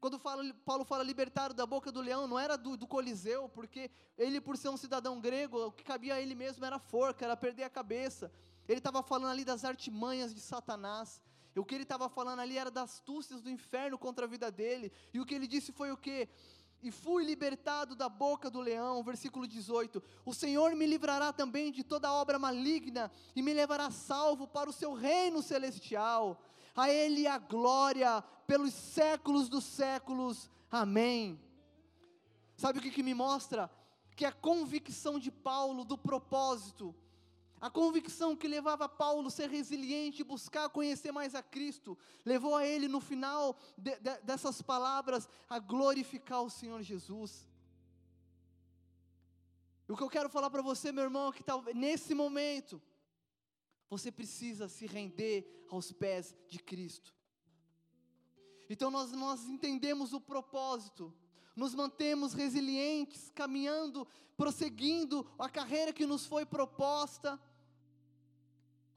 Quando 0.01 0.19
Paulo 0.19 0.85
fala 0.85 1.03
libertado 1.03 1.55
da 1.55 1.67
boca 1.67 1.91
do 1.91 2.01
leão, 2.01 2.27
não 2.27 2.39
era 2.39 2.57
do, 2.57 2.77
do, 2.77 2.87
Coliseu, 2.87 3.49
porque 3.49 3.91
ele, 4.17 4.41
por 4.41 4.57
ser 4.57 4.69
um 4.69 4.77
cidadão 4.77 5.21
grego, 5.21 5.67
o 5.67 5.73
que 5.73 5.83
cabia 5.83 6.15
a 6.15 6.21
ele 6.21 6.35
mesmo 6.35 6.65
era 6.65 6.79
forca, 6.79 7.25
era 7.25 7.37
perder 7.37 7.65
a 7.65 7.71
cabeça. 7.71 8.31
Ele 8.69 8.79
estava 8.79 9.03
falando 9.03 9.31
ali 9.31 9.45
das 9.45 9.65
artimanhas 9.65 10.35
de 10.35 10.41
Satanás. 10.41 11.21
O 11.61 11.65
que 11.65 11.75
ele 11.75 11.85
estava 11.85 12.09
falando 12.09 12.41
ali 12.41 12.59
era 12.59 12.71
das 12.71 12.95
astúcias 12.95 13.41
do 13.41 13.51
inferno 13.51 13.99
contra 13.99 14.27
a 14.27 14.29
vida 14.29 14.51
dele. 14.51 14.93
E 15.13 15.21
o 15.21 15.25
que 15.25 15.35
ele 15.35 15.47
disse 15.47 15.73
foi 15.73 15.91
o 15.91 15.97
que? 15.97 16.29
E 16.83 16.91
fui 16.91 17.25
libertado 17.25 17.97
da 17.97 18.09
boca 18.09 18.51
do 18.51 18.61
leão, 18.61 19.03
versículo 19.03 19.47
18. 19.47 20.03
O 20.25 20.35
Senhor 20.35 20.75
me 20.75 20.87
livrará 20.87 21.33
também 21.33 21.73
de 21.73 21.83
toda 21.83 22.13
obra 22.13 22.39
maligna 22.39 23.11
e 23.35 23.43
me 23.43 23.53
levará 23.55 23.91
salvo 23.91 24.47
para 24.47 24.69
o 24.69 24.73
seu 24.73 24.93
reino 24.93 25.43
celestial. 25.43 26.43
A 26.75 26.91
Ele 26.91 27.27
a 27.27 27.39
glória 27.39 28.23
pelos 28.47 28.75
séculos 28.75 29.49
dos 29.49 29.65
séculos. 29.65 30.51
Amém. 30.71 31.41
Sabe 32.57 32.79
o 32.79 32.83
que, 32.83 32.91
que 32.91 33.03
me 33.03 33.15
mostra? 33.15 33.71
Que 34.15 34.25
a 34.25 34.33
convicção 34.33 35.19
de 35.19 35.31
Paulo 35.31 35.85
do 35.85 35.97
propósito 35.97 36.95
a 37.61 37.71
convicção 37.71 38.37
que 38.37 38.47
levava 38.47 38.89
Paulo 38.89 39.29
a 39.29 39.31
ser 39.31 39.49
resiliente, 39.49 40.23
buscar 40.23 40.69
conhecer 40.69 41.11
mais 41.11 41.35
a 41.35 41.43
Cristo, 41.43 41.97
levou 42.25 42.55
a 42.55 42.67
ele 42.67 42.87
no 42.87 43.01
final 43.01 43.59
de, 43.77 43.97
de, 43.99 44.19
dessas 44.23 44.61
palavras 44.61 45.29
a 45.49 45.59
glorificar 45.59 46.43
o 46.43 46.51
Senhor 46.51 46.83
Jesus. 46.83 47.49
E 49.89 49.93
o 49.93 49.97
que 49.97 50.03
eu 50.03 50.11
quero 50.11 50.29
falar 50.29 50.51
para 50.51 50.63
você, 50.63 50.93
meu 50.93 51.05
irmão, 51.05 51.29
é 51.29 51.33
que 51.33 51.43
talvez 51.43 51.77
nesse 51.77 52.15
momento 52.15 52.83
você 53.89 54.11
precisa 54.11 54.69
se 54.69 54.87
render 54.87 55.67
aos 55.71 55.93
pés 55.93 56.37
de 56.49 56.59
Cristo. 56.59 57.15
Então 58.69 58.91
nós, 58.91 59.13
nós 59.13 59.45
entendemos 59.47 60.13
o 60.13 60.21
propósito, 60.21 61.15
nos 61.57 61.75
mantemos 61.75 62.35
resilientes, 62.35 63.33
caminhando, 63.35 64.07
prosseguindo 64.37 65.27
a 65.39 65.49
carreira 65.49 65.93
que 65.93 66.05
nos 66.05 66.27
foi 66.27 66.45
proposta, 66.45 67.41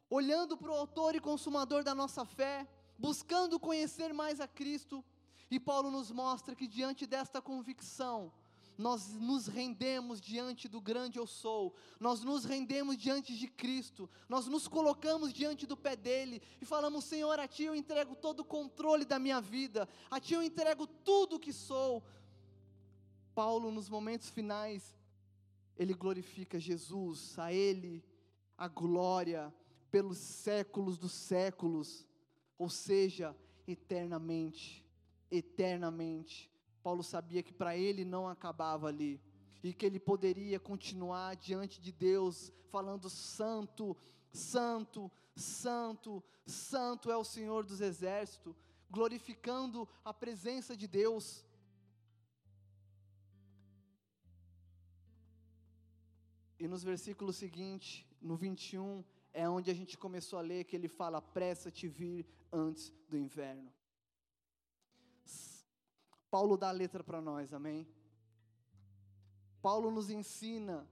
olhando 0.09 0.57
para 0.57 0.69
o 0.69 0.75
Autor 0.75 1.15
e 1.15 1.21
Consumador 1.21 1.83
da 1.83 1.95
nossa 1.95 2.25
fé, 2.25 2.67
buscando 2.97 3.59
conhecer 3.59 4.13
mais 4.13 4.41
a 4.41 4.47
Cristo. 4.47 5.03
E 5.49 5.59
Paulo 5.59 5.89
nos 5.89 6.11
mostra 6.11 6.53
que 6.53 6.67
diante 6.67 7.07
desta 7.07 7.41
convicção, 7.41 8.31
nós 8.79 9.09
nos 9.13 9.45
rendemos 9.47 10.21
diante 10.21 10.69
do 10.69 10.79
grande 10.79 11.19
eu 11.19 11.27
sou, 11.27 11.75
nós 11.99 12.23
nos 12.23 12.45
rendemos 12.45 12.95
diante 12.95 13.37
de 13.37 13.45
Cristo, 13.45 14.09
nós 14.29 14.47
nos 14.47 14.69
colocamos 14.69 15.33
diante 15.33 15.67
do 15.67 15.75
pé 15.75 15.97
dele 15.97 16.41
e 16.61 16.65
falamos: 16.65 17.03
Senhor, 17.03 17.37
a 17.39 17.47
Ti 17.47 17.63
eu 17.63 17.75
entrego 17.75 18.15
todo 18.15 18.39
o 18.39 18.45
controle 18.45 19.03
da 19.03 19.19
minha 19.19 19.41
vida, 19.41 19.87
a 20.09 20.17
Ti 20.17 20.35
eu 20.35 20.41
entrego 20.41 20.87
tudo 20.87 21.35
o 21.35 21.39
que 21.39 21.51
sou, 21.51 22.01
Paulo, 23.39 23.71
nos 23.71 23.87
momentos 23.87 24.29
finais, 24.29 24.99
ele 25.77 25.93
glorifica 25.93 26.59
Jesus, 26.59 27.39
a 27.39 27.53
Ele 27.53 28.03
a 28.57 28.67
glória 28.67 29.53
pelos 29.89 30.17
séculos 30.17 30.97
dos 30.97 31.13
séculos, 31.13 32.05
ou 32.57 32.67
seja, 32.69 33.33
eternamente, 33.65 34.85
eternamente. 35.31 36.51
Paulo 36.83 37.01
sabia 37.01 37.41
que 37.41 37.53
para 37.53 37.77
ele 37.77 38.03
não 38.03 38.27
acabava 38.27 38.87
ali, 38.87 39.21
e 39.63 39.73
que 39.73 39.85
ele 39.85 40.01
poderia 40.01 40.59
continuar 40.59 41.37
diante 41.37 41.79
de 41.79 41.93
Deus, 41.93 42.51
falando: 42.69 43.09
Santo, 43.09 43.95
Santo, 44.33 45.09
Santo, 45.33 46.21
Santo 46.45 47.09
é 47.09 47.15
o 47.15 47.23
Senhor 47.23 47.65
dos 47.65 47.79
exércitos, 47.79 48.53
glorificando 48.91 49.87
a 50.03 50.13
presença 50.13 50.75
de 50.75 50.87
Deus. 50.89 51.45
E 56.59 56.67
nos 56.67 56.83
versículos 56.83 57.37
seguintes, 57.37 58.05
no 58.21 58.35
21, 58.35 59.03
é 59.33 59.47
onde 59.47 59.71
a 59.71 59.73
gente 59.73 59.97
começou 59.97 60.37
a 60.37 60.41
ler 60.41 60.65
que 60.65 60.75
ele 60.75 60.89
fala: 60.89 61.21
pressa-te 61.21 61.87
vir 61.87 62.27
antes 62.51 62.93
do 63.07 63.17
inverno. 63.17 63.71
Paulo 66.29 66.57
dá 66.57 66.69
a 66.69 66.73
letra 66.73 67.03
para 67.03 67.21
nós, 67.21 67.53
amém? 67.53 67.87
Paulo 69.61 69.89
nos 69.89 70.09
ensina, 70.09 70.87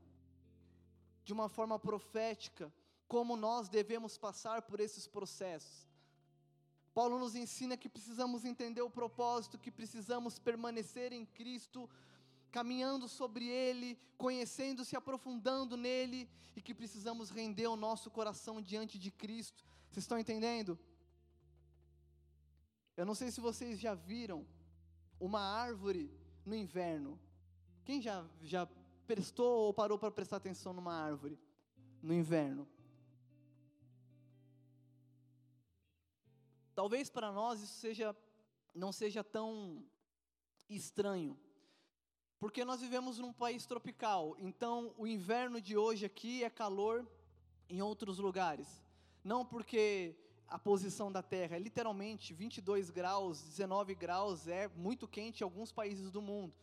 de 1.24 1.34
uma 1.34 1.48
forma 1.48 1.78
profética, 1.78 2.74
como 3.08 3.36
nós 3.36 3.70
devemos 3.70 4.18
passar 4.18 4.62
por 4.64 4.80
esses 4.80 5.06
processos. 5.06 5.88
Paulo 6.94 7.20
nos 7.20 7.36
ensina 7.36 7.78
que 7.78 7.88
precisamos 7.88 8.44
entender 8.44 8.82
o 8.82 8.90
propósito, 8.90 9.60
que 9.60 9.70
precisamos 9.70 10.40
permanecer 10.40 11.14
em 11.14 11.26
Cristo 11.26 11.88
caminhando 12.58 13.08
sobre 13.08 13.46
Ele, 13.48 14.00
conhecendo, 14.18 14.84
se 14.84 14.96
aprofundando 14.96 15.78
nele, 15.78 16.28
e 16.56 16.60
que 16.60 16.74
precisamos 16.74 17.30
render 17.30 17.68
o 17.68 17.76
nosso 17.76 18.10
coração 18.10 18.60
diante 18.60 18.98
de 18.98 19.12
Cristo. 19.12 19.64
Vocês 19.92 20.06
estão 20.06 20.18
entendendo? 20.18 20.72
Eu 22.96 23.06
não 23.06 23.14
sei 23.14 23.30
se 23.30 23.40
vocês 23.40 23.80
já 23.80 23.94
viram 23.94 24.44
uma 25.20 25.40
árvore 25.40 26.12
no 26.44 26.56
inverno. 26.56 27.20
Quem 27.86 28.02
já, 28.02 28.26
já 28.42 28.68
prestou 29.06 29.68
ou 29.68 29.72
parou 29.72 30.00
para 30.00 30.10
prestar 30.10 30.38
atenção 30.38 30.74
numa 30.74 30.96
árvore 30.96 31.40
no 32.02 32.12
inverno? 32.12 32.68
Talvez 36.74 37.08
para 37.08 37.32
nós 37.32 37.62
isso 37.62 37.80
seja, 37.80 38.18
não 38.74 38.92
seja 38.92 39.24
tão 39.24 39.86
estranho 40.68 41.40
porque 42.40 42.64
nós 42.64 42.82
vivemos 42.82 43.18
num 43.18 43.34
país 43.34 43.66
tropical, 43.66 44.36
então 44.38 44.94
o 44.98 45.08
inverno 45.08 45.60
de 45.60 45.76
hoje 45.76 46.06
aqui 46.06 46.44
é 46.44 46.50
calor 46.50 47.06
em 47.70 47.82
outros 47.82 48.20
lugares. 48.20 48.68
Não 49.24 49.46
porque 49.46 50.16
a 50.48 50.58
posição 50.58 51.12
da 51.12 51.22
Terra 51.22 51.56
é 51.56 51.60
literalmente 51.60 52.34
22 52.34 52.90
graus, 52.90 53.42
19 53.42 53.96
graus, 53.96 54.48
é 54.48 54.68
muito 54.70 55.08
quente 55.08 55.42
em 55.42 55.44
alguns 55.44 55.72
países 55.72 56.12
do 56.12 56.22
mundo. 56.22 56.54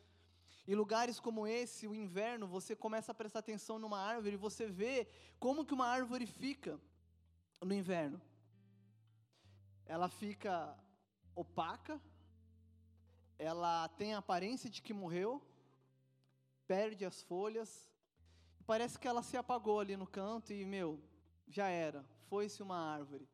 Em 0.66 0.74
lugares 0.74 1.20
como 1.20 1.46
esse, 1.46 1.86
o 1.86 1.94
inverno, 1.94 2.46
você 2.46 2.74
começa 2.74 3.12
a 3.12 3.14
prestar 3.14 3.40
atenção 3.40 3.78
numa 3.78 4.00
árvore 4.00 4.34
e 4.34 4.38
você 4.38 4.66
vê 4.66 5.06
como 5.38 5.64
que 5.64 5.74
uma 5.74 5.86
árvore 5.86 6.26
fica 6.26 6.80
no 7.60 7.74
inverno. 7.74 8.20
Ela 9.84 10.08
fica 10.08 10.74
opaca, 11.34 12.00
ela 13.38 13.88
tem 13.88 14.14
a 14.14 14.18
aparência 14.18 14.70
de 14.70 14.80
que 14.80 14.94
morreu, 14.94 15.42
perde 16.66 17.04
as 17.04 17.22
folhas, 17.22 17.90
parece 18.66 18.98
que 18.98 19.08
ela 19.08 19.22
se 19.22 19.36
apagou 19.36 19.80
ali 19.80 19.96
no 19.96 20.06
canto 20.06 20.52
e, 20.52 20.64
meu, 20.64 21.00
já 21.48 21.68
era, 21.68 22.04
foi-se 22.28 22.62
uma 22.62 22.78
árvore. 22.78 23.28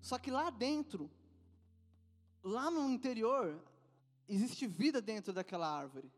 Só 0.00 0.18
que 0.18 0.30
lá 0.30 0.50
dentro, 0.50 1.10
lá 2.42 2.70
no 2.70 2.90
interior, 2.90 3.62
existe 4.28 4.66
vida 4.66 5.00
dentro 5.00 5.32
daquela 5.32 5.68
árvore. 5.68 6.10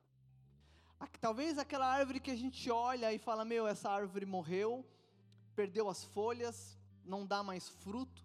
Talvez 1.20 1.58
aquela 1.58 1.86
árvore 1.86 2.20
que 2.20 2.30
a 2.30 2.36
gente 2.36 2.70
olha 2.70 3.12
e 3.12 3.18
fala: 3.18 3.44
Meu, 3.44 3.66
essa 3.66 3.90
árvore 3.90 4.24
morreu, 4.24 4.86
perdeu 5.54 5.88
as 5.88 6.04
folhas, 6.04 6.78
não 7.04 7.26
dá 7.26 7.42
mais 7.42 7.68
fruto, 7.68 8.24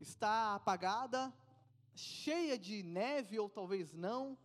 está 0.00 0.54
apagada, 0.54 1.32
cheia 1.94 2.58
de 2.58 2.82
neve 2.82 3.38
ou 3.38 3.48
talvez 3.48 3.92
não. 3.92 4.36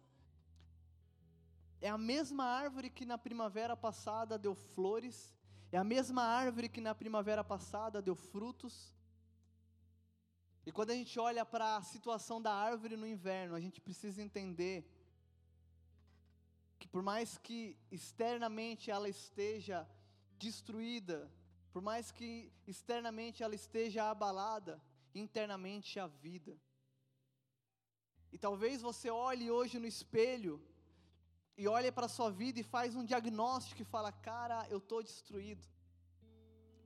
É 1.87 1.89
a 1.89 1.99
mesma 1.99 2.45
árvore 2.45 2.89
que 2.89 3.05
na 3.05 3.15
primavera 3.25 3.75
passada 3.77 4.39
deu 4.45 4.55
flores, 4.55 5.17
é 5.71 5.77
a 5.77 5.83
mesma 5.83 6.23
árvore 6.23 6.67
que 6.67 6.81
na 6.81 6.95
primavera 7.01 7.43
passada 7.43 8.01
deu 8.01 8.15
frutos, 8.15 8.75
e 10.65 10.71
quando 10.71 10.89
a 10.89 10.95
gente 10.95 11.19
olha 11.19 11.45
para 11.45 11.67
a 11.75 11.83
situação 11.83 12.41
da 12.41 12.51
árvore 12.51 12.95
no 12.97 13.05
inverno, 13.05 13.53
a 13.53 13.59
gente 13.59 13.79
precisa 13.79 14.19
entender 14.19 14.77
que 16.79 16.87
por 16.87 17.03
mais 17.03 17.37
que 17.37 17.77
externamente 17.91 18.89
ela 18.89 19.07
esteja 19.07 19.87
destruída, 20.39 21.31
por 21.71 21.83
mais 21.83 22.11
que 22.11 22.51
externamente 22.65 23.43
ela 23.43 23.53
esteja 23.53 24.09
abalada, 24.09 24.81
internamente 25.13 25.99
há 25.99 26.07
vida. 26.07 26.59
E 28.31 28.39
talvez 28.39 28.81
você 28.81 29.11
olhe 29.11 29.51
hoje 29.51 29.77
no 29.77 29.85
espelho 29.85 30.59
e 31.57 31.67
olhe 31.67 31.91
para 31.91 32.05
a 32.05 32.09
sua 32.09 32.29
vida 32.31 32.59
e 32.59 32.63
faz 32.63 32.95
um 32.95 33.05
diagnóstico 33.05 33.81
e 33.81 33.85
fala: 33.85 34.11
"Cara, 34.11 34.67
eu 34.69 34.79
estou 34.79 35.01
destruído. 35.01 35.65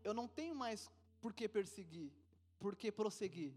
Eu 0.03 0.13
não 0.13 0.27
tenho 0.27 0.55
mais 0.55 0.89
por 1.21 1.33
que 1.33 1.47
perseguir, 1.47 2.11
por 2.59 2.75
que 2.75 2.91
prosseguir 2.91 3.53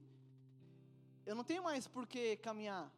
eu 1.25 1.35
não 1.35 1.45
tenho 1.45 1.63
mais 1.63 1.87
por 1.87 2.07
que 2.07 2.37
caminhar. 2.37 2.93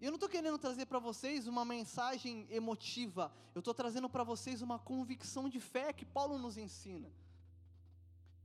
E 0.00 0.04
eu 0.04 0.12
não 0.12 0.16
estou 0.16 0.28
querendo 0.28 0.58
trazer 0.58 0.86
para 0.86 1.00
vocês 1.00 1.48
uma 1.48 1.64
mensagem 1.64 2.46
emotiva, 2.50 3.32
eu 3.54 3.58
estou 3.58 3.74
trazendo 3.74 4.08
para 4.08 4.22
vocês 4.22 4.62
uma 4.62 4.78
convicção 4.78 5.48
de 5.48 5.58
fé 5.58 5.92
que 5.92 6.04
Paulo 6.04 6.38
nos 6.38 6.56
ensina. 6.56 7.10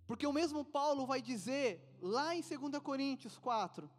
Porque 0.07 0.25
o 0.25 0.33
mesmo 0.33 0.65
Paulo 0.65 1.05
vai 1.05 1.21
dizer, 1.21 1.95
lá 2.01 2.35
em 2.35 2.41
2 2.41 2.81
Coríntios 2.81 3.37
4, 3.37 3.89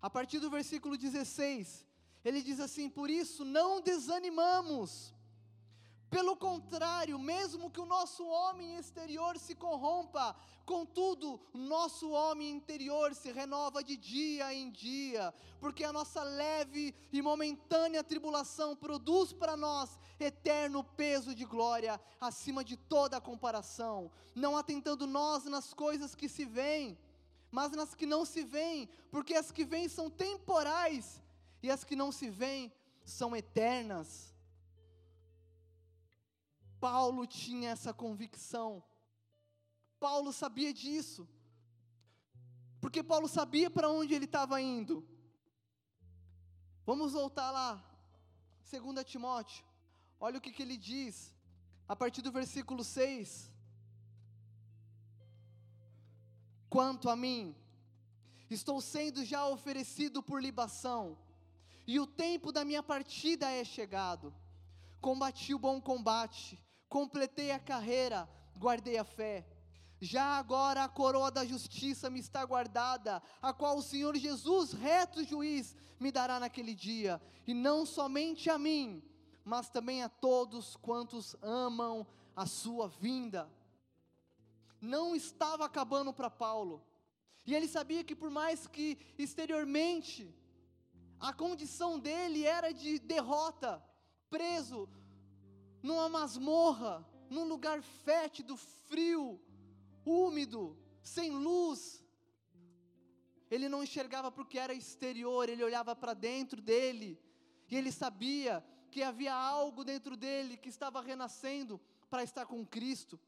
a 0.00 0.10
partir 0.10 0.38
do 0.38 0.50
versículo 0.50 0.98
16, 0.98 1.85
ele 2.26 2.42
diz 2.42 2.58
assim: 2.58 2.88
Por 2.88 3.08
isso 3.08 3.44
não 3.44 3.80
desanimamos, 3.80 5.14
pelo 6.10 6.36
contrário, 6.36 7.18
mesmo 7.18 7.70
que 7.70 7.80
o 7.80 7.86
nosso 7.86 8.24
homem 8.26 8.76
exterior 8.76 9.38
se 9.38 9.54
corrompa, 9.54 10.34
contudo, 10.64 11.40
nosso 11.52 12.10
homem 12.10 12.50
interior 12.50 13.14
se 13.14 13.30
renova 13.30 13.82
de 13.82 13.96
dia 13.96 14.52
em 14.52 14.70
dia, 14.70 15.32
porque 15.60 15.84
a 15.84 15.92
nossa 15.92 16.22
leve 16.22 16.94
e 17.12 17.22
momentânea 17.22 18.02
tribulação 18.02 18.74
produz 18.74 19.32
para 19.32 19.56
nós 19.56 19.98
eterno 20.18 20.82
peso 20.82 21.34
de 21.34 21.44
glória, 21.44 22.00
acima 22.20 22.64
de 22.64 22.76
toda 22.76 23.20
comparação, 23.20 24.10
não 24.34 24.56
atentando 24.56 25.06
nós 25.06 25.44
nas 25.44 25.72
coisas 25.74 26.14
que 26.14 26.28
se 26.28 26.44
veem, 26.44 26.98
mas 27.52 27.70
nas 27.72 27.94
que 27.94 28.06
não 28.06 28.24
se 28.24 28.42
veem, 28.42 28.88
porque 29.10 29.34
as 29.34 29.52
que 29.52 29.64
vêm 29.64 29.88
são 29.88 30.08
temporais 30.10 31.20
e 31.66 31.70
as 31.70 31.82
que 31.82 31.96
não 31.96 32.10
se 32.12 32.30
veem 32.30 32.72
são 33.04 33.34
eternas. 33.34 34.08
Paulo 36.78 37.26
tinha 37.26 37.70
essa 37.70 37.92
convicção. 37.92 38.82
Paulo 39.98 40.32
sabia 40.32 40.72
disso. 40.72 41.28
Porque 42.80 43.02
Paulo 43.02 43.26
sabia 43.26 43.68
para 43.68 43.90
onde 43.90 44.14
ele 44.14 44.26
estava 44.26 44.60
indo. 44.60 45.04
Vamos 46.84 47.14
voltar 47.14 47.50
lá, 47.50 47.70
2 48.70 49.04
Timóteo. 49.04 49.64
Olha 50.20 50.38
o 50.38 50.40
que, 50.40 50.52
que 50.52 50.62
ele 50.62 50.76
diz, 50.76 51.34
a 51.88 51.96
partir 51.96 52.22
do 52.22 52.30
versículo 52.30 52.84
6. 52.84 53.50
Quanto 56.70 57.10
a 57.10 57.16
mim, 57.16 57.56
estou 58.48 58.80
sendo 58.80 59.24
já 59.24 59.44
oferecido 59.48 60.22
por 60.22 60.40
libação, 60.40 61.18
e 61.86 62.00
o 62.00 62.06
tempo 62.06 62.50
da 62.50 62.64
minha 62.64 62.82
partida 62.82 63.50
é 63.50 63.64
chegado. 63.64 64.34
Combati 65.00 65.54
o 65.54 65.58
bom 65.58 65.80
combate, 65.80 66.60
completei 66.88 67.52
a 67.52 67.60
carreira, 67.60 68.28
guardei 68.58 68.98
a 68.98 69.04
fé. 69.04 69.46
Já 70.00 70.36
agora 70.36 70.84
a 70.84 70.88
coroa 70.88 71.30
da 71.30 71.44
justiça 71.44 72.10
me 72.10 72.20
está 72.20 72.44
guardada, 72.44 73.22
a 73.40 73.52
qual 73.52 73.78
o 73.78 73.82
Senhor 73.82 74.14
Jesus, 74.16 74.72
reto 74.72 75.24
juiz, 75.24 75.74
me 75.98 76.12
dará 76.12 76.38
naquele 76.38 76.74
dia, 76.74 77.20
e 77.46 77.54
não 77.54 77.86
somente 77.86 78.50
a 78.50 78.58
mim, 78.58 79.02
mas 79.44 79.70
também 79.70 80.02
a 80.02 80.08
todos 80.08 80.76
quantos 80.76 81.34
amam 81.40 82.06
a 82.34 82.44
sua 82.44 82.88
vinda. 82.88 83.50
Não 84.80 85.16
estava 85.16 85.64
acabando 85.64 86.12
para 86.12 86.28
Paulo, 86.28 86.84
e 87.46 87.54
ele 87.54 87.68
sabia 87.68 88.04
que 88.04 88.14
por 88.14 88.28
mais 88.28 88.66
que 88.66 88.98
exteriormente 89.16 90.34
a 91.18 91.32
condição 91.32 91.98
dele 91.98 92.44
era 92.44 92.72
de 92.72 92.98
derrota, 92.98 93.82
preso, 94.28 94.88
numa 95.82 96.08
masmorra, 96.08 97.06
num 97.30 97.44
lugar 97.44 97.82
fétido, 97.82 98.56
frio, 98.56 99.40
úmido, 100.04 100.76
sem 101.02 101.30
luz. 101.30 102.04
Ele 103.50 103.68
não 103.68 103.82
enxergava 103.82 104.30
porque 104.30 104.58
era 104.58 104.74
exterior, 104.74 105.48
ele 105.48 105.62
olhava 105.62 105.94
para 105.94 106.14
dentro 106.14 106.60
dele, 106.60 107.18
e 107.68 107.76
ele 107.76 107.92
sabia 107.92 108.64
que 108.90 109.02
havia 109.02 109.34
algo 109.34 109.84
dentro 109.84 110.16
dele 110.16 110.56
que 110.56 110.68
estava 110.68 111.00
renascendo 111.00 111.80
para 112.08 112.22
estar 112.22 112.46
com 112.46 112.64
Cristo. 112.64 113.20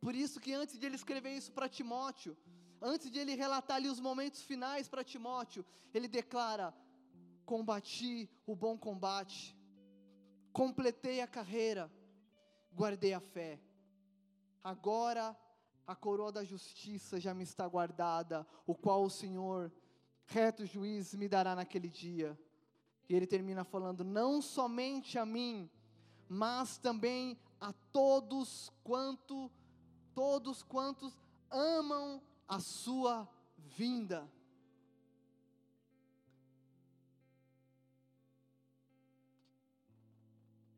Por 0.00 0.14
isso 0.14 0.40
que 0.40 0.52
antes 0.52 0.78
de 0.78 0.86
ele 0.86 0.96
escrever 0.96 1.36
isso 1.36 1.52
para 1.52 1.68
Timóteo, 1.68 2.36
antes 2.82 3.10
de 3.10 3.18
ele 3.18 3.34
relatar 3.34 3.76
ali 3.76 3.88
os 3.88 4.00
momentos 4.00 4.42
finais 4.42 4.88
para 4.88 5.04
Timóteo, 5.04 5.64
ele 5.94 6.08
declara: 6.08 6.74
combati 7.46 8.28
o 8.46 8.54
bom 8.56 8.76
combate, 8.76 9.56
completei 10.52 11.20
a 11.20 11.26
carreira, 11.26 11.90
guardei 12.74 13.14
a 13.14 13.20
fé. 13.20 13.60
Agora 14.62 15.36
a 15.86 15.94
coroa 15.94 16.32
da 16.32 16.44
justiça 16.44 17.20
já 17.20 17.32
me 17.34 17.44
está 17.44 17.66
guardada, 17.66 18.46
o 18.66 18.74
qual 18.74 19.04
o 19.04 19.10
Senhor, 19.10 19.72
reto 20.26 20.66
juiz, 20.66 21.14
me 21.14 21.28
dará 21.28 21.54
naquele 21.54 21.88
dia. 21.88 22.38
E 23.08 23.14
ele 23.14 23.26
termina 23.26 23.64
falando: 23.64 24.04
não 24.04 24.42
somente 24.42 25.18
a 25.18 25.26
mim, 25.26 25.70
mas 26.28 26.78
também 26.78 27.38
a 27.60 27.72
todos 27.92 28.72
quanto 28.82 29.50
todos 30.14 30.62
quantos 30.62 31.18
amam 31.50 32.22
a 32.52 32.60
sua 32.60 33.26
vinda. 33.56 34.30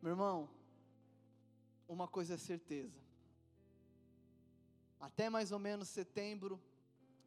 Meu 0.01 0.13
irmão, 0.13 0.49
uma 1.89 2.07
coisa 2.07 2.35
é 2.35 2.37
certeza. 2.37 3.01
Até 5.01 5.29
mais 5.29 5.51
ou 5.51 5.59
menos 5.59 5.89
setembro, 5.89 6.63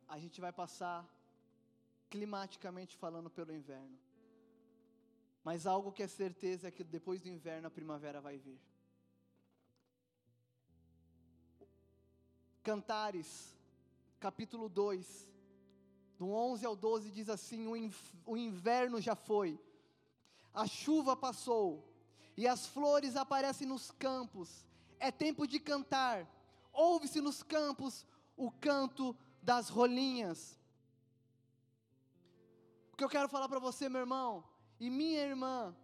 a 0.07 0.17
gente 0.17 0.39
vai 0.39 0.53
passar, 0.53 1.05
climaticamente 2.09 2.95
falando, 2.95 3.29
pelo 3.29 3.51
inverno. 3.51 3.99
Mas 5.43 5.67
algo 5.67 5.91
que 5.91 6.03
é 6.03 6.07
certeza 6.07 6.69
é 6.69 6.71
que 6.71 6.85
depois 6.85 7.21
do 7.21 7.27
inverno 7.27 7.67
a 7.67 7.77
primavera 7.81 8.21
vai 8.21 8.37
vir. 8.37 8.61
Cantares, 12.63 13.56
capítulo 14.19 14.67
2, 14.67 15.29
do 16.17 16.31
11 16.31 16.65
ao 16.65 16.75
12, 16.75 17.11
diz 17.11 17.29
assim: 17.29 17.67
o 18.25 18.37
inverno 18.37 18.99
já 18.99 19.15
foi, 19.15 19.59
a 20.53 20.65
chuva 20.65 21.15
passou, 21.15 21.87
e 22.35 22.47
as 22.47 22.65
flores 22.65 23.15
aparecem 23.15 23.67
nos 23.67 23.91
campos, 23.91 24.65
é 24.99 25.11
tempo 25.11 25.47
de 25.47 25.59
cantar, 25.59 26.27
ouve-se 26.73 27.21
nos 27.21 27.43
campos 27.43 28.05
o 28.35 28.51
canto 28.51 29.15
das 29.41 29.69
rolinhas. 29.69 30.57
O 32.93 32.97
que 32.97 33.03
eu 33.03 33.09
quero 33.09 33.29
falar 33.29 33.47
para 33.47 33.59
você, 33.59 33.87
meu 33.87 34.01
irmão, 34.01 34.43
e 34.79 34.89
minha 34.89 35.21
irmã, 35.21 35.75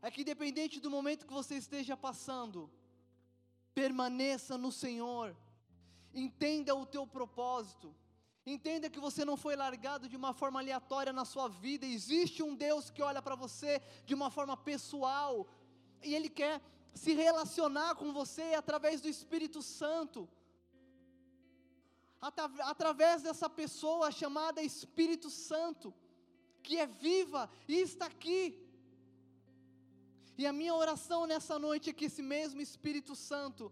é 0.00 0.10
que 0.10 0.22
independente 0.22 0.80
do 0.80 0.90
momento 0.90 1.26
que 1.26 1.32
você 1.32 1.56
esteja 1.56 1.96
passando, 1.96 2.70
permaneça 3.74 4.56
no 4.56 4.70
Senhor, 4.70 5.36
entenda 6.14 6.74
o 6.74 6.86
teu 6.86 7.06
propósito, 7.06 7.94
entenda 8.46 8.90
que 8.90 9.00
você 9.00 9.24
não 9.24 9.36
foi 9.36 9.56
largado 9.56 10.08
de 10.08 10.16
uma 10.16 10.32
forma 10.32 10.60
aleatória 10.60 11.12
na 11.12 11.24
sua 11.24 11.48
vida, 11.48 11.84
existe 11.86 12.42
um 12.42 12.54
Deus 12.54 12.90
que 12.90 13.02
olha 13.02 13.20
para 13.20 13.34
você 13.34 13.82
de 14.06 14.14
uma 14.14 14.30
forma 14.30 14.56
pessoal, 14.56 15.46
e 16.02 16.14
Ele 16.14 16.28
quer 16.28 16.60
se 16.94 17.12
relacionar 17.12 17.96
com 17.96 18.12
você 18.12 18.54
através 18.54 19.00
do 19.00 19.08
Espírito 19.08 19.60
Santo, 19.62 20.28
através 22.72 23.22
dessa 23.22 23.50
pessoa 23.50 24.10
chamada 24.10 24.62
Espírito 24.62 25.28
Santo, 25.28 25.92
que 26.62 26.78
é 26.78 26.86
viva 26.86 27.50
e 27.68 27.74
está 27.80 28.06
aqui. 28.06 28.42
E 30.38 30.46
a 30.46 30.52
minha 30.52 30.74
oração 30.74 31.26
nessa 31.26 31.58
noite 31.58 31.90
é 31.90 31.92
que 31.92 32.06
esse 32.06 32.22
mesmo 32.22 32.60
Espírito 32.60 33.14
Santo, 33.14 33.70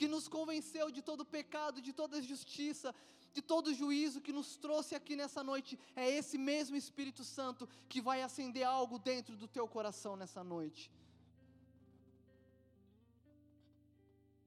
que 0.00 0.08
nos 0.08 0.26
convenceu 0.36 0.86
de 0.96 1.02
todo 1.08 1.30
pecado, 1.36 1.82
de 1.86 1.92
toda 1.92 2.22
justiça, 2.22 2.88
de 3.34 3.42
todo 3.42 3.74
juízo 3.80 4.22
que 4.26 4.32
nos 4.36 4.56
trouxe 4.56 4.94
aqui 4.94 5.14
nessa 5.14 5.42
noite, 5.44 5.78
é 5.94 6.06
esse 6.18 6.38
mesmo 6.38 6.74
Espírito 6.74 7.22
Santo 7.22 7.68
que 7.86 8.00
vai 8.00 8.22
acender 8.22 8.64
algo 8.66 8.98
dentro 8.98 9.36
do 9.36 9.46
teu 9.56 9.68
coração 9.68 10.16
nessa 10.16 10.42
noite. 10.42 10.90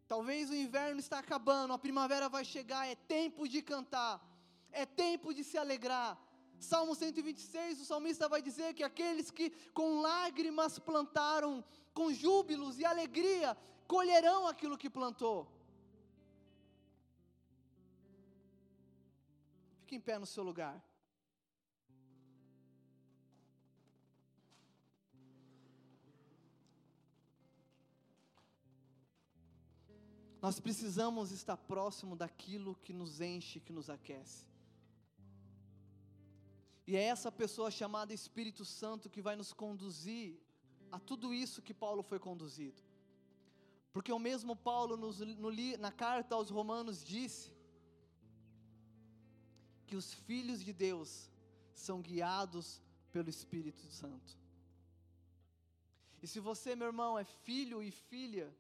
Talvez 0.08 0.50
o 0.50 0.56
inverno 0.56 1.00
está 1.00 1.20
acabando, 1.20 1.74
a 1.74 1.78
primavera 1.78 2.28
vai 2.28 2.44
chegar, 2.44 2.88
é 2.88 2.96
tempo 2.96 3.48
de 3.48 3.62
cantar, 3.62 4.16
é 4.72 4.88
tempo 4.88 5.36
de 5.36 5.44
se 5.44 5.56
alegrar, 5.64 6.12
Salmo 6.64 6.96
126, 6.96 7.82
o 7.82 7.86
salmista 7.86 8.30
vai 8.30 8.42
dizer 8.42 8.74
que 8.74 8.84
aqueles 8.84 9.30
que 9.30 9.52
com 9.74 10.02
lágrimas 10.02 10.80
plantaram, 10.80 11.64
com 11.94 12.12
júbilos 12.12 12.80
e 12.80 12.86
alegria, 12.86 13.56
colherão 13.88 14.48
aquilo 14.48 14.78
que 14.78 14.90
plantou. 14.90 15.48
Fique 19.80 19.96
em 19.96 20.02
pé 20.02 20.18
no 20.18 20.26
seu 20.26 20.44
lugar. 20.44 20.82
Nós 30.42 30.60
precisamos 30.60 31.32
estar 31.32 31.56
próximo 31.56 32.18
daquilo 32.18 32.76
que 32.76 32.92
nos 32.92 33.22
enche, 33.22 33.62
que 33.62 33.72
nos 33.72 33.90
aquece. 33.90 34.46
E 36.86 36.98
é 36.98 37.04
essa 37.04 37.32
pessoa 37.32 37.72
chamada 37.72 38.14
Espírito 38.14 38.66
Santo 38.66 39.10
que 39.10 39.22
vai 39.22 39.38
nos 39.38 39.54
conduzir 39.54 40.38
a 40.92 41.00
tudo 41.00 41.34
isso 41.34 41.62
que 41.62 41.74
Paulo 41.74 42.04
foi 42.04 42.20
conduzido. 42.20 42.84
Porque 43.94 44.12
o 44.12 44.20
mesmo 44.20 44.56
Paulo, 44.56 44.98
nos, 44.98 45.20
no, 45.20 45.52
na 45.78 45.92
carta 45.92 46.36
aos 46.36 46.50
Romanos, 46.50 47.04
disse 47.04 47.52
que 49.86 49.96
os 49.96 50.14
filhos 50.14 50.64
de 50.64 50.74
Deus 50.74 51.30
são 51.74 52.02
guiados 52.02 52.82
pelo 53.12 53.30
Espírito 53.30 53.86
Santo. 53.92 54.38
E 56.22 56.28
se 56.28 56.40
você, 56.40 56.76
meu 56.76 56.88
irmão, 56.88 57.20
é 57.20 57.24
filho 57.24 57.84
e 57.84 57.92
filha, 57.92 58.52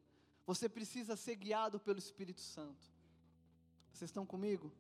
você 0.46 0.70
precisa 0.70 1.16
ser 1.16 1.36
guiado 1.36 1.80
pelo 1.80 1.98
Espírito 1.98 2.42
Santo. 2.42 2.86
Vocês 3.92 4.10
estão 4.10 4.26
comigo? 4.26 4.72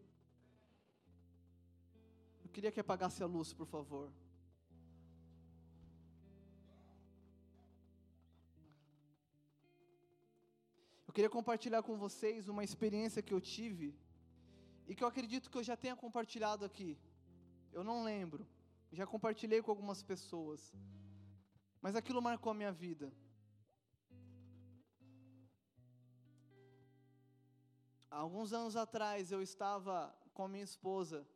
queria 2.53 2.71
que 2.71 2.79
apagasse 2.79 3.23
a 3.23 3.25
luz, 3.25 3.51
por 3.51 3.65
favor. 3.65 4.11
Eu 11.13 11.15
queria 11.15 11.29
compartilhar 11.29 11.83
com 11.83 11.95
vocês 11.95 12.47
uma 12.47 12.63
experiência 12.63 13.21
que 13.21 13.31
eu 13.31 13.39
tive 13.39 13.95
e 14.87 14.95
que 14.95 15.03
eu 15.03 15.07
acredito 15.07 15.47
que 15.47 15.55
eu 15.59 15.61
já 15.61 15.77
tenha 15.77 15.95
compartilhado 15.95 16.65
aqui. 16.65 16.97
Eu 17.71 17.83
não 17.83 18.03
lembro. 18.03 18.47
Já 18.91 19.05
compartilhei 19.05 19.61
com 19.61 19.69
algumas 19.69 20.01
pessoas. 20.01 20.73
Mas 21.79 21.95
aquilo 21.95 22.19
marcou 22.19 22.49
a 22.49 22.55
minha 22.55 22.71
vida. 22.71 23.13
Alguns 28.09 28.51
anos 28.51 28.75
atrás 28.75 29.31
eu 29.31 29.39
estava 29.43 30.11
com 30.33 30.45
a 30.45 30.47
minha 30.47 30.63
esposa 30.63 31.27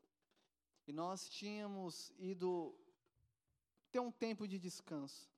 e 0.88 0.92
nós 0.92 1.30
tínhamos 1.30 2.12
ido 2.18 2.76
ter 3.92 4.00
um 4.00 4.12
tempo 4.12 4.48
de 4.48 4.58
descanso. 4.58 5.37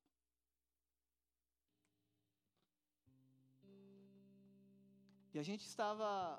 E 5.40 5.42
a 5.42 5.50
gente 5.52 5.66
estava 5.66 6.38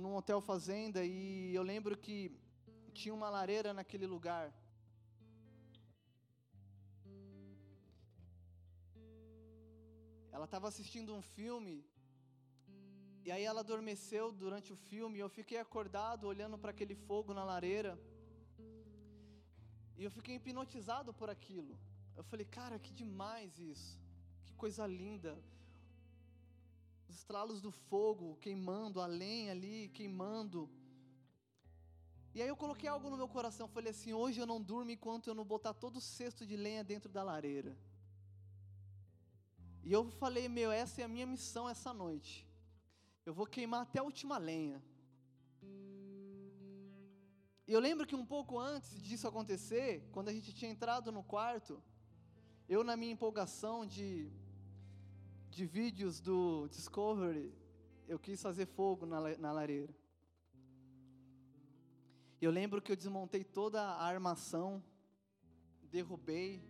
num 0.00 0.14
hotel 0.14 0.40
fazenda 0.40 1.04
e 1.04 1.52
eu 1.52 1.64
lembro 1.70 1.96
que 2.04 2.18
tinha 2.94 3.12
uma 3.12 3.28
lareira 3.28 3.70
naquele 3.78 4.06
lugar. 4.06 4.44
Ela 10.30 10.44
estava 10.44 10.68
assistindo 10.68 11.12
um 11.12 11.20
filme 11.20 11.84
e 13.24 13.32
aí 13.32 13.42
ela 13.42 13.62
adormeceu 13.66 14.30
durante 14.30 14.72
o 14.72 14.76
filme, 14.76 15.18
e 15.18 15.24
eu 15.26 15.28
fiquei 15.28 15.58
acordado 15.58 16.28
olhando 16.28 16.56
para 16.56 16.70
aquele 16.70 16.94
fogo 16.94 17.34
na 17.34 17.42
lareira. 17.42 17.98
E 19.98 20.04
eu 20.04 20.12
fiquei 20.12 20.36
hipnotizado 20.36 21.12
por 21.12 21.28
aquilo. 21.28 21.76
Eu 22.16 22.22
falei, 22.22 22.46
cara, 22.46 22.78
que 22.78 22.92
demais 22.92 23.58
isso. 23.58 24.00
Que 24.44 24.54
coisa 24.54 24.86
linda. 24.86 25.36
Os 27.10 27.16
estralos 27.16 27.60
do 27.60 27.70
fogo 27.70 28.36
queimando, 28.40 29.00
a 29.00 29.06
lenha 29.06 29.52
ali 29.52 29.88
queimando. 29.98 30.60
E 32.34 32.40
aí 32.40 32.48
eu 32.48 32.56
coloquei 32.56 32.88
algo 32.88 33.10
no 33.10 33.16
meu 33.22 33.28
coração, 33.36 33.66
falei 33.68 33.90
assim: 33.90 34.12
hoje 34.12 34.40
eu 34.40 34.46
não 34.52 34.60
durmo 34.62 34.92
enquanto 34.92 35.26
eu 35.26 35.34
não 35.34 35.44
botar 35.44 35.74
todo 35.74 35.96
o 35.96 36.06
cesto 36.16 36.46
de 36.50 36.56
lenha 36.56 36.84
dentro 36.92 37.10
da 37.16 37.22
lareira. 37.22 37.72
E 39.82 39.92
eu 39.92 40.02
falei: 40.22 40.46
meu, 40.48 40.70
essa 40.82 41.00
é 41.02 41.04
a 41.04 41.14
minha 41.16 41.26
missão 41.26 41.68
essa 41.68 41.92
noite 41.92 42.34
eu 43.30 43.34
vou 43.34 43.46
queimar 43.46 43.82
até 43.82 43.98
a 44.00 44.02
última 44.02 44.36
lenha. 44.38 44.82
E 47.68 47.72
eu 47.72 47.80
lembro 47.86 48.06
que 48.06 48.16
um 48.16 48.26
pouco 48.26 48.58
antes 48.58 49.00
disso 49.00 49.28
acontecer, 49.28 50.08
quando 50.10 50.28
a 50.30 50.32
gente 50.32 50.52
tinha 50.52 50.70
entrado 50.70 51.12
no 51.12 51.22
quarto, 51.22 51.80
eu 52.68 52.82
na 52.82 52.96
minha 52.96 53.12
empolgação 53.12 53.86
de, 53.86 54.32
de 55.50 55.66
vídeos 55.66 56.20
do 56.20 56.68
Discovery, 56.68 57.52
eu 58.08 58.18
quis 58.18 58.40
fazer 58.40 58.66
fogo 58.66 59.04
na, 59.04 59.20
na 59.36 59.52
lareira. 59.52 59.94
Eu 62.40 62.50
lembro 62.50 62.80
que 62.80 62.90
eu 62.90 62.96
desmontei 62.96 63.44
toda 63.44 63.82
a 63.82 64.04
armação, 64.04 64.82
derrubei, 65.90 66.62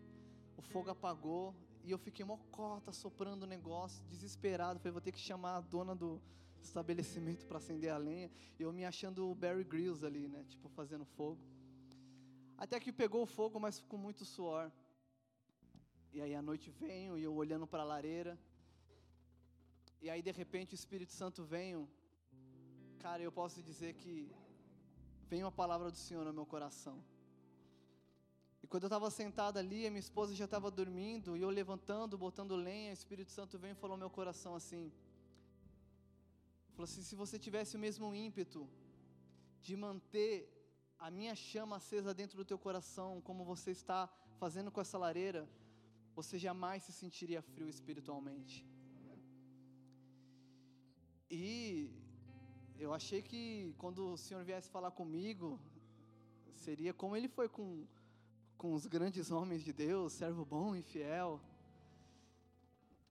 o 0.57 0.63
fogo 0.63 0.91
apagou, 0.91 1.55
e 1.85 1.91
eu 1.91 1.99
fiquei 1.99 2.25
mocota, 2.25 2.93
soprando 2.93 3.45
o 3.45 3.47
negócio, 3.47 4.05
desesperado. 4.07 4.81
Falei, 4.81 4.93
vou 4.93 5.01
ter 5.01 5.13
que 5.13 5.21
chamar 5.21 5.57
a 5.57 5.61
dona 5.61 5.95
do, 5.95 6.21
estabelecimento 6.63 7.47
para 7.47 7.59
acender 7.59 7.91
a 7.91 7.99
lenha, 7.99 8.31
eu 8.59 8.73
me 8.73 8.85
achando 8.85 9.31
o 9.31 9.35
Barry 9.35 9.65
Grylls 9.65 10.05
ali, 10.05 10.29
né, 10.29 10.45
tipo 10.49 10.69
fazendo 10.71 11.05
fogo. 11.05 11.41
Até 12.57 12.79
que 12.79 12.93
pegou 12.93 13.23
o 13.23 13.27
fogo, 13.27 13.59
mas 13.59 13.81
com 13.81 13.97
muito 13.97 14.25
suor. 14.25 14.71
E 16.13 16.21
aí 16.21 16.35
a 16.35 16.43
noite 16.43 16.71
veio 16.71 17.17
e 17.17 17.23
eu 17.23 17.35
olhando 17.35 17.67
para 17.67 17.83
a 17.83 17.87
lareira. 17.87 18.39
E 20.03 20.09
aí 20.09 20.23
de 20.23 20.33
repente 20.41 20.75
o 20.75 20.81
Espírito 20.83 21.13
Santo 21.13 21.45
veio. 21.45 21.89
Cara, 22.99 23.23
eu 23.23 23.33
posso 23.41 23.63
dizer 23.63 23.93
que 23.95 24.15
veio 25.29 25.47
a 25.47 25.53
palavra 25.53 25.91
do 25.91 25.97
Senhor 25.97 26.25
no 26.25 26.33
meu 26.33 26.47
coração. 26.55 26.97
E 28.63 28.67
quando 28.67 28.85
eu 28.85 28.89
estava 28.89 29.11
sentado 29.11 29.59
ali, 29.59 29.87
a 29.87 29.91
minha 29.91 30.07
esposa 30.09 30.35
já 30.35 30.45
estava 30.45 30.71
dormindo, 30.71 31.37
e 31.37 31.43
eu 31.43 31.51
levantando, 31.51 32.19
botando 32.19 32.55
lenha, 32.57 32.91
o 32.91 32.99
Espírito 33.01 33.31
Santo 33.31 33.59
veio 33.59 33.73
e 33.73 33.83
falou 33.83 33.97
no 33.97 34.03
meu 34.05 34.11
coração 34.11 34.55
assim: 34.55 34.93
Falou 36.73 36.85
assim: 36.85 37.03
se 37.03 37.15
você 37.23 37.39
tivesse 37.39 37.77
o 37.77 37.79
mesmo 37.87 38.15
ímpeto 38.15 38.61
de 39.61 39.77
manter 39.77 40.35
a 40.99 41.11
minha 41.11 41.35
chama 41.35 41.77
acesa 41.77 42.13
dentro 42.21 42.37
do 42.37 42.45
teu 42.51 42.59
coração, 42.59 43.21
como 43.23 43.45
você 43.45 43.71
está 43.71 44.01
fazendo 44.39 44.71
com 44.71 44.81
essa 44.81 44.99
lareira, 44.99 45.43
você 46.15 46.39
jamais 46.39 46.83
se 46.83 46.93
sentiria 46.93 47.43
frio 47.43 47.69
espiritualmente. 47.69 48.67
E 51.31 51.89
eu 52.77 52.93
achei 52.93 53.23
que 53.23 53.73
quando 53.79 54.15
o 54.15 54.17
Senhor 54.17 54.43
viesse 54.43 54.69
falar 54.69 54.91
comigo, 54.91 55.61
seria 56.57 56.93
como 56.93 57.15
ele 57.15 57.29
foi 57.29 57.49
com, 57.49 57.87
com 58.59 58.75
os 58.75 58.85
grandes 58.87 59.31
homens 59.37 59.63
de 59.63 59.73
Deus, 59.73 60.13
servo 60.13 60.45
bom 60.45 60.75
e 60.75 60.83
fiel. 60.83 61.41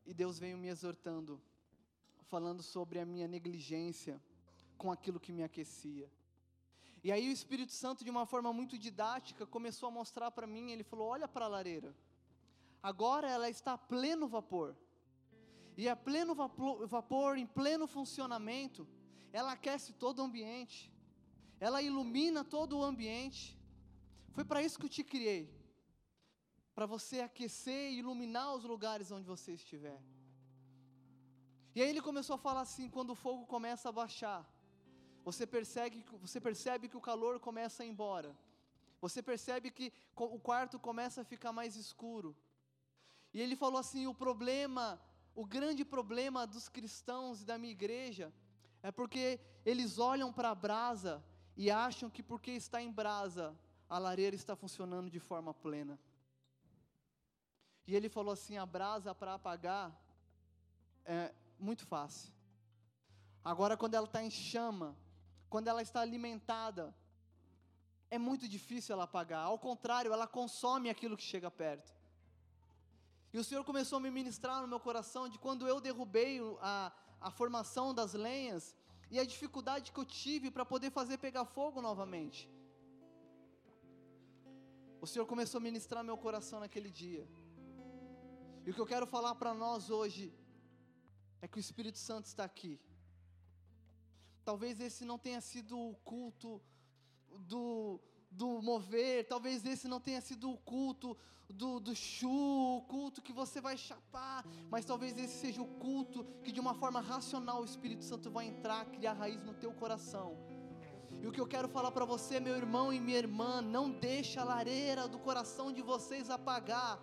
E 0.06 0.14
Deus 0.14 0.38
veio 0.38 0.58
me 0.58 0.68
exortando, 0.68 1.42
falando 2.24 2.62
sobre 2.62 3.00
a 3.00 3.06
minha 3.06 3.26
negligência 3.26 4.22
com 4.78 4.92
aquilo 4.92 5.18
que 5.18 5.32
me 5.32 5.42
aquecia. 5.42 6.12
E 7.02 7.14
aí 7.14 7.30
o 7.30 7.32
Espírito 7.32 7.72
Santo, 7.72 8.04
de 8.04 8.10
uma 8.10 8.26
forma 8.26 8.52
muito 8.52 8.78
didática, 8.78 9.46
começou 9.46 9.88
a 9.88 9.92
mostrar 9.92 10.30
para 10.30 10.46
mim, 10.46 10.72
ele 10.72 10.84
falou: 10.84 11.08
"Olha 11.08 11.28
para 11.28 11.46
a 11.46 11.48
lareira. 11.48 11.96
Agora 12.84 13.30
ela 13.30 13.50
está 13.50 13.74
a 13.74 13.78
pleno 13.78 14.28
vapor. 14.28 14.76
E 15.82 15.88
a 15.88 15.96
pleno 15.96 16.34
vapor, 16.36 16.86
vapor 16.96 17.38
em 17.38 17.48
pleno 17.60 17.86
funcionamento, 17.88 18.82
ela 19.32 19.52
aquece 19.54 19.94
todo 19.94 20.20
o 20.20 20.26
ambiente. 20.28 20.78
Ela 21.66 21.82
ilumina 21.82 22.42
todo 22.44 22.78
o 22.78 22.84
ambiente. 22.84 23.58
Foi 24.36 24.44
para 24.44 24.62
isso 24.62 24.78
que 24.78 24.88
eu 24.88 24.96
te 24.98 25.06
criei. 25.06 25.44
Para 26.76 26.86
você 26.86 27.22
aquecer 27.22 27.94
e 27.94 28.00
iluminar 28.00 28.48
os 28.58 28.66
lugares 28.66 29.10
onde 29.10 29.26
você 29.34 29.54
estiver. 29.54 30.02
E 31.74 31.82
aí 31.82 31.90
ele 31.90 32.02
começou 32.02 32.36
a 32.36 32.44
falar 32.48 32.64
assim: 32.68 32.90
quando 32.90 33.12
o 33.12 33.22
fogo 33.24 33.46
começa 33.46 33.88
a 33.88 33.98
baixar, 34.02 34.42
você 35.24 35.48
percebe, 35.48 36.04
você 36.26 36.42
percebe 36.42 36.90
que 36.90 36.98
o 36.98 37.06
calor 37.10 37.40
começa 37.40 37.84
a 37.84 37.86
ir 37.86 37.90
embora. 37.90 38.38
Você 39.00 39.22
percebe 39.24 39.72
que 39.72 39.94
o 40.14 40.40
quarto 40.40 40.78
começa 40.78 41.22
a 41.22 41.30
ficar 41.34 41.54
mais 41.54 41.78
escuro. 41.78 42.36
E 43.34 43.40
ele 43.40 43.56
falou 43.56 43.80
assim: 43.80 44.08
o 44.08 44.14
problema, 44.26 44.86
o 45.42 45.46
grande 45.46 45.86
problema 45.86 46.46
dos 46.46 46.68
cristãos 46.68 47.42
e 47.42 47.46
da 47.46 47.58
minha 47.58 47.72
igreja, 47.72 48.30
é 48.84 48.92
porque 48.92 49.40
eles 49.66 49.98
olham 49.98 50.34
para 50.34 50.50
a 50.50 50.56
brasa 50.56 51.24
e 51.56 51.72
acham 51.72 52.10
que 52.10 52.22
porque 52.22 52.52
está 52.52 52.82
em 52.82 52.92
brasa, 52.92 53.58
a 53.88 53.98
lareira 53.98 54.36
está 54.36 54.54
funcionando 54.54 55.10
de 55.10 55.18
forma 55.18 55.54
plena. 55.54 55.98
E 57.88 57.96
ele 57.96 58.10
falou 58.10 58.34
assim: 58.34 58.58
a 58.58 58.66
brasa 58.66 59.16
para 59.16 59.36
apagar 59.36 59.98
é 61.06 61.34
muito 61.58 61.86
fácil. 61.86 62.34
Agora, 63.42 63.78
quando 63.78 63.94
ela 63.94 64.08
está 64.08 64.22
em 64.22 64.30
chama, 64.30 64.94
quando 65.50 65.70
ela 65.70 65.82
está 65.82 66.02
alimentada, 66.02 66.94
é 68.12 68.18
muito 68.18 68.46
difícil 68.46 68.92
ela 68.92 69.06
apagar. 69.06 69.46
Ao 69.46 69.58
contrário, 69.58 70.12
ela 70.12 70.28
consome 70.28 70.90
aquilo 70.90 71.16
que 71.16 71.24
chega 71.24 71.50
perto. 71.50 71.98
E 73.32 73.38
o 73.38 73.44
Senhor 73.44 73.64
começou 73.64 73.98
a 73.98 74.02
me 74.02 74.10
ministrar 74.10 74.62
no 74.62 74.68
meu 74.68 74.80
coração 74.80 75.30
de 75.30 75.38
quando 75.38 75.68
eu 75.68 75.80
derrubei 75.80 76.40
a, 76.62 76.92
a 77.22 77.30
formação 77.30 77.94
das 77.94 78.14
lenhas 78.14 78.76
e 79.12 79.20
a 79.20 79.26
dificuldade 79.26 79.92
que 79.92 80.00
eu 80.00 80.06
tive 80.06 80.50
para 80.50 80.66
poder 80.66 80.92
fazer 80.92 81.18
pegar 81.18 81.46
fogo 81.46 81.82
novamente. 81.82 82.50
O 85.02 85.08
Senhor 85.08 85.26
começou 85.26 85.60
a 85.60 85.62
ministrar 85.62 86.04
meu 86.04 86.18
coração 86.18 86.60
naquele 86.60 86.90
dia. 86.90 87.28
E 88.66 88.72
o 88.72 88.74
que 88.74 88.82
eu 88.82 88.86
quero 88.86 89.08
falar 89.08 89.36
para 89.36 89.54
nós 89.54 89.90
hoje 89.90 90.34
é 91.42 91.48
que 91.48 91.58
o 91.58 91.66
Espírito 91.68 91.98
Santo 91.98 92.26
está 92.26 92.44
aqui. 92.44 92.80
Talvez 94.44 94.80
esse 94.80 95.06
não 95.06 95.18
tenha 95.18 95.40
sido 95.40 95.80
o 95.80 95.96
culto 96.12 96.62
do, 97.52 98.00
do 98.32 98.62
mover, 98.62 99.28
talvez 99.28 99.66
esse 99.66 99.88
não 99.88 100.00
tenha 100.00 100.22
sido 100.22 100.52
o 100.52 100.58
culto 100.58 101.18
do, 101.50 101.80
do 101.80 101.96
chu, 101.96 102.30
o 102.78 102.82
culto 102.88 103.22
que 103.22 103.34
você 103.34 103.60
vai 103.60 103.76
chapar, 103.76 104.46
mas 104.70 104.86
talvez 104.86 105.18
esse 105.18 105.40
seja 105.40 105.62
o 105.62 105.68
culto 105.68 106.24
que 106.44 106.52
de 106.52 106.60
uma 106.60 106.76
forma 106.76 107.02
racional 107.02 107.62
o 107.62 107.66
Espírito 107.66 108.04
Santo 108.04 108.30
vai 108.30 108.46
entrar, 108.46 108.86
criar 108.86 109.14
raiz 109.14 109.42
no 109.44 109.54
teu 109.54 109.74
coração. 109.74 110.38
E 111.22 111.28
o 111.28 111.32
que 111.32 111.42
eu 111.42 111.48
quero 111.48 111.68
falar 111.68 111.92
para 111.92 112.06
você, 112.06 112.40
meu 112.40 112.56
irmão 112.56 112.94
e 112.94 113.00
minha 113.00 113.18
irmã, 113.18 113.62
não 113.62 113.90
deixa 113.90 114.42
a 114.42 114.44
lareira 114.44 115.08
do 115.08 115.20
coração 115.20 115.72
de 115.72 115.82
vocês 115.82 116.30
apagar. 116.30 117.00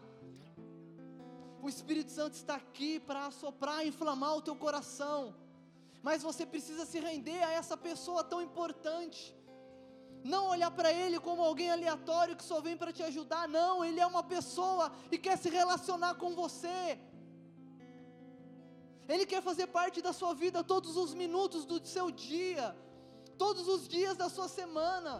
O 1.60 1.68
Espírito 1.68 2.12
Santo 2.12 2.34
está 2.34 2.54
aqui 2.54 3.00
para 3.00 3.26
assoprar 3.26 3.84
e 3.84 3.88
inflamar 3.88 4.36
o 4.36 4.40
teu 4.40 4.54
coração. 4.54 5.34
Mas 6.02 6.22
você 6.22 6.46
precisa 6.46 6.86
se 6.86 7.00
render 7.00 7.42
a 7.42 7.50
essa 7.50 7.76
pessoa 7.76 8.22
tão 8.22 8.40
importante. 8.40 9.35
Não 10.32 10.42
olhar 10.54 10.70
para 10.78 10.90
ele 11.02 11.18
como 11.26 11.42
alguém 11.42 11.70
aleatório 11.70 12.36
que 12.38 12.46
só 12.50 12.58
vem 12.66 12.76
para 12.80 12.92
te 12.96 13.02
ajudar. 13.10 13.44
Não, 13.58 13.84
ele 13.84 14.00
é 14.00 14.06
uma 14.14 14.24
pessoa 14.34 14.84
e 15.14 15.16
quer 15.24 15.36
se 15.42 15.48
relacionar 15.48 16.14
com 16.22 16.30
você. 16.42 16.98
Ele 19.12 19.24
quer 19.32 19.40
fazer 19.48 19.68
parte 19.78 20.02
da 20.06 20.12
sua 20.20 20.32
vida 20.34 20.64
todos 20.64 20.96
os 20.96 21.14
minutos 21.22 21.64
do 21.64 21.76
seu 21.86 22.10
dia, 22.10 22.76
todos 23.38 23.68
os 23.74 23.86
dias 23.86 24.16
da 24.16 24.28
sua 24.28 24.48
semana, 24.48 25.12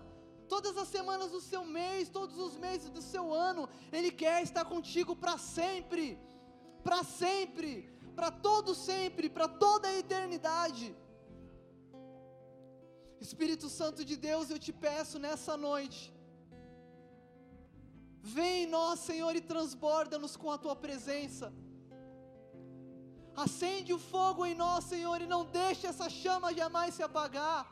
todas 0.49 0.77
as 0.77 0.89
semanas 0.97 1.31
do 1.31 1.41
seu 1.41 1.65
mês, 1.79 2.09
todos 2.09 2.37
os 2.47 2.57
meses 2.67 2.91
do 2.91 3.03
seu 3.13 3.33
ano. 3.33 3.69
Ele 3.93 4.11
quer 4.11 4.43
estar 4.43 4.65
contigo 4.65 5.15
para 5.15 5.39
sempre, 5.39 6.19
para 6.83 7.05
sempre, 7.05 7.71
para 8.17 8.31
todo 8.49 8.75
sempre, 8.75 9.29
para 9.31 9.47
toda 9.47 9.87
a 9.87 9.97
eternidade. 10.05 10.87
Espírito 13.21 13.69
Santo 13.69 14.05
de 14.05 14.17
Deus, 14.17 14.51
eu 14.51 14.59
te 14.59 14.73
peço 14.73 15.19
nessa 15.19 15.57
noite, 15.57 16.01
vem 18.37 18.65
em 18.65 18.67
nós, 18.67 19.01
Senhor, 19.01 19.35
e 19.37 19.41
transborda-nos 19.53 20.37
com 20.37 20.51
a 20.51 20.59
tua 20.59 20.77
presença. 20.77 21.53
Acende 23.45 23.93
o 23.93 23.99
fogo 23.99 24.45
em 24.47 24.55
nós, 24.55 24.85
Senhor, 24.85 25.21
e 25.21 25.27
não 25.27 25.45
deixe 25.45 25.87
essa 25.87 26.09
chama 26.09 26.55
jamais 26.55 26.95
se 26.95 27.03
apagar. 27.03 27.63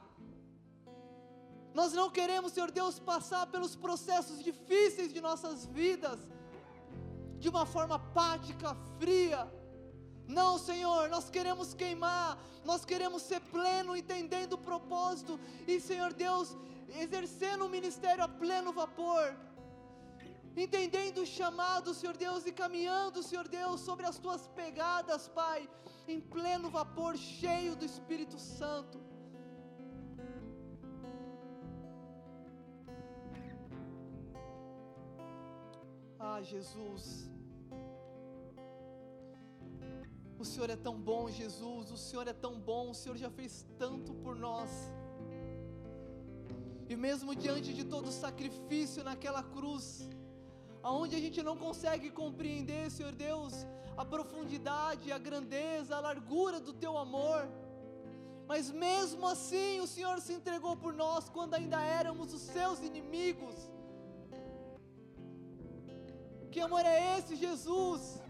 Nós 1.79 1.93
não 1.93 2.09
queremos, 2.11 2.53
Senhor 2.53 2.71
Deus, 2.71 2.99
passar 2.99 3.47
pelos 3.47 3.75
processos 3.75 4.43
difíceis 4.49 5.13
de 5.13 5.21
nossas 5.21 5.67
vidas 5.67 6.21
de 7.39 7.49
uma 7.49 7.67
forma 7.67 7.97
apática, 7.97 8.75
fria 8.99 9.41
não, 10.27 10.59
Senhor, 10.59 11.09
nós 11.11 11.29
queremos 11.29 11.75
queimar, 11.75 12.39
nós 12.65 12.85
queremos 12.85 13.23
ser 13.23 13.41
pleno, 13.41 13.97
entendendo 13.97 14.55
o 14.55 14.59
propósito 14.59 15.39
e, 15.69 15.79
Senhor 15.81 16.13
Deus, 16.15 16.57
exercendo 16.99 17.67
o 17.67 17.69
ministério 17.69 18.25
a 18.25 18.29
pleno 18.29 18.73
vapor, 18.73 19.37
entendendo 20.57 21.19
o 21.19 21.27
chamado, 21.27 21.93
Senhor 21.93 22.17
Deus, 22.17 22.47
e 22.47 22.53
caminhando, 22.53 23.23
Senhor 23.23 23.47
Deus, 23.49 23.81
sobre 23.81 24.07
as 24.07 24.19
tuas 24.19 24.47
pegadas, 24.49 25.29
Pai, 25.29 25.69
em 26.09 26.21
pleno 26.21 26.71
vapor, 26.71 27.17
cheio 27.17 27.77
do 27.77 27.85
Espírito 27.85 28.39
Santo. 28.39 28.99
Ah, 36.19 36.41
Jesus. 36.41 37.34
O 40.45 40.47
Senhor 40.47 40.69
é 40.69 40.77
tão 40.77 40.97
bom, 41.09 41.23
Jesus, 41.31 41.91
o 41.91 41.97
Senhor 41.97 42.27
é 42.29 42.35
tão 42.45 42.55
bom, 42.61 42.91
o 42.91 42.97
Senhor 43.03 43.17
já 43.17 43.31
fez 43.31 43.53
tanto 43.79 44.13
por 44.23 44.35
nós. 44.37 44.71
E 46.87 46.95
mesmo 47.05 47.35
diante 47.35 47.71
de 47.79 47.85
todo 47.93 48.09
o 48.09 48.17
sacrifício 48.25 49.03
naquela 49.03 49.43
cruz, 49.43 49.87
aonde 50.83 51.17
a 51.17 51.19
gente 51.25 51.43
não 51.43 51.57
consegue 51.57 52.11
compreender, 52.11 52.91
Senhor 52.91 53.13
Deus, 53.13 53.55
a 53.97 54.05
profundidade, 54.05 55.11
a 55.11 55.17
grandeza, 55.29 55.97
a 55.97 56.01
largura 56.09 56.61
do 56.61 56.75
teu 56.75 56.99
amor, 56.99 57.49
mas 58.47 58.71
mesmo 58.71 59.27
assim 59.27 59.81
o 59.81 59.87
Senhor 59.87 60.21
se 60.21 60.35
entregou 60.35 60.77
por 60.77 60.93
nós 60.93 61.31
quando 61.31 61.55
ainda 61.55 61.81
éramos 61.81 62.35
os 62.35 62.43
seus 62.43 62.81
inimigos. 62.91 63.57
Que 66.53 66.61
amor 66.61 66.85
é 66.85 67.19
esse, 67.19 67.35
Jesus? 67.35 68.23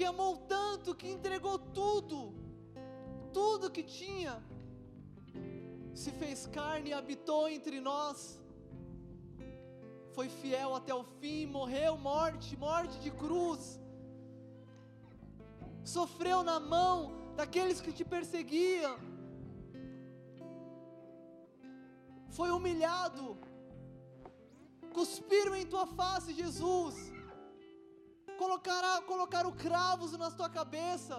Que 0.00 0.06
amou 0.06 0.34
tanto, 0.48 0.94
que 1.00 1.08
entregou 1.14 1.56
tudo, 1.78 2.18
tudo 3.34 3.70
que 3.70 3.82
tinha, 3.82 4.34
se 6.02 6.10
fez 6.20 6.46
carne 6.46 6.88
e 6.88 6.94
habitou 6.94 7.42
entre 7.56 7.82
nós, 7.88 8.40
foi 10.14 10.30
fiel 10.30 10.74
até 10.74 10.94
o 10.94 11.04
fim, 11.18 11.44
morreu 11.44 11.98
morte, 11.98 12.56
morte 12.56 12.98
de 13.04 13.10
cruz, 13.10 13.78
sofreu 15.84 16.42
na 16.42 16.58
mão 16.58 16.96
daqueles 17.36 17.82
que 17.82 17.92
te 17.92 18.02
perseguiam, 18.02 18.96
foi 22.30 22.50
humilhado, 22.50 23.36
cuspiram 24.94 25.54
em 25.54 25.66
tua 25.66 25.86
face, 25.86 26.32
Jesus 26.32 27.09
colocaram, 28.40 29.02
colocaram 29.12 29.50
cravos 29.64 30.12
na 30.22 30.30
tua 30.38 30.48
cabeça, 30.58 31.16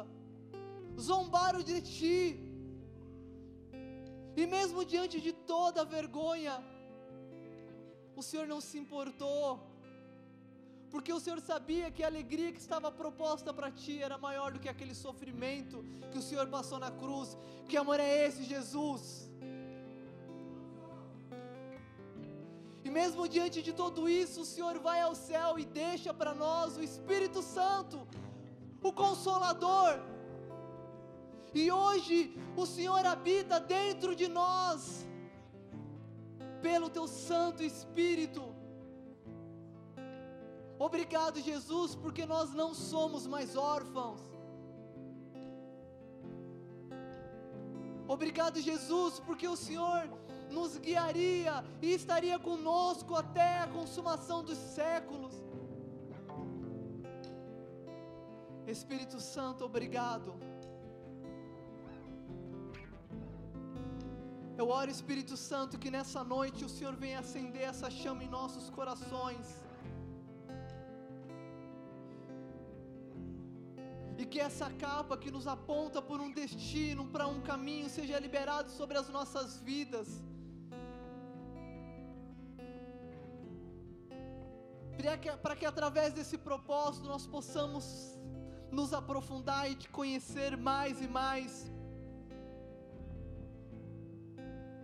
zombaram 1.07 1.61
de 1.69 1.77
ti, 1.95 2.19
e 4.41 4.45
mesmo 4.55 4.83
diante 4.93 5.17
de 5.25 5.31
toda 5.53 5.81
a 5.81 5.91
vergonha, 5.97 6.55
o 8.19 8.23
Senhor 8.27 8.47
não 8.53 8.59
se 8.67 8.77
importou, 8.83 9.45
porque 10.93 11.13
o 11.17 11.21
Senhor 11.23 11.39
sabia 11.51 11.91
que 11.95 12.03
a 12.03 12.09
alegria 12.13 12.51
que 12.55 12.63
estava 12.65 12.89
proposta 13.01 13.53
para 13.57 13.69
ti 13.81 13.95
era 14.07 14.17
maior 14.27 14.49
do 14.53 14.61
que 14.63 14.71
aquele 14.73 14.95
sofrimento 15.05 15.77
que 16.11 16.17
o 16.21 16.25
Senhor 16.29 16.47
passou 16.55 16.79
na 16.85 16.91
cruz. 17.01 17.29
Que 17.69 17.77
amor 17.83 17.99
é 18.07 18.09
esse, 18.25 18.43
Jesus? 18.43 19.01
E 22.91 22.93
mesmo 22.93 23.25
diante 23.33 23.59
de 23.65 23.71
tudo 23.71 24.01
isso, 24.09 24.41
o 24.41 24.49
Senhor 24.53 24.77
vai 24.85 24.99
ao 25.01 25.13
céu 25.15 25.57
e 25.57 25.63
deixa 25.63 26.13
para 26.13 26.33
nós 26.33 26.75
o 26.75 26.83
Espírito 26.87 27.41
Santo, 27.41 27.97
o 28.83 28.91
Consolador. 28.91 29.93
E 31.53 31.71
hoje 31.71 32.17
o 32.63 32.65
Senhor 32.65 33.05
habita 33.05 33.61
dentro 33.61 34.13
de 34.13 34.27
nós, 34.27 35.07
pelo 36.61 36.89
Teu 36.89 37.07
Santo 37.07 37.63
Espírito. 37.63 38.43
Obrigado, 40.77 41.39
Jesus, 41.39 41.95
porque 41.95 42.25
nós 42.25 42.51
não 42.61 42.73
somos 42.73 43.25
mais 43.25 43.55
órfãos. 43.55 44.19
Obrigado, 48.15 48.59
Jesus, 48.59 49.21
porque 49.21 49.47
o 49.47 49.55
Senhor 49.55 50.03
nos 50.57 50.77
guiaria 50.77 51.63
e 51.81 51.93
estaria 51.99 52.37
conosco 52.37 53.15
até 53.15 53.59
a 53.59 53.67
consumação 53.67 54.43
dos 54.43 54.57
séculos. 54.57 55.33
Espírito 58.67 59.19
Santo, 59.19 59.65
obrigado. 59.65 60.31
Eu 64.61 64.67
oro, 64.69 64.91
Espírito 64.91 65.35
Santo, 65.35 65.79
que 65.83 65.89
nessa 65.95 66.23
noite 66.23 66.63
o 66.63 66.69
Senhor 66.69 66.95
venha 67.03 67.19
acender 67.19 67.63
essa 67.63 67.89
chama 67.89 68.23
em 68.23 68.29
nossos 68.29 68.69
corações. 68.69 69.47
E 74.21 74.25
que 74.31 74.39
essa 74.39 74.69
capa 74.85 75.17
que 75.17 75.31
nos 75.31 75.47
aponta 75.47 75.99
por 76.09 76.19
um 76.25 76.31
destino, 76.31 77.05
para 77.07 77.25
um 77.35 77.41
caminho, 77.41 77.89
seja 77.89 78.19
liberado 78.19 78.69
sobre 78.69 78.97
as 79.01 79.09
nossas 79.09 79.57
vidas. 79.69 80.09
Para 85.41 85.55
que 85.55 85.65
através 85.65 86.13
desse 86.13 86.37
propósito 86.37 87.07
nós 87.07 87.25
possamos 87.25 88.17
nos 88.71 88.93
aprofundar 88.93 89.69
e 89.69 89.75
te 89.75 89.89
conhecer 89.89 90.55
mais 90.55 91.01
e 91.01 91.07
mais. 91.07 91.71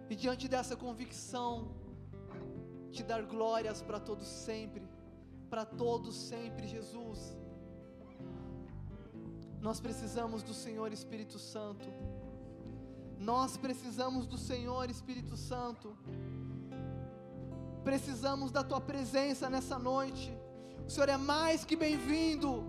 E 0.09 0.15
diante 0.15 0.47
dessa 0.47 0.76
convicção, 0.76 1.72
te 2.91 3.03
dar 3.03 3.24
glórias 3.24 3.82
para 3.82 3.99
todos 3.99 4.28
sempre, 4.28 4.88
para 5.49 5.65
todos 5.65 6.15
sempre, 6.15 6.68
Jesus. 6.68 7.38
Nós 9.61 9.80
precisamos 9.80 10.43
do 10.43 10.53
Senhor 10.53 10.91
Espírito 10.93 11.38
Santo. 11.38 11.88
Nós 13.20 13.57
precisamos 13.57 14.26
do 14.28 14.38
Senhor 14.38 14.89
Espírito 14.89 15.36
Santo. 15.36 15.97
Precisamos 17.88 18.51
da 18.51 18.65
tua 18.65 18.81
presença 18.81 19.49
nessa 19.49 19.79
noite. 19.79 20.38
O 20.85 20.89
Senhor 20.89 21.07
é 21.07 21.15
mais 21.15 21.63
que 21.63 21.73
bem-vindo. 21.73 22.65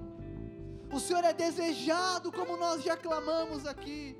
O 0.92 1.00
Senhor 1.00 1.24
é 1.24 1.32
desejado, 1.32 2.30
como 2.30 2.56
nós 2.56 2.84
já 2.84 2.96
clamamos 2.96 3.66
aqui. 3.66 4.16